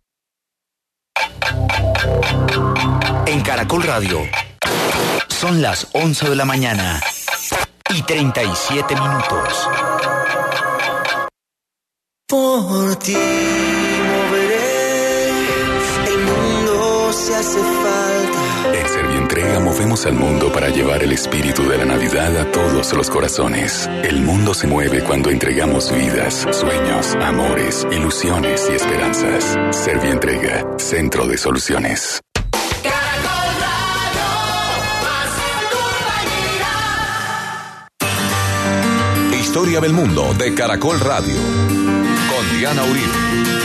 En 3.27 3.41
Caracol 3.43 3.83
Radio. 3.83 4.21
Son 5.29 5.63
las 5.63 5.89
11 5.93 6.31
de 6.31 6.37
la 6.37 6.45
mañana 6.45 7.01
y 7.95 8.03
37 8.03 8.95
minutos. 8.95 9.69
Por 12.27 12.97
ti 12.97 13.15
moveré, 13.15 15.29
el 16.07 16.19
mundo 16.19 17.13
se 17.13 17.35
hace 17.35 17.59
falta. 17.59 18.04
En 19.25 19.31
Servientrega 19.31 19.61
movemos 19.61 20.05
al 20.05 20.15
mundo 20.17 20.53
para 20.53 20.69
llevar 20.69 21.03
el 21.03 21.11
espíritu 21.11 21.67
de 21.67 21.79
la 21.79 21.87
Navidad 21.87 22.37
a 22.37 22.53
todos 22.53 22.93
los 22.93 23.09
corazones. 23.09 23.89
El 24.03 24.21
mundo 24.21 24.53
se 24.53 24.67
mueve 24.67 25.03
cuando 25.03 25.31
entregamos 25.31 25.91
vidas, 25.95 26.47
sueños, 26.53 27.15
amores, 27.23 27.87
ilusiones 27.91 28.69
y 28.71 28.75
esperanzas. 28.75 29.57
Servientrega, 29.71 30.79
centro 30.79 31.27
de 31.27 31.39
soluciones. 31.39 32.21
Historia 39.33 39.81
del 39.81 39.95
mundo 39.95 40.35
de 40.35 40.55
Caracol 40.55 41.01
Radio. 41.01 41.37
Con 42.29 42.59
Diana 42.59 42.83
Uribe. 42.85 43.64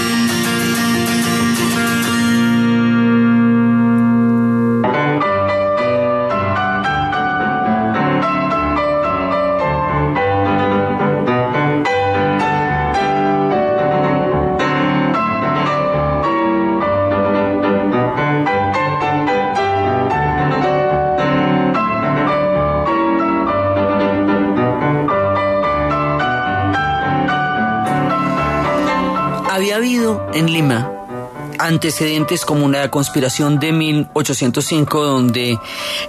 Antecedentes 31.80 32.44
como 32.44 32.66
una 32.66 32.92
conspiración 32.92 33.58
de 33.58 33.72
1805 33.72 35.02
donde 35.02 35.58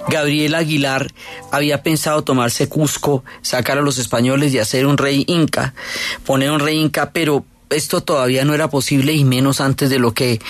Gabriel 0.08 0.56
Aguilar 0.56 1.12
había 1.52 1.84
pensado 1.84 2.24
tomarse 2.24 2.68
Cusco, 2.68 3.22
sacar 3.40 3.78
a 3.78 3.80
los 3.80 3.96
españoles 3.98 4.52
y 4.52 4.58
hacer 4.58 4.84
un 4.84 4.98
rey 4.98 5.22
inca, 5.28 5.72
poner 6.26 6.50
un 6.50 6.58
rey 6.58 6.76
inca, 6.76 7.12
pero 7.12 7.44
esto 7.70 8.02
todavía 8.02 8.44
no 8.44 8.52
era 8.52 8.68
posible 8.68 9.12
y 9.12 9.22
menos 9.22 9.60
antes 9.60 9.90
de 9.90 10.00
lo 10.00 10.12
que 10.12 10.40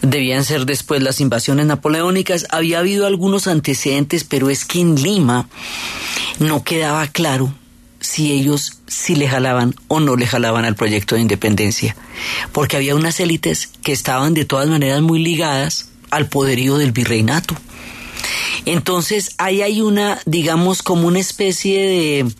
debían 0.00 0.44
ser 0.44 0.64
después 0.64 1.02
las 1.02 1.20
invasiones 1.20 1.66
napoleónicas. 1.66 2.46
Había 2.48 2.78
habido 2.78 3.06
algunos 3.06 3.48
antecedentes, 3.48 4.24
pero 4.24 4.48
es 4.48 4.64
que 4.64 4.80
en 4.80 4.94
Lima 4.94 5.46
no 6.38 6.64
quedaba 6.64 7.06
claro 7.08 7.52
si 8.10 8.32
ellos 8.32 8.72
sí 8.88 9.14
le 9.14 9.28
jalaban 9.28 9.76
o 9.86 10.00
no 10.00 10.16
le 10.16 10.26
jalaban 10.26 10.64
al 10.64 10.74
proyecto 10.74 11.14
de 11.14 11.20
independencia, 11.20 11.94
porque 12.50 12.76
había 12.76 12.96
unas 12.96 13.20
élites 13.20 13.68
que 13.84 13.92
estaban 13.92 14.34
de 14.34 14.44
todas 14.44 14.68
maneras 14.68 15.00
muy 15.00 15.20
ligadas 15.20 15.90
al 16.10 16.28
poderío 16.28 16.76
del 16.76 16.90
virreinato. 16.90 17.54
Entonces 18.64 19.36
ahí 19.38 19.62
hay 19.62 19.80
una, 19.80 20.18
digamos, 20.26 20.82
como 20.82 21.06
una 21.06 21.20
especie 21.20 21.86
de, 21.86 22.32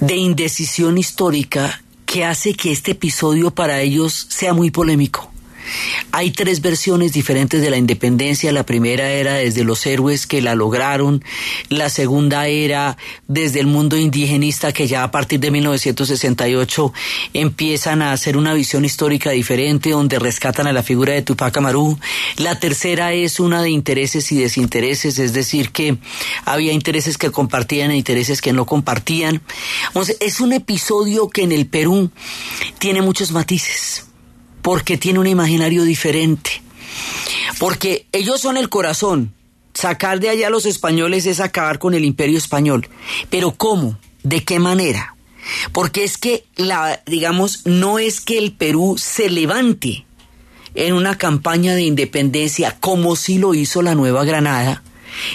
de 0.00 0.16
indecisión 0.16 0.98
histórica 0.98 1.82
que 2.04 2.26
hace 2.26 2.52
que 2.52 2.72
este 2.72 2.90
episodio 2.90 3.52
para 3.52 3.80
ellos 3.80 4.26
sea 4.28 4.52
muy 4.52 4.70
polémico. 4.70 5.32
Hay 6.12 6.30
tres 6.30 6.60
versiones 6.60 7.12
diferentes 7.12 7.60
de 7.60 7.70
la 7.70 7.76
independencia. 7.76 8.52
La 8.52 8.66
primera 8.66 9.10
era 9.10 9.34
desde 9.34 9.64
los 9.64 9.84
héroes 9.86 10.26
que 10.26 10.42
la 10.42 10.54
lograron. 10.54 11.24
La 11.68 11.88
segunda 11.88 12.46
era 12.48 12.96
desde 13.28 13.60
el 13.60 13.66
mundo 13.66 13.96
indigenista 13.96 14.72
que 14.72 14.86
ya 14.86 15.02
a 15.02 15.10
partir 15.10 15.40
de 15.40 15.50
1968 15.50 16.92
empiezan 17.34 18.02
a 18.02 18.12
hacer 18.12 18.36
una 18.36 18.54
visión 18.54 18.84
histórica 18.84 19.30
diferente 19.30 19.90
donde 19.90 20.18
rescatan 20.18 20.66
a 20.66 20.72
la 20.72 20.82
figura 20.82 21.12
de 21.12 21.22
Tupac 21.22 21.56
Amaru. 21.56 21.98
La 22.36 22.58
tercera 22.58 23.12
es 23.12 23.40
una 23.40 23.62
de 23.62 23.70
intereses 23.70 24.30
y 24.32 24.38
desintereses, 24.38 25.18
es 25.18 25.32
decir, 25.32 25.70
que 25.70 25.98
había 26.44 26.72
intereses 26.72 27.18
que 27.18 27.30
compartían 27.30 27.90
e 27.90 27.96
intereses 27.96 28.40
que 28.40 28.52
no 28.52 28.66
compartían. 28.66 29.42
es 30.20 30.40
un 30.40 30.52
episodio 30.52 31.28
que 31.28 31.42
en 31.42 31.52
el 31.52 31.66
Perú 31.66 32.10
tiene 32.78 33.02
muchos 33.02 33.32
matices, 33.32 34.06
porque 34.66 34.98
tiene 34.98 35.20
un 35.20 35.28
imaginario 35.28 35.84
diferente, 35.84 36.60
porque 37.60 38.08
ellos 38.10 38.40
son 38.40 38.56
el 38.56 38.68
corazón. 38.68 39.32
Sacar 39.74 40.18
de 40.18 40.28
allá 40.28 40.48
a 40.48 40.50
los 40.50 40.66
españoles 40.66 41.24
es 41.26 41.38
acabar 41.38 41.78
con 41.78 41.94
el 41.94 42.04
imperio 42.04 42.36
español. 42.36 42.88
Pero 43.30 43.52
¿cómo? 43.52 43.96
¿De 44.24 44.42
qué 44.42 44.58
manera? 44.58 45.14
Porque 45.70 46.02
es 46.02 46.18
que 46.18 46.46
la, 46.56 47.00
digamos, 47.06 47.64
no 47.64 48.00
es 48.00 48.20
que 48.20 48.38
el 48.38 48.54
Perú 48.54 48.96
se 48.98 49.30
levante 49.30 50.04
en 50.74 50.94
una 50.94 51.16
campaña 51.16 51.76
de 51.76 51.82
independencia 51.82 52.76
como 52.80 53.14
si 53.14 53.38
lo 53.38 53.54
hizo 53.54 53.82
la 53.82 53.94
Nueva 53.94 54.24
Granada 54.24 54.82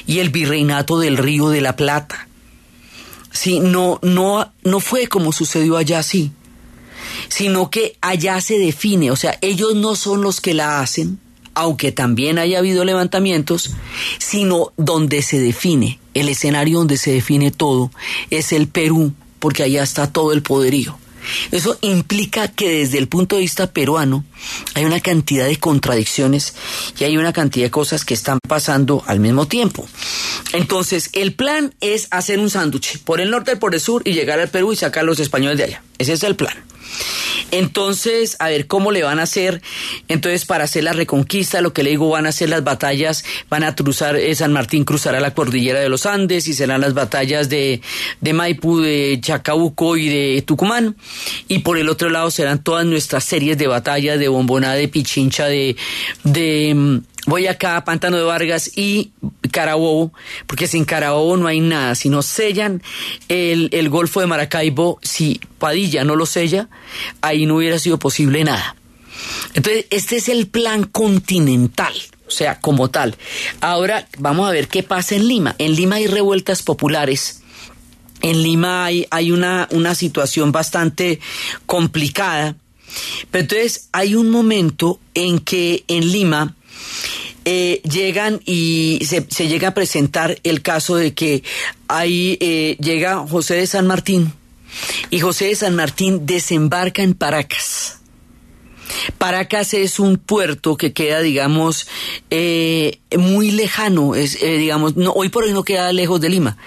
y 0.05 0.19
el 0.19 0.29
virreinato 0.29 0.99
del 0.99 1.15
Río 1.15 1.47
de 1.47 1.61
la 1.61 1.77
Plata. 1.77 2.27
Sí, 3.32 3.61
no, 3.61 3.97
no, 4.01 4.51
no 4.63 4.82
fue 4.82 5.07
como 5.07 5.32
sucedió 5.32 5.77
allá, 5.77 6.03
sí, 6.03 6.34
sino 7.30 7.69
que 7.69 7.95
allá 8.01 8.39
se 8.41 8.57
define, 8.57 9.11
o 9.11 9.15
sea, 9.15 9.38
ellos 9.41 9.76
no 9.76 9.95
son 9.95 10.22
los 10.22 10.41
que 10.41 10.53
la 10.53 10.82
hacen, 10.82 11.19
aunque 11.53 11.91
también 11.91 12.38
haya 12.39 12.59
habido 12.59 12.86
levantamientos, 12.86 13.72
sino 14.19 14.72
donde 14.78 15.22
se 15.22 15.39
define, 15.39 15.99
el 16.13 16.30
escenario 16.30 16.80
donde 16.80 16.97
se 16.97 17.11
define 17.11 17.51
todo, 17.51 17.91
es 18.30 18.51
el 18.51 18.67
Perú, 18.67 19.13
porque 19.39 19.63
allá 19.63 19.84
está 19.84 20.11
todo 20.11 20.32
el 20.34 20.41
poderío. 20.41 20.97
Eso 21.51 21.78
implica 21.82 22.47
que 22.47 22.69
desde 22.69 22.97
el 22.97 23.07
punto 23.07 23.36
de 23.36 23.43
vista 23.43 23.72
peruano 23.72 24.24
hay 24.74 24.86
una 24.86 24.99
cantidad 24.99 25.45
de 25.45 25.57
contradicciones 25.57 26.55
y 26.99 27.03
hay 27.03 27.17
una 27.17 27.34
cantidad 27.34 27.65
de 27.65 27.72
cosas 27.72 28.05
que 28.05 28.13
están 28.13 28.39
pasando 28.47 29.03
al 29.05 29.19
mismo 29.19 29.47
tiempo. 29.47 29.88
Entonces, 30.53 31.09
el 31.13 31.34
plan 31.34 31.74
es 31.80 32.07
hacer 32.11 32.39
un 32.39 32.49
sándwich 32.49 32.99
por 33.03 33.22
el 33.22 33.30
norte 33.30 33.53
y 33.53 33.57
por 33.57 33.76
el 33.76 33.82
sur 33.82 34.01
y 34.05 34.13
llegar 34.13 34.39
al 34.39 34.49
Perú 34.49 34.74
y 34.74 34.76
sacar 34.76 35.03
a 35.03 35.05
los 35.05 35.19
españoles 35.19 35.57
de 35.57 35.65
allá. 35.65 35.84
Ese 35.97 36.13
es 36.13 36.24
el 36.24 36.36
plan. 36.36 36.55
Entonces, 37.51 38.38
a 38.39 38.49
ver 38.49 38.67
cómo 38.67 38.91
le 38.91 39.03
van 39.03 39.19
a 39.19 39.23
hacer. 39.23 39.61
Entonces, 40.07 40.45
para 40.45 40.63
hacer 40.63 40.84
la 40.84 40.93
reconquista, 40.93 41.61
lo 41.61 41.73
que 41.73 41.84
le 41.84 41.91
digo, 41.91 42.09
van 42.09 42.25
a 42.25 42.29
hacer 42.29 42.49
las 42.49 42.63
batallas, 42.63 43.23
van 43.49 43.63
a 43.63 43.75
cruzar, 43.75 44.15
eh, 44.15 44.34
San 44.36 44.53
Martín 44.53 44.86
cruzará 44.86 45.19
la 45.19 45.34
cordillera 45.34 45.79
de 45.79 45.89
los 45.89 46.05
Andes 46.05 46.47
y 46.47 46.53
serán 46.53 46.82
las 46.82 46.93
batallas 46.93 47.49
de, 47.49 47.82
de 48.21 48.34
Maipú, 48.34 48.79
de 48.79 49.19
Chacabuco 49.21 49.97
y 49.97 50.09
de 50.09 50.41
Tucumán. 50.43 50.95
Y 51.47 51.59
por 51.59 51.77
el 51.77 51.89
otro 51.89 52.09
lado 52.09 52.32
serán 52.32 52.63
todas 52.63 52.86
nuestras 52.86 53.23
series 53.23 53.57
de 53.57 53.67
batallas 53.67 54.19
de 54.19 54.27
Bomboná, 54.27 54.73
de 54.73 54.88
Pichincha, 54.88 55.47
de, 55.47 55.75
mm, 56.23 56.97
voy 57.26 57.47
acá 57.47 57.84
Pantano 57.84 58.17
de 58.17 58.24
Vargas 58.24 58.72
y 58.76 59.11
Carabobo, 59.51 60.11
porque 60.47 60.67
sin 60.67 60.86
Carabobo 60.86 61.38
no 61.38 61.47
hay 61.47 61.59
nada. 61.59 61.95
Si 61.95 62.09
no 62.09 62.22
sellan 62.22 62.82
el, 63.28 63.69
el 63.72 63.89
Golfo 63.89 64.19
de 64.19 64.28
Maracaibo, 64.28 64.99
si 65.01 65.39
Padilla 65.59 66.03
no 66.03 66.15
lo 66.15 66.26
sella, 66.26 66.69
ahí 67.22 67.45
no 67.45 67.57
hubiera 67.57 67.80
sido 67.80 67.99
posible 67.99 68.43
nada. 68.43 68.76
Entonces, 69.53 69.86
este 69.89 70.17
es 70.17 70.30
el 70.30 70.47
plan 70.47 70.84
continental, 70.84 71.93
o 72.28 72.32
sea, 72.32 72.59
como 72.59 72.89
tal. 72.89 73.15
Ahora 73.59 74.07
vamos 74.17 74.47
a 74.47 74.51
ver 74.51 74.67
qué 74.67 74.84
pasa 74.84 75.15
en 75.15 75.28
Lima. 75.28 75.55
En 75.57 75.76
Lima 75.76 75.97
hay 75.97 76.07
revueltas 76.07 76.63
populares. 76.63 77.41
En 78.22 78.43
Lima 78.43 78.86
hay, 78.86 79.07
hay 79.09 79.32
una, 79.32 79.67
una 79.72 79.95
situación 79.95 80.51
bastante 80.51 81.19
complicada. 81.65 82.55
Pero 83.30 83.41
entonces 83.43 83.89
hay 83.91 84.15
un 84.15 84.30
momento 84.30 84.99
en 85.13 85.39
que 85.39 85.84
en 85.88 86.11
Lima 86.11 86.55
eh, 87.43 87.82
llegan 87.84 88.39
y 88.45 88.99
se, 89.03 89.47
llega 89.47 89.69
a 89.69 89.73
presentar 89.73 90.38
el 90.43 90.61
caso 90.61 90.95
de 90.95 91.13
que 91.13 91.43
ahí 91.88 92.38
eh, 92.39 92.77
llega 92.79 93.25
José 93.27 93.55
de 93.55 93.67
San 93.67 93.88
Martín 93.88 94.34
y 95.09 95.19
José 95.19 95.45
de 95.45 95.55
San 95.55 95.75
Martín 95.75 96.27
desembarca 96.27 97.01
en 97.01 97.15
Paracas. 97.15 97.97
Paracas 99.17 99.73
es 99.73 99.99
un 99.99 100.17
puerto 100.17 100.75
que 100.75 100.93
queda, 100.93 101.21
digamos, 101.21 101.88
eh, 102.29 102.99
muy 103.17 103.51
lejano, 103.51 104.13
digamos, 104.13 104.93
hoy 105.15 105.29
por 105.29 105.45
hoy 105.45 105.53
no 105.53 105.63
queda 105.63 105.91
lejos 105.93 106.19
de 106.21 106.29
Lima, 106.29 106.57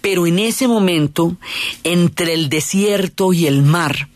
pero 0.00 0.26
en 0.26 0.38
ese 0.38 0.68
momento, 0.68 1.36
entre 1.84 2.34
el 2.34 2.48
desierto 2.48 3.32
y 3.32 3.46
el 3.46 3.62
mar, 3.62 4.08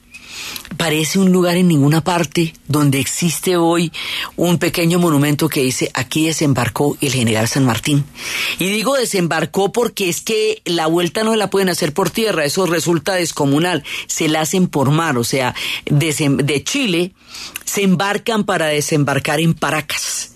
parece 0.77 1.19
un 1.19 1.33
lugar 1.33 1.57
en 1.57 1.69
ninguna 1.69 2.03
parte 2.03 2.55
donde 2.69 2.99
existe 2.99 3.57
hoy 3.57 3.93
un 4.37 4.59
pequeño 4.59 4.99
monumento 4.99 5.49
que 5.49 5.63
dice 5.63 5.91
aquí 5.95 6.27
desembarcó 6.27 6.97
el 7.01 7.13
general 7.13 7.49
San 7.49 7.65
Martín. 7.65 8.05
Y 8.59 8.69
digo 8.69 8.97
desembarcó 8.97 9.73
porque 9.73 10.09
es 10.09 10.21
que 10.21 10.63
la 10.65 10.87
vuelta 10.87 11.25
no 11.25 11.37
la 11.37 11.51
pueden 11.51 11.69
hacer 11.69 11.93
por 11.93 12.11
tierra, 12.11 12.45
eso 12.45 12.67
resulta 12.67 13.15
descomunal, 13.15 13.85
se 14.07 14.29
la 14.29 14.41
hacen 14.41 14.69
por 14.69 14.91
mar, 14.91 15.19
o 15.19 15.25
sea, 15.25 15.55
de, 15.87 16.65
Chile 16.65 17.13
se 17.65 17.83
embarcan 17.83 18.45
para 18.45 18.67
desembarcar 18.67 19.41
en 19.41 19.55
Paracas. 19.55 20.33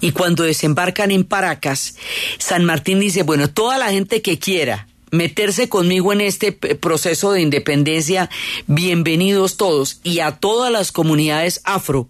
Y 0.00 0.12
cuando 0.12 0.44
desembarcan 0.44 1.10
en 1.10 1.24
Paracas, 1.24 1.96
San 2.38 2.64
Martín 2.64 3.00
dice, 3.00 3.22
bueno, 3.22 3.48
toda 3.48 3.78
la 3.78 3.90
gente 3.90 4.22
que 4.22 4.38
quiera 4.38 4.88
meterse 5.10 5.68
conmigo 5.68 6.12
en 6.12 6.20
este 6.20 6.52
proceso 6.52 7.32
de 7.32 7.42
independencia, 7.42 8.30
bienvenidos 8.66 9.56
todos 9.56 10.00
y 10.02 10.20
a 10.20 10.32
todas 10.32 10.72
las 10.72 10.92
comunidades 10.92 11.60
afro 11.64 12.08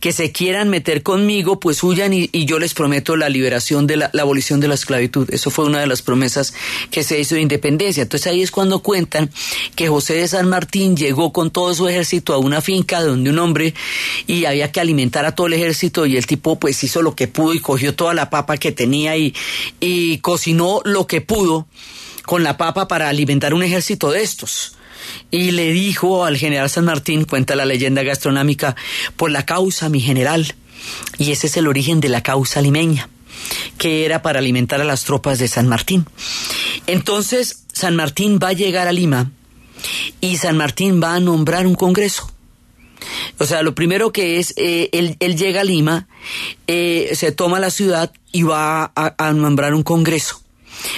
que 0.00 0.12
se 0.12 0.32
quieran 0.32 0.68
meter 0.68 1.02
conmigo, 1.02 1.60
pues 1.60 1.82
huyan 1.82 2.12
y, 2.12 2.28
yo 2.46 2.58
les 2.58 2.74
prometo 2.74 3.16
la 3.16 3.28
liberación 3.28 3.86
de 3.86 3.96
la, 3.96 4.10
abolición 4.20 4.60
de 4.60 4.68
la 4.68 4.74
esclavitud. 4.74 5.28
Eso 5.32 5.50
fue 5.50 5.64
una 5.64 5.80
de 5.80 5.86
las 5.86 6.02
promesas 6.02 6.54
que 6.90 7.02
se 7.02 7.18
hizo 7.18 7.34
de 7.34 7.40
independencia. 7.40 8.04
Entonces 8.04 8.30
ahí 8.30 8.42
es 8.42 8.50
cuando 8.50 8.80
cuentan 8.80 9.30
que 9.74 9.88
José 9.88 10.14
de 10.14 10.28
San 10.28 10.48
Martín 10.48 10.96
llegó 10.96 11.32
con 11.32 11.50
todo 11.50 11.74
su 11.74 11.88
ejército 11.88 12.32
a 12.32 12.38
una 12.38 12.60
finca 12.60 13.02
donde 13.02 13.30
un 13.30 13.38
hombre 13.38 13.74
y 14.26 14.44
había 14.44 14.70
que 14.70 14.80
alimentar 14.80 15.24
a 15.24 15.34
todo 15.34 15.48
el 15.48 15.54
ejército 15.54 16.06
y 16.06 16.16
el 16.16 16.26
tipo 16.26 16.58
pues 16.58 16.82
hizo 16.84 17.02
lo 17.02 17.14
que 17.16 17.28
pudo 17.28 17.54
y 17.54 17.60
cogió 17.60 17.94
toda 17.94 18.14
la 18.14 18.30
papa 18.30 18.56
que 18.56 18.72
tenía 18.72 19.16
y, 19.16 19.34
y 19.80 20.18
cocinó 20.18 20.80
lo 20.84 21.06
que 21.06 21.20
pudo 21.20 21.66
con 22.26 22.42
la 22.42 22.58
papa 22.58 22.88
para 22.88 23.08
alimentar 23.08 23.54
un 23.54 23.62
ejército 23.62 24.10
de 24.10 24.22
estos. 24.22 24.74
Y 25.30 25.52
le 25.52 25.70
dijo 25.70 26.24
al 26.24 26.36
general 26.36 26.68
San 26.68 26.84
Martín, 26.84 27.24
cuenta 27.24 27.54
la 27.54 27.64
leyenda 27.64 28.02
gastronómica, 28.02 28.76
por 29.16 29.30
la 29.30 29.46
causa, 29.46 29.88
mi 29.88 30.00
general. 30.00 30.54
Y 31.16 31.30
ese 31.30 31.46
es 31.46 31.56
el 31.56 31.68
origen 31.68 32.00
de 32.00 32.08
la 32.08 32.22
causa 32.22 32.60
limeña, 32.60 33.08
que 33.78 34.04
era 34.04 34.22
para 34.22 34.40
alimentar 34.40 34.80
a 34.80 34.84
las 34.84 35.04
tropas 35.04 35.38
de 35.38 35.48
San 35.48 35.68
Martín. 35.68 36.04
Entonces, 36.86 37.64
San 37.72 37.96
Martín 37.96 38.38
va 38.42 38.48
a 38.48 38.52
llegar 38.52 38.88
a 38.88 38.92
Lima 38.92 39.30
y 40.20 40.36
San 40.36 40.56
Martín 40.56 41.00
va 41.02 41.14
a 41.14 41.20
nombrar 41.20 41.66
un 41.66 41.76
congreso. 41.76 42.30
O 43.38 43.44
sea, 43.44 43.62
lo 43.62 43.74
primero 43.74 44.10
que 44.10 44.38
es, 44.38 44.54
eh, 44.56 44.88
él, 44.92 45.36
llega 45.36 45.60
a 45.60 45.64
Lima, 45.64 46.08
eh, 46.66 47.12
se 47.14 47.30
toma 47.30 47.60
la 47.60 47.70
ciudad 47.70 48.12
y 48.32 48.42
va 48.42 48.92
a 48.94 49.32
nombrar 49.32 49.74
un 49.74 49.82
congreso. 49.82 50.45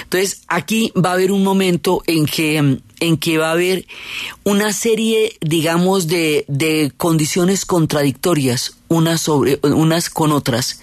Entonces, 0.03 0.43
aquí 0.49 0.93
va 0.97 1.11
a 1.11 1.15
haber 1.15 1.33
un 1.33 1.45
momento 1.45 2.03
en 2.07 2.27
que, 2.27 2.57
en 3.01 3.17
que 3.17 3.39
va 3.39 3.51
a 3.51 3.53
haber 3.53 3.87
una 4.45 4.73
serie, 4.73 5.37
digamos, 5.41 6.09
de, 6.09 6.45
de 6.49 6.93
condiciones 6.97 7.65
contradictorias 7.65 8.77
unas, 8.89 9.21
sobre, 9.21 9.59
unas 9.63 10.11
con 10.11 10.33
otras. 10.33 10.81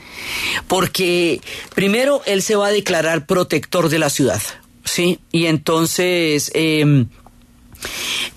Porque 0.67 1.41
primero 1.73 2.21
él 2.25 2.41
se 2.41 2.55
va 2.55 2.67
a 2.67 2.71
declarar 2.71 3.25
protector 3.25 3.89
de 3.89 3.99
la 3.99 4.09
ciudad, 4.09 4.41
¿sí? 4.83 5.19
Y 5.31 5.45
entonces... 5.45 6.51
Eh, 6.53 7.05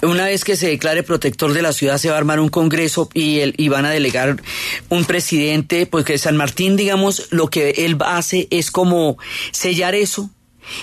una 0.03 0.27
vez 0.27 0.45
que 0.45 0.57
se 0.57 0.69
declare 0.69 1.03
protector 1.03 1.53
de 1.53 1.63
la 1.63 1.73
ciudad, 1.73 1.99
se 1.99 2.09
va 2.09 2.17
a 2.17 2.19
armar 2.19 2.41
un 2.41 2.49
congreso 2.49 3.09
y, 3.15 3.41
y 3.63 3.69
van 3.69 3.85
a 3.85 3.91
delegar 3.91 4.43
un 4.89 5.05
presidente, 5.05 5.87
porque 5.87 6.19
San 6.19 6.37
Martín, 6.37 6.77
digamos, 6.77 7.29
lo 7.31 7.49
que 7.49 7.71
él 7.71 7.97
hace 8.05 8.47
es 8.51 8.71
como 8.71 9.19
sellar 9.53 9.95
eso, 9.95 10.31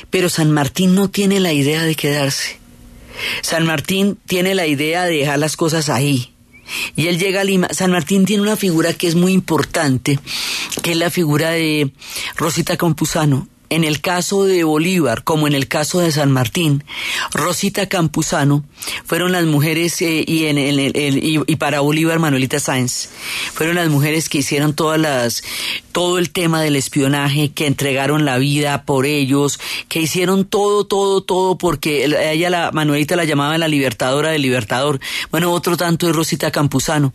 pero 0.09 0.29
San 0.29 0.51
Martín 0.51 0.95
no 0.95 1.09
tiene 1.09 1.39
la 1.39 1.53
idea 1.53 1.83
de 1.83 1.95
quedarse. 1.95 2.59
San 3.41 3.65
Martín 3.65 4.17
tiene 4.27 4.55
la 4.55 4.67
idea 4.67 5.05
de 5.05 5.17
dejar 5.17 5.39
las 5.39 5.55
cosas 5.55 5.89
ahí. 5.89 6.33
Y 6.95 7.07
él 7.07 7.19
llega 7.19 7.41
a 7.41 7.43
Lima. 7.43 7.67
San 7.71 7.91
Martín 7.91 8.25
tiene 8.25 8.43
una 8.43 8.55
figura 8.55 8.93
que 8.93 9.07
es 9.07 9.15
muy 9.15 9.33
importante, 9.33 10.19
que 10.81 10.91
es 10.91 10.97
la 10.97 11.09
figura 11.09 11.51
de 11.51 11.91
Rosita 12.35 12.75
Campuzano. 12.77 13.47
En 13.69 13.83
el 13.83 14.01
caso 14.01 14.45
de 14.45 14.63
Bolívar 14.63 15.23
como 15.23 15.47
en 15.47 15.53
el 15.53 15.67
caso 15.67 15.99
de 15.99 16.11
San 16.11 16.31
Martín, 16.31 16.83
Rosita 17.31 17.87
Campuzano 17.87 18.63
fueron 19.05 19.31
las 19.31 19.45
mujeres 19.45 20.01
eh, 20.01 20.23
y, 20.27 20.45
y, 20.45 21.55
para 21.55 21.79
Bolívar 21.79 22.19
Manuelita 22.19 22.59
Sáenz 22.59 23.09
fueron 23.53 23.75
las 23.75 23.89
mujeres 23.89 24.29
que 24.29 24.39
hicieron 24.39 24.73
todas 24.73 24.99
las 24.99 25.43
todo 25.95 26.19
el 26.19 26.31
tema 26.31 26.61
del 26.61 26.75
espionaje, 26.75 27.53
que 27.53 27.67
entregaron 27.67 28.25
la 28.25 28.37
vida 28.37 28.83
por 28.83 29.05
ellos, 29.05 29.61
que 29.87 30.01
hicieron 30.01 30.43
todo, 30.43 30.85
todo, 30.85 31.21
todo 31.21 31.57
porque 31.57 32.03
ella 32.03 32.49
la 32.49 32.71
Manuelita 32.73 33.15
la 33.15 33.23
llamaba 33.23 33.57
la 33.57 33.69
libertadora 33.69 34.31
del 34.31 34.41
libertador. 34.41 34.99
Bueno, 35.31 35.53
otro 35.53 35.77
tanto 35.77 36.09
es 36.09 36.13
Rosita 36.13 36.51
Campuzano, 36.51 37.13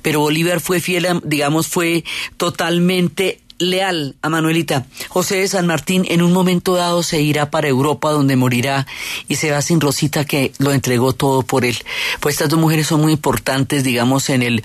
pero 0.00 0.20
Bolívar 0.20 0.60
fue 0.60 0.80
fiel, 0.80 1.08
digamos, 1.24 1.66
fue 1.66 2.04
totalmente 2.36 3.40
leal 3.60 4.16
a 4.22 4.28
Manuelita. 4.28 4.86
José 5.08 5.36
de 5.36 5.48
San 5.48 5.66
Martín 5.66 6.04
en 6.08 6.22
un 6.22 6.32
momento 6.32 6.74
dado 6.74 7.04
se 7.04 7.20
irá 7.20 7.50
para 7.50 7.68
Europa 7.68 8.10
donde 8.10 8.34
morirá 8.34 8.86
y 9.28 9.36
se 9.36 9.52
va 9.52 9.62
sin 9.62 9.80
Rosita 9.80 10.24
que 10.24 10.52
lo 10.58 10.72
entregó 10.72 11.12
todo 11.12 11.42
por 11.42 11.64
él. 11.64 11.76
Pues 12.18 12.34
estas 12.34 12.48
dos 12.48 12.58
mujeres 12.58 12.88
son 12.88 13.02
muy 13.02 13.12
importantes, 13.12 13.84
digamos, 13.84 14.30
en 14.30 14.42
el, 14.42 14.64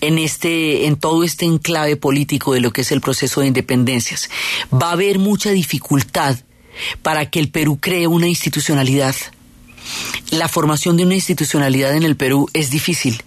en 0.00 0.18
este, 0.18 0.86
en 0.86 0.96
todo 0.96 1.22
este 1.22 1.44
enclave 1.44 1.96
político 1.96 2.54
de 2.54 2.60
lo 2.60 2.72
que 2.72 2.80
es 2.80 2.90
el 2.90 3.00
proceso 3.00 3.42
de 3.42 3.46
independencias. 3.46 4.30
Va 4.72 4.88
a 4.88 4.92
haber 4.92 5.18
mucha 5.18 5.50
dificultad 5.50 6.36
para 7.02 7.28
que 7.28 7.40
el 7.40 7.50
Perú 7.50 7.78
cree 7.80 8.06
una 8.06 8.26
institucionalidad. 8.26 9.14
La 10.30 10.48
formación 10.48 10.96
de 10.96 11.04
una 11.04 11.14
institucionalidad 11.14 11.96
en 11.96 12.04
el 12.04 12.16
Perú 12.16 12.48
es 12.52 12.70
difícil. 12.70 13.22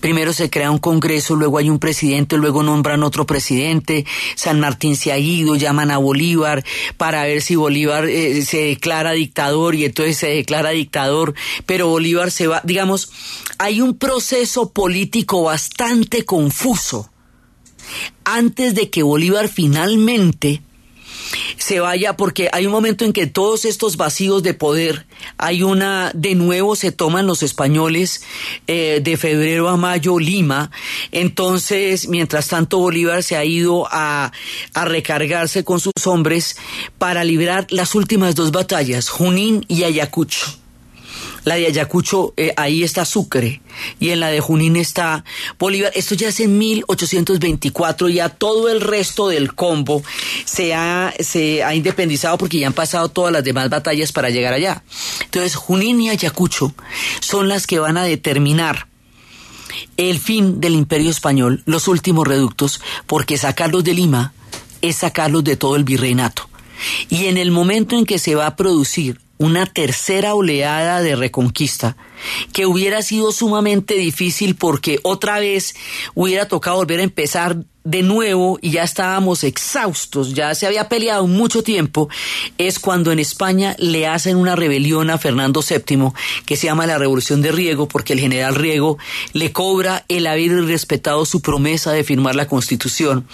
Primero 0.00 0.32
se 0.32 0.48
crea 0.48 0.70
un 0.70 0.78
congreso, 0.78 1.36
luego 1.36 1.58
hay 1.58 1.68
un 1.68 1.78
presidente, 1.78 2.36
luego 2.36 2.62
nombran 2.62 3.02
otro 3.02 3.26
presidente. 3.26 4.06
San 4.36 4.60
Martín 4.60 4.96
se 4.96 5.12
ha 5.12 5.18
ido, 5.18 5.56
llaman 5.56 5.90
a 5.90 5.98
Bolívar 5.98 6.64
para 6.96 7.24
ver 7.24 7.42
si 7.42 7.56
Bolívar 7.56 8.06
eh, 8.06 8.42
se 8.42 8.58
declara 8.58 9.12
dictador 9.12 9.74
y 9.74 9.84
entonces 9.84 10.16
se 10.16 10.28
declara 10.28 10.70
dictador, 10.70 11.34
pero 11.66 11.88
Bolívar 11.88 12.30
se 12.30 12.46
va. 12.46 12.62
Digamos, 12.64 13.10
hay 13.58 13.80
un 13.80 13.98
proceso 13.98 14.70
político 14.70 15.42
bastante 15.42 16.24
confuso 16.24 17.10
antes 18.24 18.74
de 18.74 18.90
que 18.90 19.02
Bolívar 19.02 19.48
finalmente 19.48 20.62
se 21.56 21.80
vaya 21.80 22.16
porque 22.16 22.48
hay 22.52 22.66
un 22.66 22.72
momento 22.72 23.04
en 23.04 23.12
que 23.12 23.26
todos 23.26 23.64
estos 23.64 23.96
vacíos 23.96 24.42
de 24.42 24.54
poder, 24.54 25.06
hay 25.38 25.62
una, 25.62 26.10
de 26.14 26.34
nuevo 26.34 26.76
se 26.76 26.92
toman 26.92 27.26
los 27.26 27.42
españoles 27.42 28.22
eh, 28.66 29.00
de 29.02 29.16
febrero 29.16 29.68
a 29.68 29.76
mayo 29.76 30.18
Lima, 30.18 30.70
entonces 31.12 32.08
mientras 32.08 32.48
tanto 32.48 32.78
Bolívar 32.78 33.22
se 33.22 33.36
ha 33.36 33.44
ido 33.44 33.86
a, 33.90 34.32
a 34.74 34.84
recargarse 34.84 35.64
con 35.64 35.80
sus 35.80 36.06
hombres 36.06 36.56
para 36.98 37.24
librar 37.24 37.66
las 37.70 37.94
últimas 37.94 38.34
dos 38.34 38.52
batallas, 38.52 39.08
Junín 39.08 39.64
y 39.68 39.84
Ayacucho. 39.84 40.65
La 41.46 41.54
de 41.54 41.66
Ayacucho, 41.66 42.34
eh, 42.36 42.52
ahí 42.56 42.82
está 42.82 43.04
Sucre, 43.04 43.60
y 44.00 44.10
en 44.10 44.18
la 44.18 44.30
de 44.30 44.40
Junín 44.40 44.74
está 44.74 45.24
Bolívar. 45.60 45.92
Esto 45.94 46.16
ya 46.16 46.30
es 46.30 46.40
en 46.40 46.58
1824, 46.58 48.08
ya 48.08 48.30
todo 48.30 48.68
el 48.68 48.80
resto 48.80 49.28
del 49.28 49.54
combo 49.54 50.02
se 50.44 50.74
ha, 50.74 51.14
se 51.20 51.62
ha 51.62 51.72
independizado 51.76 52.36
porque 52.36 52.58
ya 52.58 52.66
han 52.66 52.72
pasado 52.72 53.10
todas 53.10 53.32
las 53.32 53.44
demás 53.44 53.70
batallas 53.70 54.10
para 54.10 54.28
llegar 54.28 54.54
allá. 54.54 54.82
Entonces, 55.22 55.54
Junín 55.54 56.00
y 56.00 56.10
Ayacucho 56.10 56.74
son 57.20 57.48
las 57.48 57.68
que 57.68 57.78
van 57.78 57.96
a 57.96 58.02
determinar 58.02 58.88
el 59.96 60.18
fin 60.18 60.60
del 60.60 60.74
imperio 60.74 61.10
español, 61.10 61.62
los 61.64 61.86
últimos 61.86 62.26
reductos, 62.26 62.80
porque 63.06 63.38
sacarlos 63.38 63.84
de 63.84 63.94
Lima 63.94 64.32
es 64.82 64.96
sacarlos 64.96 65.44
de 65.44 65.56
todo 65.56 65.76
el 65.76 65.84
virreinato. 65.84 66.48
Y 67.08 67.26
en 67.26 67.36
el 67.36 67.52
momento 67.52 67.96
en 67.96 68.04
que 68.04 68.18
se 68.18 68.34
va 68.34 68.48
a 68.48 68.56
producir 68.56 69.20
una 69.38 69.66
tercera 69.66 70.34
oleada 70.34 71.02
de 71.02 71.16
reconquista, 71.16 71.96
que 72.52 72.66
hubiera 72.66 73.02
sido 73.02 73.32
sumamente 73.32 73.94
difícil 73.94 74.56
porque 74.56 74.98
otra 75.02 75.38
vez 75.38 75.74
hubiera 76.14 76.48
tocado 76.48 76.76
volver 76.76 77.00
a 77.00 77.04
empezar 77.04 77.58
de 77.86 78.02
nuevo 78.02 78.58
y 78.60 78.72
ya 78.72 78.82
estábamos 78.82 79.44
exhaustos, 79.44 80.34
ya 80.34 80.54
se 80.56 80.66
había 80.66 80.88
peleado 80.88 81.26
mucho 81.28 81.62
tiempo, 81.62 82.08
es 82.58 82.80
cuando 82.80 83.12
en 83.12 83.20
España 83.20 83.76
le 83.78 84.08
hacen 84.08 84.36
una 84.36 84.56
rebelión 84.56 85.08
a 85.08 85.18
Fernando 85.18 85.60
VII 85.62 86.10
que 86.44 86.56
se 86.56 86.66
llama 86.66 86.86
la 86.86 86.98
Revolución 86.98 87.42
de 87.42 87.52
Riego 87.52 87.86
porque 87.86 88.14
el 88.14 88.20
general 88.20 88.56
Riego 88.56 88.98
le 89.34 89.52
cobra 89.52 90.04
el 90.08 90.26
haber 90.26 90.64
respetado 90.64 91.24
su 91.26 91.40
promesa 91.40 91.92
de 91.92 92.02
firmar 92.02 92.34
la 92.34 92.48
Constitución. 92.48 93.28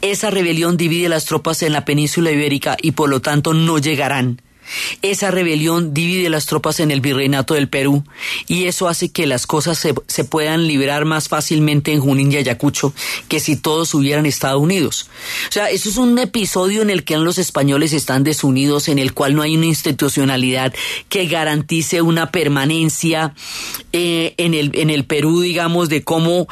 Esa 0.00 0.30
rebelión 0.30 0.76
divide 0.76 1.08
las 1.08 1.26
tropas 1.26 1.62
en 1.62 1.72
la 1.72 1.84
península 1.84 2.32
ibérica 2.32 2.76
y 2.82 2.92
por 2.92 3.08
lo 3.08 3.20
tanto 3.20 3.54
no 3.54 3.78
llegarán. 3.78 4.40
Esa 5.02 5.30
rebelión 5.30 5.94
divide 5.94 6.28
las 6.30 6.46
tropas 6.46 6.80
en 6.80 6.90
el 6.90 7.00
virreinato 7.00 7.54
del 7.54 7.68
Perú 7.68 8.04
y 8.46 8.64
eso 8.64 8.88
hace 8.88 9.10
que 9.10 9.26
las 9.26 9.46
cosas 9.46 9.78
se, 9.78 9.94
se, 10.06 10.24
puedan 10.24 10.66
liberar 10.66 11.04
más 11.04 11.28
fácilmente 11.28 11.92
en 11.92 12.00
Junín 12.00 12.32
y 12.32 12.36
Ayacucho 12.36 12.92
que 13.28 13.40
si 13.40 13.56
todos 13.56 13.94
hubieran 13.94 14.26
estado 14.26 14.58
unidos. 14.58 15.08
O 15.48 15.52
sea, 15.52 15.70
eso 15.70 15.88
es 15.88 15.96
un 15.96 16.18
episodio 16.18 16.82
en 16.82 16.90
el 16.90 17.04
que 17.04 17.16
los 17.18 17.38
españoles 17.38 17.92
están 17.92 18.24
desunidos, 18.24 18.88
en 18.88 18.98
el 18.98 19.14
cual 19.14 19.34
no 19.34 19.42
hay 19.42 19.56
una 19.56 19.66
institucionalidad 19.66 20.74
que 21.08 21.26
garantice 21.26 22.02
una 22.02 22.30
permanencia 22.30 23.34
eh, 23.92 24.34
en, 24.36 24.54
el, 24.54 24.72
en 24.74 24.90
el 24.90 25.04
Perú, 25.04 25.40
digamos, 25.40 25.88
de 25.88 26.04
cómo, 26.04 26.48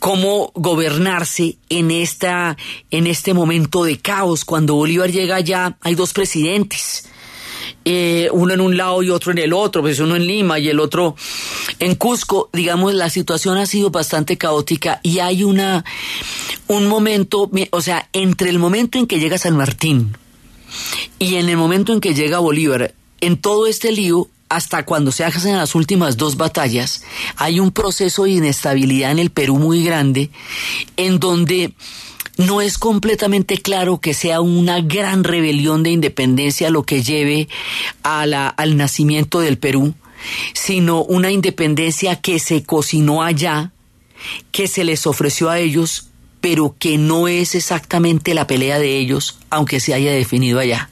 cómo 0.00 0.52
gobernarse 0.54 1.56
en, 1.68 1.90
esta, 1.90 2.56
en 2.90 3.06
este 3.06 3.34
momento 3.34 3.84
de 3.84 3.98
caos. 3.98 4.44
Cuando 4.44 4.74
Bolívar 4.74 5.10
llega 5.10 5.36
allá, 5.36 5.76
hay 5.80 5.94
dos 5.94 6.12
presidentes 6.12 7.08
eh, 7.84 8.28
uno 8.32 8.54
en 8.54 8.60
un 8.60 8.76
lado 8.76 9.02
y 9.02 9.10
otro 9.10 9.32
en 9.32 9.38
el 9.38 9.52
otro, 9.52 9.82
pues 9.82 9.98
uno 10.00 10.16
en 10.16 10.26
Lima 10.26 10.58
y 10.58 10.68
el 10.68 10.80
otro 10.80 11.16
en 11.78 11.94
Cusco, 11.96 12.48
digamos, 12.52 12.94
la 12.94 13.10
situación 13.10 13.58
ha 13.58 13.66
sido 13.66 13.90
bastante 13.90 14.38
caótica 14.38 15.00
y 15.02 15.18
hay 15.18 15.44
una, 15.44 15.84
un 16.66 16.86
momento, 16.86 17.50
o 17.70 17.80
sea, 17.80 18.08
entre 18.12 18.50
el 18.50 18.58
momento 18.58 18.98
en 18.98 19.06
que 19.06 19.18
llega 19.18 19.38
San 19.38 19.56
Martín 19.56 20.16
y 21.18 21.36
en 21.36 21.48
el 21.48 21.56
momento 21.56 21.92
en 21.92 22.00
que 22.00 22.14
llega 22.14 22.38
Bolívar, 22.38 22.94
en 23.20 23.36
todo 23.36 23.66
este 23.66 23.92
lío, 23.92 24.28
hasta 24.48 24.84
cuando 24.84 25.10
se 25.10 25.24
hacen 25.24 25.56
las 25.56 25.74
últimas 25.74 26.16
dos 26.16 26.36
batallas, 26.36 27.02
hay 27.36 27.60
un 27.60 27.72
proceso 27.72 28.24
de 28.24 28.30
inestabilidad 28.30 29.10
en 29.10 29.18
el 29.18 29.30
Perú 29.30 29.56
muy 29.56 29.82
grande, 29.82 30.30
en 30.96 31.18
donde 31.18 31.74
no 32.36 32.60
es 32.60 32.78
completamente 32.78 33.58
claro 33.58 34.00
que 34.00 34.14
sea 34.14 34.40
una 34.40 34.80
gran 34.80 35.24
rebelión 35.24 35.82
de 35.82 35.90
independencia 35.90 36.70
lo 36.70 36.82
que 36.82 37.02
lleve 37.02 37.48
a 38.02 38.26
la, 38.26 38.48
al 38.48 38.76
nacimiento 38.76 39.40
del 39.40 39.58
Perú, 39.58 39.94
sino 40.52 41.02
una 41.02 41.30
independencia 41.30 42.20
que 42.20 42.38
se 42.38 42.64
cocinó 42.64 43.22
allá, 43.22 43.72
que 44.50 44.66
se 44.66 44.84
les 44.84 45.06
ofreció 45.06 45.50
a 45.50 45.58
ellos, 45.58 46.08
pero 46.40 46.74
que 46.78 46.98
no 46.98 47.28
es 47.28 47.54
exactamente 47.54 48.34
la 48.34 48.46
pelea 48.46 48.78
de 48.78 48.98
ellos, 48.98 49.38
aunque 49.50 49.80
se 49.80 49.94
haya 49.94 50.12
definido 50.12 50.58
allá. 50.58 50.90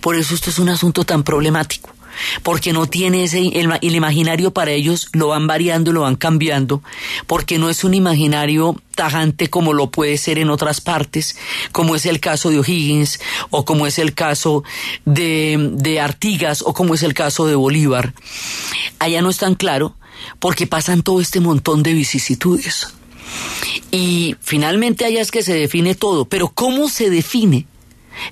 Por 0.00 0.16
eso 0.16 0.34
esto 0.34 0.50
es 0.50 0.58
un 0.58 0.68
asunto 0.68 1.04
tan 1.04 1.24
problemático 1.24 1.97
porque 2.42 2.72
no 2.72 2.86
tiene 2.86 3.24
ese, 3.24 3.38
el, 3.38 3.72
el, 3.80 3.94
imaginario 3.94 4.52
para 4.52 4.70
ellos 4.70 5.08
lo 5.12 5.28
van 5.28 5.46
variando, 5.46 5.92
lo 5.92 6.02
van 6.02 6.16
cambiando, 6.16 6.82
porque 7.26 7.58
no 7.58 7.68
es 7.68 7.84
un 7.84 7.94
imaginario 7.94 8.80
tajante 8.94 9.48
como 9.48 9.72
lo 9.72 9.90
puede 9.90 10.18
ser 10.18 10.38
en 10.38 10.50
otras 10.50 10.80
partes, 10.80 11.36
como 11.72 11.94
es 11.94 12.06
el 12.06 12.20
caso 12.20 12.50
de 12.50 12.58
O'Higgins, 12.58 13.20
o 13.50 13.64
como 13.64 13.86
es 13.86 13.98
el 13.98 14.14
caso 14.14 14.64
de, 15.04 15.70
de 15.72 16.00
Artigas, 16.00 16.62
o 16.62 16.74
como 16.74 16.94
es 16.94 17.02
el 17.02 17.14
caso 17.14 17.46
de 17.46 17.54
Bolívar. 17.54 18.12
Allá 18.98 19.22
no 19.22 19.30
es 19.30 19.38
tan 19.38 19.54
claro, 19.54 19.96
porque 20.38 20.66
pasan 20.66 21.02
todo 21.02 21.20
este 21.20 21.40
montón 21.40 21.82
de 21.82 21.92
vicisitudes. 21.92 22.94
Y 23.90 24.36
finalmente 24.40 25.04
allá 25.04 25.20
es 25.20 25.30
que 25.30 25.42
se 25.42 25.54
define 25.54 25.94
todo, 25.94 26.26
pero 26.26 26.48
¿cómo 26.48 26.88
se 26.88 27.10
define? 27.10 27.66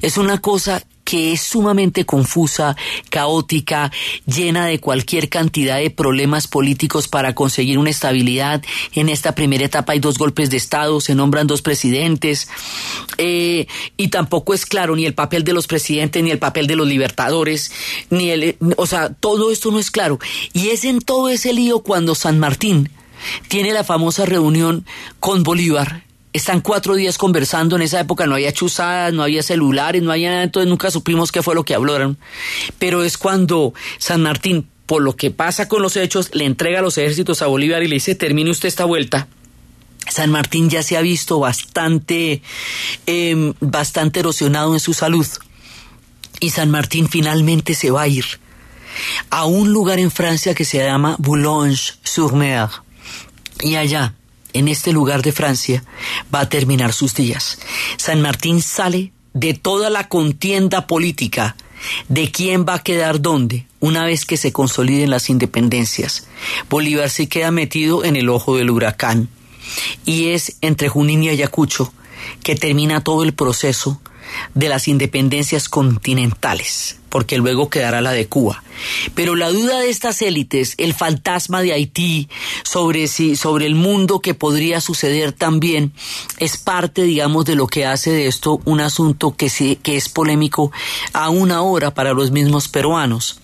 Es 0.02 0.18
una 0.18 0.40
cosa 0.40 0.84
que 1.06 1.32
es 1.32 1.40
sumamente 1.40 2.04
confusa, 2.04 2.76
caótica, 3.10 3.92
llena 4.26 4.66
de 4.66 4.80
cualquier 4.80 5.28
cantidad 5.28 5.78
de 5.78 5.90
problemas 5.90 6.48
políticos 6.48 7.06
para 7.06 7.32
conseguir 7.32 7.78
una 7.78 7.90
estabilidad. 7.90 8.62
En 8.92 9.08
esta 9.08 9.32
primera 9.32 9.64
etapa 9.64 9.92
hay 9.92 10.00
dos 10.00 10.18
golpes 10.18 10.50
de 10.50 10.56
Estado, 10.56 11.00
se 11.00 11.14
nombran 11.14 11.46
dos 11.46 11.62
presidentes, 11.62 12.48
eh, 13.18 13.68
y 13.96 14.08
tampoco 14.08 14.52
es 14.52 14.66
claro 14.66 14.96
ni 14.96 15.06
el 15.06 15.14
papel 15.14 15.44
de 15.44 15.52
los 15.52 15.68
presidentes, 15.68 16.24
ni 16.24 16.32
el 16.32 16.40
papel 16.40 16.66
de 16.66 16.74
los 16.74 16.88
libertadores, 16.88 17.70
ni 18.10 18.30
el, 18.30 18.56
o 18.76 18.86
sea, 18.86 19.14
todo 19.14 19.52
esto 19.52 19.70
no 19.70 19.78
es 19.78 19.92
claro. 19.92 20.18
Y 20.52 20.70
es 20.70 20.84
en 20.84 21.00
todo 21.00 21.28
ese 21.28 21.52
lío 21.52 21.84
cuando 21.84 22.16
San 22.16 22.40
Martín 22.40 22.90
tiene 23.46 23.72
la 23.72 23.84
famosa 23.84 24.26
reunión 24.26 24.84
con 25.20 25.44
Bolívar, 25.44 26.05
están 26.36 26.60
cuatro 26.60 26.94
días 26.94 27.18
conversando, 27.18 27.76
en 27.76 27.82
esa 27.82 28.00
época 28.00 28.26
no 28.26 28.34
había 28.34 28.52
chuzadas, 28.52 29.12
no 29.12 29.22
había 29.22 29.42
celulares, 29.42 30.02
no 30.02 30.12
había 30.12 30.30
nada, 30.30 30.42
entonces 30.44 30.68
nunca 30.68 30.90
supimos 30.90 31.32
qué 31.32 31.42
fue 31.42 31.54
lo 31.54 31.64
que 31.64 31.74
hablaron. 31.74 32.18
Pero 32.78 33.02
es 33.02 33.16
cuando 33.18 33.74
San 33.98 34.22
Martín, 34.22 34.68
por 34.86 35.02
lo 35.02 35.16
que 35.16 35.30
pasa 35.30 35.68
con 35.68 35.82
los 35.82 35.96
hechos, 35.96 36.30
le 36.34 36.44
entrega 36.44 36.82
los 36.82 36.98
ejércitos 36.98 37.42
a 37.42 37.46
Bolívar 37.46 37.82
y 37.82 37.88
le 37.88 37.94
dice, 37.96 38.14
termine 38.14 38.50
usted 38.50 38.68
esta 38.68 38.84
vuelta. 38.84 39.28
San 40.08 40.30
Martín 40.30 40.70
ya 40.70 40.82
se 40.82 40.96
ha 40.96 41.00
visto 41.00 41.40
bastante, 41.40 42.42
eh, 43.06 43.52
bastante 43.60 44.20
erosionado 44.20 44.74
en 44.74 44.80
su 44.80 44.94
salud. 44.94 45.26
y 46.38 46.50
San 46.50 46.70
Martín 46.70 47.08
finalmente 47.08 47.72
se 47.72 47.90
va 47.90 48.02
a 48.02 48.08
ir 48.08 48.26
a 49.30 49.46
un 49.46 49.72
lugar 49.72 49.98
en 49.98 50.10
Francia 50.10 50.54
que 50.54 50.66
se 50.66 50.78
llama 50.78 51.16
Boulogne-sur-Mer. 51.18 52.68
Y 53.62 53.76
allá, 53.76 54.14
en 54.58 54.68
este 54.68 54.92
lugar 54.92 55.22
de 55.22 55.32
Francia, 55.32 55.84
va 56.34 56.40
a 56.40 56.48
terminar 56.48 56.92
sus 56.92 57.14
días. 57.14 57.58
San 57.96 58.20
Martín 58.20 58.62
sale 58.62 59.12
de 59.34 59.54
toda 59.54 59.90
la 59.90 60.08
contienda 60.08 60.86
política 60.86 61.56
de 62.08 62.30
quién 62.30 62.64
va 62.66 62.74
a 62.74 62.82
quedar 62.82 63.20
dónde 63.20 63.66
una 63.80 64.04
vez 64.04 64.24
que 64.24 64.36
se 64.36 64.52
consoliden 64.52 65.10
las 65.10 65.28
independencias. 65.28 66.26
Bolívar 66.70 67.10
se 67.10 67.28
queda 67.28 67.50
metido 67.50 68.04
en 68.04 68.16
el 68.16 68.28
ojo 68.28 68.56
del 68.56 68.70
huracán 68.70 69.28
y 70.04 70.28
es 70.28 70.56
entre 70.60 70.88
Junín 70.88 71.22
y 71.22 71.28
Ayacucho 71.28 71.92
que 72.42 72.56
termina 72.56 73.04
todo 73.04 73.22
el 73.22 73.34
proceso 73.34 74.00
de 74.54 74.68
las 74.68 74.88
independencias 74.88 75.68
continentales, 75.68 76.98
porque 77.08 77.38
luego 77.38 77.70
quedará 77.70 78.00
la 78.00 78.12
de 78.12 78.26
Cuba. 78.26 78.62
Pero 79.14 79.36
la 79.36 79.50
duda 79.50 79.80
de 79.80 79.90
estas 79.90 80.22
élites, 80.22 80.74
el 80.78 80.94
fantasma 80.94 81.62
de 81.62 81.72
Haití 81.72 82.28
sobre 82.62 83.06
si, 83.06 83.36
sobre 83.36 83.66
el 83.66 83.74
mundo 83.74 84.20
que 84.20 84.34
podría 84.34 84.80
suceder 84.80 85.32
también, 85.32 85.92
es 86.38 86.56
parte, 86.56 87.02
digamos, 87.02 87.44
de 87.44 87.54
lo 87.54 87.66
que 87.66 87.86
hace 87.86 88.10
de 88.10 88.26
esto 88.26 88.60
un 88.64 88.80
asunto 88.80 89.36
que, 89.36 89.48
sí, 89.48 89.78
que 89.82 89.96
es 89.96 90.08
polémico 90.08 90.72
aún 91.12 91.52
ahora 91.52 91.94
para 91.94 92.12
los 92.12 92.30
mismos 92.30 92.68
peruanos. 92.68 93.40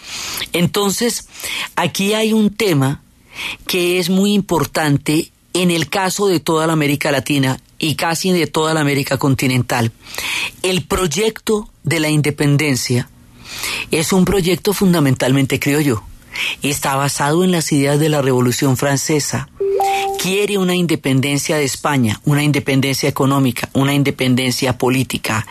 Entonces, 0.52 1.28
aquí 1.76 2.14
hay 2.14 2.32
un 2.32 2.50
tema 2.50 3.02
que 3.66 3.98
es 3.98 4.10
muy 4.10 4.32
importante 4.32 5.32
en 5.54 5.70
el 5.70 5.88
caso 5.88 6.26
de 6.26 6.40
toda 6.40 6.66
la 6.66 6.72
América 6.72 7.10
Latina 7.12 7.58
y 7.82 7.96
casi 7.96 8.30
de 8.32 8.46
toda 8.46 8.74
la 8.74 8.80
América 8.80 9.18
continental. 9.18 9.90
El 10.62 10.82
proyecto 10.82 11.68
de 11.82 11.98
la 11.98 12.08
independencia 12.08 13.10
es 13.90 14.12
un 14.12 14.24
proyecto 14.24 14.72
fundamentalmente 14.72 15.58
criollo. 15.58 16.04
Está 16.62 16.94
basado 16.94 17.42
en 17.42 17.50
las 17.50 17.72
ideas 17.72 17.98
de 17.98 18.08
la 18.08 18.22
Revolución 18.22 18.76
Francesa, 18.76 19.48
quiere 20.22 20.57
una 20.57 20.76
independencia 20.76 21.57
de 21.57 21.64
España, 21.64 22.20
una 22.24 22.45
independencia 22.45 23.09
económica, 23.09 23.68
una 23.72 23.93
independencia 23.93 24.78
política, 24.78 25.47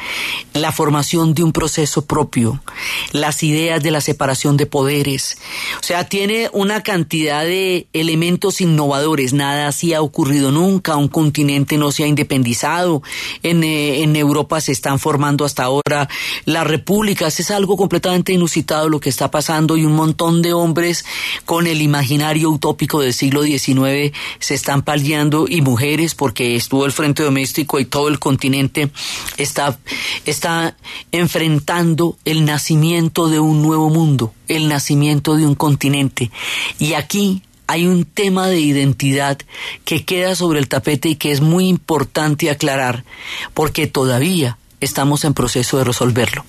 la 0.54 0.72
formación 0.72 1.34
de 1.34 1.44
un 1.44 1.52
proceso 1.52 2.06
propio, 2.06 2.64
las 3.12 3.44
ideas 3.44 3.84
de 3.84 3.92
la 3.92 4.00
separación 4.00 4.56
de 4.56 4.66
poderes. 4.66 5.38
O 5.82 5.84
sea, 5.84 6.08
tiene 6.08 6.50
una 6.54 6.84
cantidad 6.84 7.44
de 7.44 7.88
elementos 7.92 8.62
innovadores. 8.62 9.34
Nada 9.34 9.68
así 9.68 9.94
ha 9.94 10.02
ocurrido 10.02 10.52
nunca. 10.52 10.96
Un 10.96 11.10
continente 11.10 11.78
no 11.78 11.92
se 11.92 12.06
ha 12.06 12.08
independizado. 12.08 13.04
En, 13.44 13.64
eh, 13.64 14.02
Europa 14.22 14.62
se 14.62 14.72
están 14.72 15.00
formando 15.00 15.46
hasta 15.46 15.64
ahora 15.64 16.08
las 16.46 16.68
repúblicas. 16.68 17.40
Es 17.40 17.50
algo 17.50 17.76
completamente 17.76 18.34
inusitado 18.34 18.88
lo 18.88 19.00
que 19.00 19.10
está 19.10 19.32
pasando 19.32 19.78
y 19.78 19.86
un 19.86 19.94
montón 19.94 20.42
de 20.42 20.54
hombres 20.54 21.06
con 21.44 21.66
el 21.66 21.82
imaginario 21.82 22.52
utópico 22.52 23.02
del 23.02 23.14
siglo 23.14 23.42
XIX 23.42 24.14
se 24.40 24.54
están 24.54 24.82
paliando 24.82 25.46
y 25.48 25.62
mujeres 25.62 26.16
porque 26.16 26.56
estuvo 26.56 26.86
el 26.86 26.92
frente 26.92 27.24
doméstico 27.24 27.80
y 27.80 27.86
todo 27.86 28.08
el 28.08 28.20
continente 28.20 28.90
está, 29.38 29.78
está 30.26 30.76
enfrentando 31.12 32.18
el 32.26 32.46
nacimiento 32.46 33.28
de 33.30 33.40
un 33.40 33.62
nuevo 33.62 33.90
mundo, 33.90 34.34
el 34.48 34.68
nacimiento 34.68 35.36
de 35.36 35.46
un 35.46 35.56
continente. 35.56 36.32
Y 36.80 36.94
aquí 36.94 37.42
hay 37.68 37.88
un 37.88 38.04
tema 38.04 38.48
de 38.48 38.60
identidad 38.60 39.38
que 39.86 40.04
queda 40.04 40.36
sobre 40.36 40.60
el 40.60 40.68
tapete 40.68 41.08
y 41.08 41.16
que 41.16 41.32
es 41.32 41.40
muy 41.40 41.70
importante 41.70 42.50
aclarar 42.50 43.06
porque 43.54 43.88
todavía 43.88 44.58
estamos 44.82 45.24
en 45.24 45.34
proceso 45.34 45.78
de 45.78 45.86
resolverlo. 45.86 46.44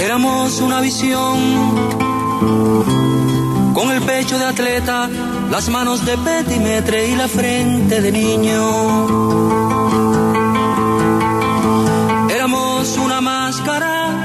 Éramos 0.00 0.60
una 0.60 0.80
visión 0.80 1.45
con 3.74 3.90
el 3.90 4.02
pecho 4.02 4.38
de 4.38 4.46
atleta, 4.46 5.08
las 5.50 5.68
manos 5.68 6.04
de 6.04 6.16
petimetre 6.18 7.08
y 7.08 7.14
la 7.14 7.28
frente 7.28 8.00
de 8.00 8.12
niño. 8.12 9.06
Éramos 12.30 12.96
una 12.98 13.20
máscara 13.20 14.24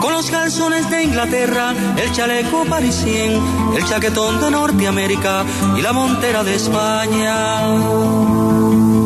con 0.00 0.12
los 0.12 0.30
calzones 0.30 0.88
de 0.90 1.04
Inglaterra, 1.04 1.74
el 1.96 2.12
chaleco 2.12 2.64
parisien, 2.64 3.40
el 3.76 3.84
chaquetón 3.84 4.40
de 4.40 4.50
Norteamérica 4.50 5.44
y 5.76 5.82
la 5.82 5.92
montera 5.92 6.44
de 6.44 6.54
España. 6.54 8.97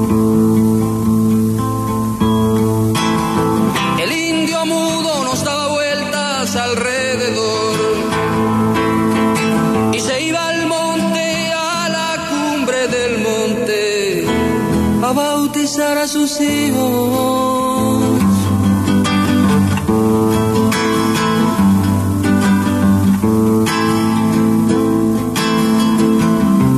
A 15.81 16.07
sus 16.07 16.39
hijos. 16.39 18.03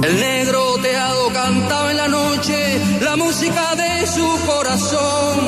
El 0.05 0.21
negro 0.21 0.77
teado 0.81 1.33
cantaba 1.33 1.91
en 1.91 1.97
la 1.97 2.07
noche 2.07 2.81
la 3.01 3.17
música 3.17 3.75
de 3.75 4.07
su 4.07 4.29
corazón, 4.47 5.41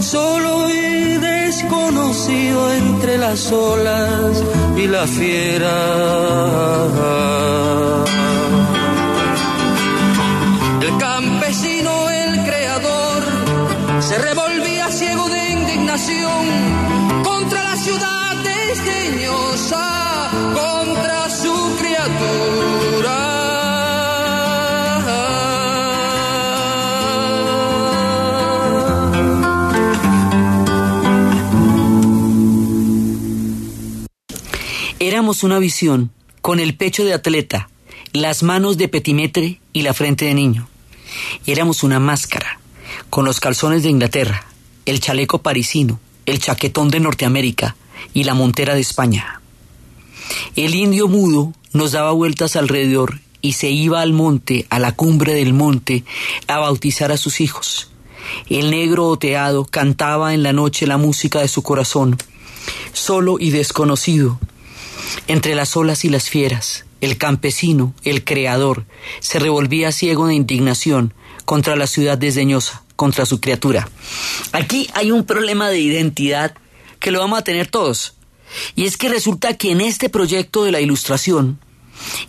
solo 0.00 0.70
y 0.70 1.18
desconocido 1.18 2.72
entre 2.72 3.18
las 3.18 3.52
olas 3.52 4.42
y 4.78 4.86
la 4.86 5.06
fiera. 5.06 6.22
Ciudad 17.82 18.36
desdeñosa, 18.36 20.30
contra 20.54 21.28
su 21.30 21.76
criatura. 21.80 23.18
Éramos 35.00 35.42
una 35.42 35.58
visión 35.58 36.12
con 36.40 36.60
el 36.60 36.76
pecho 36.76 37.04
de 37.04 37.14
atleta, 37.14 37.68
las 38.12 38.44
manos 38.44 38.78
de 38.78 38.86
petimetre 38.86 39.60
y 39.72 39.82
la 39.82 39.92
frente 39.92 40.26
de 40.26 40.34
niño. 40.34 40.68
Éramos 41.46 41.82
una 41.82 41.98
máscara 41.98 42.60
con 43.10 43.24
los 43.24 43.40
calzones 43.40 43.82
de 43.82 43.90
Inglaterra, 43.90 44.44
el 44.86 45.00
chaleco 45.00 45.42
parisino, 45.42 45.98
el 46.26 46.38
chaquetón 46.38 46.90
de 46.90 47.00
Norteamérica 47.00 47.76
y 48.14 48.24
la 48.24 48.34
montera 48.34 48.74
de 48.74 48.80
España. 48.80 49.40
El 50.56 50.74
indio 50.74 51.08
mudo 51.08 51.52
nos 51.72 51.92
daba 51.92 52.12
vueltas 52.12 52.56
alrededor 52.56 53.20
y 53.40 53.54
se 53.54 53.70
iba 53.70 54.00
al 54.00 54.12
monte, 54.12 54.66
a 54.70 54.78
la 54.78 54.92
cumbre 54.92 55.34
del 55.34 55.52
monte, 55.52 56.04
a 56.46 56.58
bautizar 56.58 57.12
a 57.12 57.16
sus 57.16 57.40
hijos. 57.40 57.90
El 58.48 58.70
negro 58.70 59.08
oteado 59.08 59.64
cantaba 59.64 60.32
en 60.32 60.42
la 60.42 60.52
noche 60.52 60.86
la 60.86 60.96
música 60.96 61.40
de 61.40 61.48
su 61.48 61.62
corazón, 61.62 62.16
solo 62.92 63.36
y 63.38 63.50
desconocido, 63.50 64.38
entre 65.26 65.54
las 65.54 65.76
olas 65.76 66.04
y 66.04 66.08
las 66.08 66.30
fieras. 66.30 66.86
El 67.00 67.18
campesino, 67.18 67.94
el 68.04 68.22
creador, 68.22 68.86
se 69.18 69.40
revolvía 69.40 69.90
ciego 69.90 70.28
de 70.28 70.34
indignación 70.34 71.14
contra 71.44 71.74
la 71.74 71.88
ciudad 71.88 72.16
desdeñosa, 72.16 72.81
contra 72.96 73.26
su 73.26 73.40
criatura. 73.40 73.88
Aquí 74.52 74.88
hay 74.94 75.10
un 75.10 75.24
problema 75.24 75.68
de 75.68 75.80
identidad 75.80 76.54
que 76.98 77.10
lo 77.10 77.20
vamos 77.20 77.38
a 77.38 77.44
tener 77.44 77.66
todos. 77.66 78.14
Y 78.76 78.84
es 78.84 78.96
que 78.96 79.08
resulta 79.08 79.56
que 79.56 79.72
en 79.72 79.80
este 79.80 80.08
proyecto 80.08 80.64
de 80.64 80.72
la 80.72 80.80
ilustración, 80.80 81.58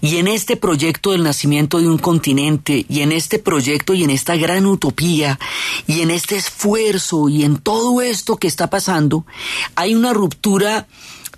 y 0.01 0.17
en 0.17 0.27
este 0.27 0.55
proyecto 0.57 1.11
del 1.11 1.23
nacimiento 1.23 1.79
de 1.79 1.87
un 1.87 1.97
continente, 1.97 2.85
y 2.87 3.01
en 3.01 3.11
este 3.11 3.39
proyecto 3.39 3.93
y 3.93 4.03
en 4.03 4.09
esta 4.09 4.35
gran 4.35 4.65
utopía, 4.65 5.39
y 5.87 6.01
en 6.01 6.11
este 6.11 6.35
esfuerzo, 6.35 7.29
y 7.29 7.43
en 7.43 7.57
todo 7.57 8.01
esto 8.01 8.37
que 8.37 8.47
está 8.47 8.69
pasando, 8.69 9.25
hay 9.75 9.95
una 9.95 10.13
ruptura 10.13 10.87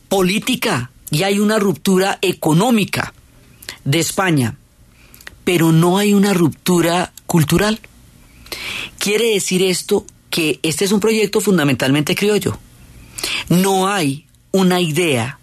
política 0.09 0.91
y 1.11 1.23
hay 1.23 1.39
una 1.39 1.59
ruptura 1.59 2.19
económica 2.21 3.13
de 3.83 3.99
España, 3.99 4.57
pero 5.43 5.71
no 5.71 5.97
hay 5.97 6.13
una 6.13 6.33
ruptura 6.33 7.13
cultural. 7.25 7.79
Quiere 8.97 9.31
decir 9.31 9.61
esto 9.61 10.05
que 10.29 10.59
este 10.63 10.85
es 10.85 10.91
un 10.91 10.99
proyecto 10.99 11.41
fundamentalmente 11.41 12.15
criollo. 12.15 12.57
No 13.49 13.87
hay 13.87 14.25
una 14.51 14.81
idea 14.81 15.39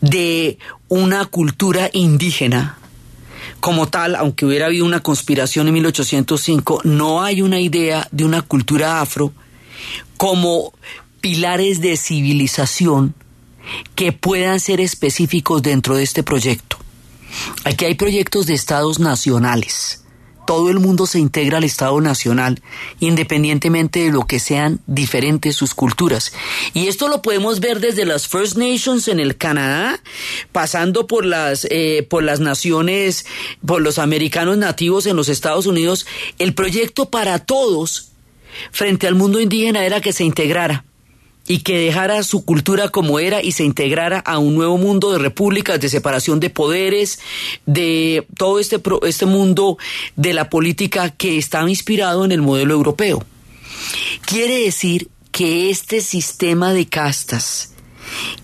de 0.00 0.58
una 0.88 1.26
cultura 1.26 1.90
indígena 1.92 2.78
como 3.60 3.88
tal, 3.88 4.16
aunque 4.16 4.44
hubiera 4.44 4.66
habido 4.66 4.84
una 4.84 5.00
conspiración 5.00 5.68
en 5.68 5.74
1805, 5.74 6.80
no 6.84 7.22
hay 7.22 7.42
una 7.42 7.60
idea 7.60 8.08
de 8.10 8.24
una 8.24 8.42
cultura 8.42 9.00
afro 9.00 9.32
como 10.16 10.72
pilares 11.20 11.80
de 11.80 11.96
civilización 11.96 13.14
que 13.94 14.10
puedan 14.10 14.58
ser 14.58 14.80
específicos 14.80 15.62
dentro 15.62 15.94
de 15.94 16.02
este 16.02 16.22
proyecto. 16.22 16.76
Aquí 17.64 17.84
hay 17.84 17.94
proyectos 17.94 18.46
de 18.46 18.54
estados 18.54 18.98
nacionales. 18.98 20.01
Todo 20.46 20.70
el 20.70 20.80
mundo 20.80 21.06
se 21.06 21.18
integra 21.18 21.58
al 21.58 21.64
Estado 21.64 22.00
Nacional, 22.00 22.62
independientemente 23.00 24.00
de 24.00 24.12
lo 24.12 24.26
que 24.26 24.40
sean 24.40 24.80
diferentes 24.86 25.56
sus 25.56 25.74
culturas. 25.74 26.32
Y 26.74 26.88
esto 26.88 27.08
lo 27.08 27.22
podemos 27.22 27.60
ver 27.60 27.80
desde 27.80 28.04
las 28.04 28.26
First 28.28 28.56
Nations 28.56 29.08
en 29.08 29.20
el 29.20 29.36
Canadá, 29.36 30.00
pasando 30.50 31.06
por 31.06 31.24
las, 31.24 31.66
eh, 31.70 32.06
por 32.08 32.22
las 32.22 32.40
naciones, 32.40 33.26
por 33.64 33.80
los 33.80 33.98
americanos 33.98 34.58
nativos 34.58 35.06
en 35.06 35.16
los 35.16 35.28
Estados 35.28 35.66
Unidos. 35.66 36.06
El 36.38 36.54
proyecto 36.54 37.10
para 37.10 37.38
todos 37.38 38.10
frente 38.70 39.06
al 39.06 39.14
mundo 39.14 39.40
indígena 39.40 39.84
era 39.84 40.00
que 40.00 40.12
se 40.12 40.24
integrara 40.24 40.84
y 41.46 41.58
que 41.58 41.78
dejara 41.78 42.22
su 42.22 42.44
cultura 42.44 42.88
como 42.88 43.18
era 43.18 43.42
y 43.42 43.52
se 43.52 43.64
integrara 43.64 44.20
a 44.20 44.38
un 44.38 44.54
nuevo 44.54 44.78
mundo 44.78 45.12
de 45.12 45.18
repúblicas, 45.18 45.80
de 45.80 45.88
separación 45.88 46.40
de 46.40 46.50
poderes, 46.50 47.18
de 47.66 48.26
todo 48.36 48.58
este, 48.58 48.80
este 49.02 49.26
mundo 49.26 49.76
de 50.16 50.34
la 50.34 50.48
política 50.48 51.10
que 51.10 51.38
estaba 51.38 51.68
inspirado 51.68 52.24
en 52.24 52.32
el 52.32 52.42
modelo 52.42 52.74
europeo. 52.74 53.24
Quiere 54.24 54.60
decir 54.60 55.08
que 55.32 55.70
este 55.70 56.00
sistema 56.00 56.72
de 56.72 56.86
castas, 56.86 57.71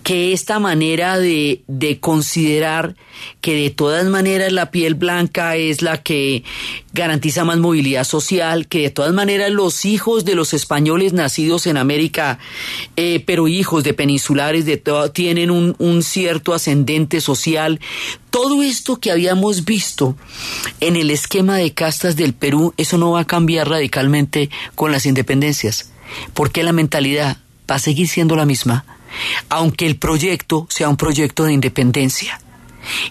que 0.03 0.33
esta 0.33 0.59
manera 0.59 1.19
de, 1.19 1.61
de, 1.67 1.99
considerar 1.99 2.95
que 3.41 3.53
de 3.53 3.69
todas 3.69 4.05
maneras 4.07 4.51
la 4.51 4.71
piel 4.71 4.95
blanca 4.95 5.55
es 5.55 5.81
la 5.81 6.01
que 6.01 6.43
garantiza 6.93 7.43
más 7.43 7.57
movilidad 7.57 8.03
social, 8.03 8.67
que 8.67 8.81
de 8.81 8.89
todas 8.89 9.13
maneras 9.13 9.51
los 9.51 9.85
hijos 9.85 10.25
de 10.25 10.35
los 10.35 10.53
españoles 10.53 11.13
nacidos 11.13 11.67
en 11.67 11.77
América, 11.77 12.39
eh, 12.95 13.23
pero 13.25 13.47
hijos 13.47 13.83
de 13.83 13.93
peninsulares, 13.93 14.65
de 14.65 14.77
todo, 14.77 15.11
tienen 15.11 15.51
un, 15.51 15.75
un 15.77 16.01
cierto 16.01 16.53
ascendente 16.53 17.21
social. 17.21 17.79
Todo 18.29 18.63
esto 18.63 18.99
que 18.99 19.11
habíamos 19.11 19.65
visto 19.65 20.15
en 20.79 20.95
el 20.95 21.11
esquema 21.11 21.57
de 21.57 21.73
castas 21.73 22.15
del 22.15 22.33
Perú, 22.33 22.73
eso 22.77 22.97
no 22.97 23.11
va 23.11 23.21
a 23.21 23.27
cambiar 23.27 23.69
radicalmente 23.69 24.49
con 24.75 24.91
las 24.91 25.05
independencias, 25.05 25.91
porque 26.33 26.63
la 26.63 26.73
mentalidad 26.73 27.37
va 27.69 27.75
a 27.75 27.79
seguir 27.79 28.07
siendo 28.07 28.35
la 28.35 28.45
misma 28.45 28.85
aunque 29.49 29.85
el 29.85 29.97
proyecto 29.97 30.67
sea 30.69 30.89
un 30.89 30.97
proyecto 30.97 31.43
de 31.45 31.53
independencia. 31.53 32.39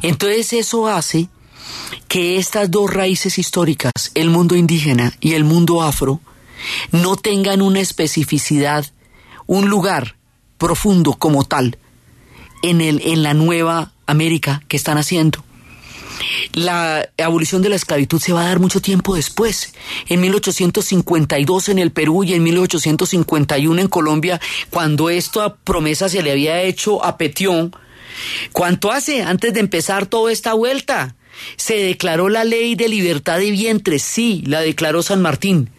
Entonces 0.03 0.53
eso 0.53 0.89
hace 0.89 1.29
que 2.09 2.39
estas 2.39 2.71
dos 2.71 2.93
raíces 2.93 3.39
históricas, 3.39 3.93
el 4.15 4.31
mundo 4.31 4.57
indígena 4.57 5.13
y 5.21 5.35
el 5.35 5.45
mundo 5.45 5.83
afro, 5.83 6.21
no 6.91 7.17
tengan 7.17 7.63
una 7.63 7.81
especificidad, 7.81 8.87
un 9.47 9.69
lugar 9.69 10.17
profundo 10.57 11.15
como 11.15 11.45
tal 11.45 11.79
en, 12.63 12.81
el, 12.81 13.01
en 13.05 13.23
la 13.23 13.35
nueva 13.35 13.93
América 14.07 14.63
que 14.69 14.77
están 14.77 14.99
haciendo 14.99 15.45
la 16.53 17.09
abolición 17.19 17.62
de 17.62 17.69
la 17.69 17.77
esclavitud 17.77 18.21
se 18.21 18.33
va 18.33 18.43
a 18.43 18.49
dar 18.49 18.61
mucho 18.61 18.81
tiempo 18.81 19.14
después. 19.14 19.73
En 20.09 20.21
1852 20.21 21.69
en 21.69 21.79
el 21.79 21.91
Perú 21.91 22.25
y 22.25 22.35
en 22.35 22.43
1851 22.43 23.81
en 23.81 23.89
Colombia, 23.89 24.41
cuando 24.71 25.11
esta 25.11 25.55
promesa 25.57 26.09
se 26.09 26.23
le 26.23 26.33
había 26.33 26.62
hecho 26.62 27.05
a 27.05 27.16
Petión. 27.16 27.75
¿Cuánto 28.53 28.91
hace 28.91 29.23
antes 29.23 29.55
de 29.55 29.61
empezar 29.61 30.07
toda 30.07 30.33
esta 30.33 30.55
vuelta? 30.55 31.14
Se 31.57 31.75
declaró 31.77 32.29
la 32.29 32.45
ley 32.45 32.75
de 32.75 32.89
libertad 32.89 33.39
de 33.39 33.51
vientres, 33.51 34.03
sí, 34.03 34.43
la 34.47 34.61
declaró 34.61 35.03
San 35.03 35.23
Martín. 35.23 35.71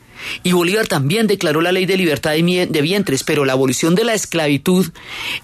Y 0.43 0.51
Bolívar 0.51 0.87
también 0.87 1.27
declaró 1.27 1.61
la 1.61 1.71
ley 1.71 1.85
de 1.85 1.97
libertad 1.97 2.31
de 2.31 2.81
vientres, 2.81 3.23
pero 3.23 3.45
la 3.45 3.53
abolición 3.53 3.95
de 3.95 4.03
la 4.03 4.13
esclavitud, 4.13 4.91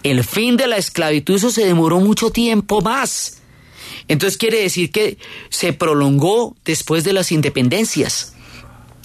el 0.03 0.23
fin 0.23 0.57
de 0.57 0.67
la 0.67 0.77
esclavitud, 0.77 1.35
eso 1.35 1.49
se 1.49 1.65
demoró 1.65 1.99
mucho 1.99 2.29
tiempo 2.29 2.81
más. 2.81 3.41
Entonces 4.07 4.37
quiere 4.37 4.61
decir 4.61 4.91
que 4.91 5.17
se 5.49 5.73
prolongó 5.73 6.55
después 6.65 7.03
de 7.03 7.13
las 7.13 7.31
independencias. 7.31 8.33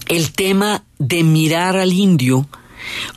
El 0.08 0.32
tema 0.32 0.84
de 0.98 1.22
mirar 1.22 1.76
al 1.76 1.92
indio 1.92 2.48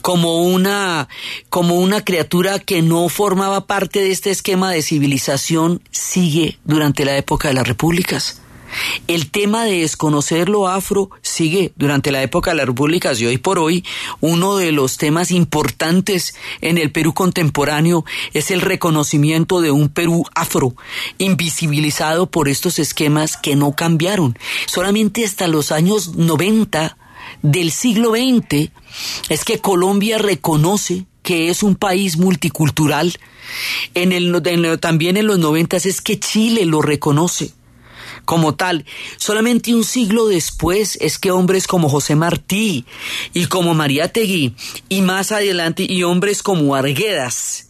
como 0.02 0.44
una, 0.44 1.08
como 1.50 1.76
una 1.76 2.04
criatura 2.04 2.60
que 2.60 2.82
no 2.82 3.10
formaba 3.10 3.66
parte 3.66 4.00
de 4.00 4.12
este 4.12 4.30
esquema 4.30 4.72
de 4.72 4.82
civilización 4.82 5.82
sigue 5.92 6.60
durante 6.66 7.06
la 7.06 7.18
época 7.18 7.48
de 7.48 7.56
las 7.56 7.68
repúblicas. 7.68 8.43
El 9.08 9.30
tema 9.30 9.66
de 9.66 9.82
desconocer 9.82 10.50
lo 10.50 10.68
afro 10.68 11.10
sigue 11.22 11.74
durante 11.76 12.12
la 12.12 12.22
época 12.24 12.52
de 12.52 12.58
las 12.58 12.68
repúblicas 12.68 13.20
y 13.20 13.26
hoy 13.26 13.38
por 13.38 13.60
hoy 13.60 13.84
uno 14.22 14.58
de 14.58 14.72
los 14.72 14.98
temas 14.98 15.32
importantes 15.32 16.36
en 16.62 16.78
el 16.78 16.92
Perú 16.92 17.14
contemporáneo 17.14 18.06
es 18.34 18.52
el 18.52 18.62
reconocimiento 18.62 19.62
de 19.62 19.72
un 19.72 19.90
Perú 19.90 20.26
afro, 20.36 20.76
invisibilizado 21.18 22.30
por 22.30 22.50
estos 22.50 22.80
esquemas 22.80 23.38
que 23.38 23.56
no 23.56 23.74
cambiaron. 23.74 24.38
Solamente 24.66 25.26
hasta 25.26 25.48
los 25.48 25.72
años 25.72 26.16
90 26.16 26.98
del 27.42 27.72
siglo 27.72 28.12
XX 28.12 28.72
es 29.30 29.46
que 29.46 29.60
Colombia 29.60 30.18
reconoce 30.18 31.06
que 31.22 31.50
es 31.50 31.64
un 31.64 31.76
país 31.76 32.18
multicultural. 32.18 33.18
En 33.94 34.12
el, 34.12 34.42
también 34.80 35.18
en 35.18 35.28
los 35.28 35.40
noventas 35.40 35.86
es 35.86 36.02
que 36.02 36.20
Chile 36.20 36.66
lo 36.66 36.82
reconoce 36.82 37.54
como 38.26 38.56
tal. 38.56 38.86
Solamente 39.18 39.74
un 39.74 39.84
siglo 39.84 40.28
después 40.28 40.98
es 41.02 41.20
que 41.20 41.32
hombres 41.32 41.68
como 41.68 41.90
José 41.90 42.16
Martí 42.16 42.86
y 43.34 43.46
como 43.46 43.74
María 43.74 44.12
Tegui 44.12 44.56
y 44.90 45.02
más 45.02 45.32
adelante 45.32 45.86
y 45.88 46.04
hombres 46.04 46.44
como 46.44 46.76
Arguedas 46.76 47.68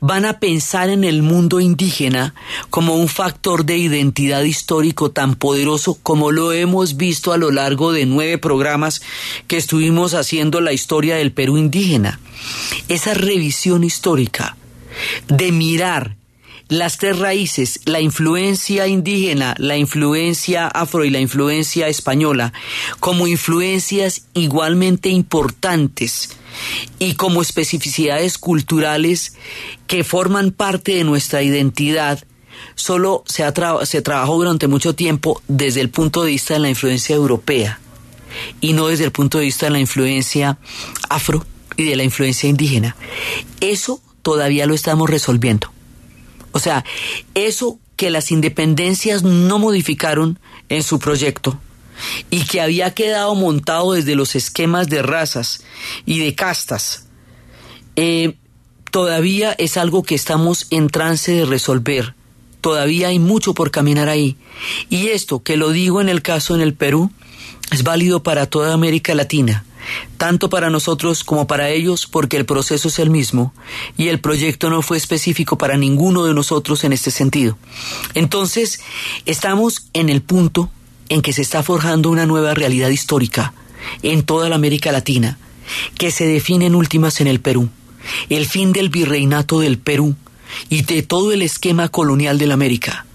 van 0.00 0.24
a 0.24 0.38
pensar 0.38 0.88
en 0.88 1.04
el 1.04 1.22
mundo 1.22 1.60
indígena 1.60 2.34
como 2.70 2.96
un 2.96 3.08
factor 3.08 3.64
de 3.64 3.76
identidad 3.76 4.42
histórico 4.42 5.10
tan 5.10 5.34
poderoso 5.34 5.98
como 6.02 6.30
lo 6.30 6.52
hemos 6.52 6.96
visto 6.96 7.32
a 7.32 7.38
lo 7.38 7.50
largo 7.50 7.92
de 7.92 8.06
nueve 8.06 8.38
programas 8.38 9.02
que 9.46 9.56
estuvimos 9.56 10.14
haciendo 10.14 10.60
la 10.60 10.72
historia 10.72 11.16
del 11.16 11.32
Perú 11.32 11.58
indígena. 11.58 12.20
Esa 12.88 13.14
revisión 13.14 13.84
histórica 13.84 14.56
de 15.28 15.50
mirar 15.52 16.16
las 16.78 16.98
tres 16.98 17.18
raíces, 17.18 17.80
la 17.84 18.00
influencia 18.00 18.86
indígena, 18.86 19.54
la 19.58 19.76
influencia 19.76 20.66
afro 20.66 21.04
y 21.04 21.10
la 21.10 21.20
influencia 21.20 21.88
española, 21.88 22.52
como 23.00 23.26
influencias 23.26 24.26
igualmente 24.34 25.08
importantes 25.08 26.30
y 26.98 27.14
como 27.14 27.42
especificidades 27.42 28.38
culturales 28.38 29.34
que 29.86 30.04
forman 30.04 30.50
parte 30.50 30.94
de 30.94 31.04
nuestra 31.04 31.42
identidad, 31.42 32.24
solo 32.74 33.24
se, 33.26 33.44
se 33.84 34.02
trabajó 34.02 34.36
durante 34.36 34.66
mucho 34.66 34.94
tiempo 34.94 35.42
desde 35.48 35.80
el 35.80 35.90
punto 35.90 36.22
de 36.22 36.30
vista 36.30 36.54
de 36.54 36.60
la 36.60 36.70
influencia 36.70 37.14
europea 37.14 37.80
y 38.60 38.72
no 38.72 38.88
desde 38.88 39.04
el 39.04 39.12
punto 39.12 39.38
de 39.38 39.44
vista 39.44 39.66
de 39.66 39.72
la 39.72 39.80
influencia 39.80 40.58
afro 41.08 41.44
y 41.76 41.84
de 41.84 41.96
la 41.96 42.04
influencia 42.04 42.48
indígena. 42.48 42.96
Eso 43.60 44.00
todavía 44.22 44.66
lo 44.66 44.74
estamos 44.74 45.10
resolviendo. 45.10 45.73
O 46.54 46.60
sea, 46.60 46.84
eso 47.34 47.80
que 47.96 48.10
las 48.10 48.30
independencias 48.30 49.24
no 49.24 49.58
modificaron 49.58 50.38
en 50.68 50.84
su 50.84 51.00
proyecto 51.00 51.58
y 52.30 52.44
que 52.44 52.60
había 52.60 52.94
quedado 52.94 53.34
montado 53.34 53.92
desde 53.92 54.14
los 54.14 54.36
esquemas 54.36 54.88
de 54.88 55.02
razas 55.02 55.64
y 56.06 56.20
de 56.20 56.36
castas, 56.36 57.08
eh, 57.96 58.36
todavía 58.92 59.52
es 59.58 59.76
algo 59.76 60.04
que 60.04 60.14
estamos 60.14 60.68
en 60.70 60.88
trance 60.88 61.32
de 61.32 61.44
resolver. 61.44 62.14
Todavía 62.60 63.08
hay 63.08 63.18
mucho 63.18 63.52
por 63.52 63.72
caminar 63.72 64.08
ahí. 64.08 64.36
Y 64.90 65.08
esto, 65.08 65.42
que 65.42 65.56
lo 65.56 65.70
digo 65.70 66.00
en 66.00 66.08
el 66.08 66.22
caso 66.22 66.54
en 66.54 66.60
el 66.60 66.74
Perú, 66.74 67.10
es 67.72 67.82
válido 67.82 68.22
para 68.22 68.46
toda 68.46 68.74
América 68.74 69.12
Latina 69.12 69.64
tanto 70.16 70.48
para 70.48 70.70
nosotros 70.70 71.24
como 71.24 71.46
para 71.46 71.70
ellos, 71.70 72.06
porque 72.06 72.36
el 72.36 72.46
proceso 72.46 72.88
es 72.88 72.98
el 72.98 73.10
mismo 73.10 73.52
y 73.96 74.08
el 74.08 74.20
proyecto 74.20 74.70
no 74.70 74.82
fue 74.82 74.96
específico 74.96 75.58
para 75.58 75.76
ninguno 75.76 76.24
de 76.24 76.34
nosotros 76.34 76.84
en 76.84 76.92
este 76.92 77.10
sentido. 77.10 77.58
Entonces, 78.14 78.80
estamos 79.26 79.86
en 79.92 80.08
el 80.08 80.22
punto 80.22 80.70
en 81.08 81.22
que 81.22 81.32
se 81.32 81.42
está 81.42 81.62
forjando 81.62 82.10
una 82.10 82.26
nueva 82.26 82.54
realidad 82.54 82.88
histórica 82.88 83.52
en 84.02 84.22
toda 84.22 84.48
la 84.48 84.56
América 84.56 84.92
Latina, 84.92 85.38
que 85.98 86.10
se 86.10 86.26
define 86.26 86.66
en 86.66 86.74
últimas 86.74 87.20
en 87.20 87.26
el 87.26 87.40
Perú, 87.40 87.68
el 88.28 88.46
fin 88.46 88.72
del 88.72 88.88
virreinato 88.88 89.60
del 89.60 89.78
Perú 89.78 90.14
y 90.68 90.82
de 90.82 91.02
todo 91.02 91.32
el 91.32 91.42
esquema 91.42 91.88
colonial 91.88 92.38
de 92.38 92.46
la 92.46 92.54
América, 92.54 93.06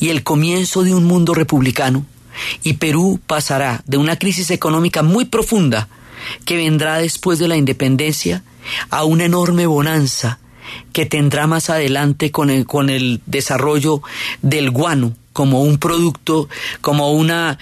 y 0.00 0.08
el 0.08 0.22
comienzo 0.22 0.82
de 0.82 0.94
un 0.94 1.04
mundo 1.04 1.34
republicano, 1.34 2.06
y 2.62 2.74
Perú 2.74 3.20
pasará 3.26 3.82
de 3.86 3.96
una 3.96 4.18
crisis 4.18 4.50
económica 4.50 5.02
muy 5.02 5.24
profunda 5.24 5.88
que 6.44 6.56
vendrá 6.56 6.98
después 6.98 7.38
de 7.38 7.48
la 7.48 7.56
independencia 7.56 8.42
a 8.90 9.04
una 9.04 9.24
enorme 9.24 9.66
bonanza 9.66 10.38
que 10.92 11.06
tendrá 11.06 11.46
más 11.46 11.70
adelante 11.70 12.30
con 12.30 12.50
el, 12.50 12.66
con 12.66 12.90
el 12.90 13.20
desarrollo 13.26 14.02
del 14.42 14.70
guano 14.70 15.14
como 15.36 15.62
un 15.62 15.76
producto, 15.76 16.48
como 16.80 17.12
una, 17.12 17.58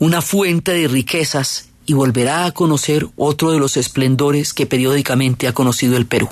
una 0.00 0.20
fuente 0.22 0.72
de 0.72 0.88
riquezas 0.88 1.68
y 1.86 1.92
volverá 1.92 2.46
a 2.46 2.50
conocer 2.50 3.06
otro 3.16 3.52
de 3.52 3.60
los 3.60 3.76
esplendores 3.76 4.52
que 4.52 4.66
periódicamente 4.66 5.46
ha 5.46 5.52
conocido 5.52 5.96
el 5.96 6.06
Perú. 6.06 6.28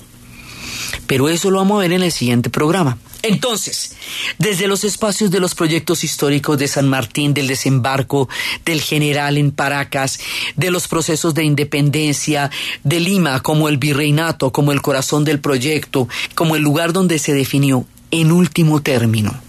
Pero 1.06 1.28
eso 1.28 1.52
lo 1.52 1.58
vamos 1.58 1.76
a 1.76 1.82
ver 1.82 1.92
en 1.92 2.02
el 2.02 2.10
siguiente 2.10 2.50
programa. 2.50 2.98
Entonces, 3.22 3.96
desde 4.38 4.66
los 4.66 4.84
espacios 4.84 5.30
de 5.30 5.40
los 5.40 5.54
proyectos 5.54 6.04
históricos 6.04 6.58
de 6.58 6.68
San 6.68 6.88
Martín, 6.88 7.34
del 7.34 7.48
desembarco 7.48 8.28
del 8.64 8.80
general 8.80 9.36
en 9.36 9.50
Paracas, 9.50 10.20
de 10.56 10.70
los 10.70 10.88
procesos 10.88 11.34
de 11.34 11.44
independencia, 11.44 12.50
de 12.82 13.00
Lima 13.00 13.40
como 13.40 13.68
el 13.68 13.78
virreinato, 13.78 14.52
como 14.52 14.72
el 14.72 14.82
corazón 14.82 15.24
del 15.24 15.40
proyecto, 15.40 16.08
como 16.34 16.56
el 16.56 16.62
lugar 16.62 16.92
donde 16.92 17.18
se 17.18 17.34
definió, 17.34 17.86
en 18.10 18.32
último 18.32 18.82
término, 18.82 19.40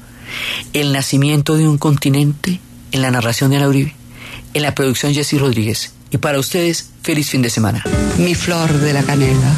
el 0.74 0.94
nacimiento 0.94 1.56
de 1.56 1.68
un 1.68 1.78
continente, 1.78 2.60
en 2.92 3.02
la 3.02 3.12
narración 3.12 3.52
de 3.52 3.58
Ana 3.58 3.70
Uribe, 3.70 3.96
en 4.54 4.62
la 4.62 4.76
producción 4.76 5.14
Jessy 5.14 5.38
Rodríguez. 5.38 5.94
Y 6.12 6.18
para 6.18 6.40
ustedes, 6.40 6.90
feliz 7.02 7.30
fin 7.30 7.42
de 7.42 7.50
semana. 7.50 7.84
Mi 8.18 8.36
flor 8.36 8.72
de 8.72 8.94
la 8.94 9.04
canela. 9.04 9.58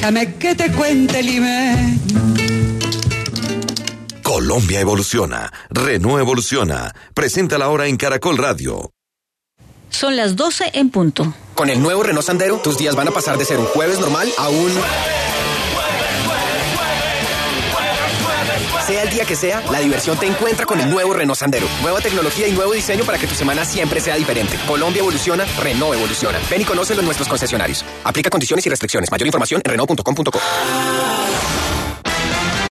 Déjame 0.00 0.36
que 0.36 0.54
te 0.54 0.70
cuente, 0.70 1.20
Lime. 1.24 1.98
Colombia 4.22 4.78
evoluciona. 4.78 5.52
Renault 5.70 6.20
evoluciona. 6.20 6.94
Presenta 7.14 7.58
la 7.58 7.68
hora 7.68 7.88
en 7.88 7.96
Caracol 7.96 8.38
Radio. 8.38 8.92
Son 9.90 10.14
las 10.14 10.36
12 10.36 10.70
en 10.74 10.90
punto. 10.90 11.34
Con 11.56 11.68
el 11.68 11.82
nuevo 11.82 12.04
Renault 12.04 12.24
Sandero, 12.24 12.58
tus 12.58 12.78
días 12.78 12.94
van 12.94 13.08
a 13.08 13.10
pasar 13.10 13.38
de 13.38 13.44
ser 13.44 13.58
un 13.58 13.66
jueves 13.66 13.98
normal 13.98 14.28
a 14.38 14.48
un... 14.48 14.70
día 19.10 19.24
que 19.24 19.36
sea, 19.36 19.62
la 19.70 19.80
diversión 19.80 20.18
te 20.18 20.26
encuentra 20.26 20.66
con 20.66 20.80
el 20.80 20.90
nuevo 20.90 21.12
Renault 21.12 21.38
Sandero. 21.38 21.66
Nueva 21.82 22.00
tecnología 22.00 22.46
y 22.46 22.52
nuevo 22.52 22.72
diseño 22.72 23.04
para 23.04 23.18
que 23.18 23.26
tu 23.26 23.34
semana 23.34 23.64
siempre 23.64 24.00
sea 24.00 24.16
diferente. 24.16 24.58
Colombia 24.66 25.00
evoluciona, 25.00 25.44
Renault 25.60 25.96
evoluciona. 25.96 26.38
Ven 26.50 26.62
y 26.62 26.64
conócelo 26.64 27.00
en 27.00 27.06
nuestros 27.06 27.28
concesionarios. 27.28 27.84
Aplica 28.04 28.30
condiciones 28.30 28.66
y 28.66 28.70
restricciones. 28.70 29.10
Mayor 29.10 29.26
información 29.26 29.62
en 29.64 29.70
Renault.com.co. 29.70 30.40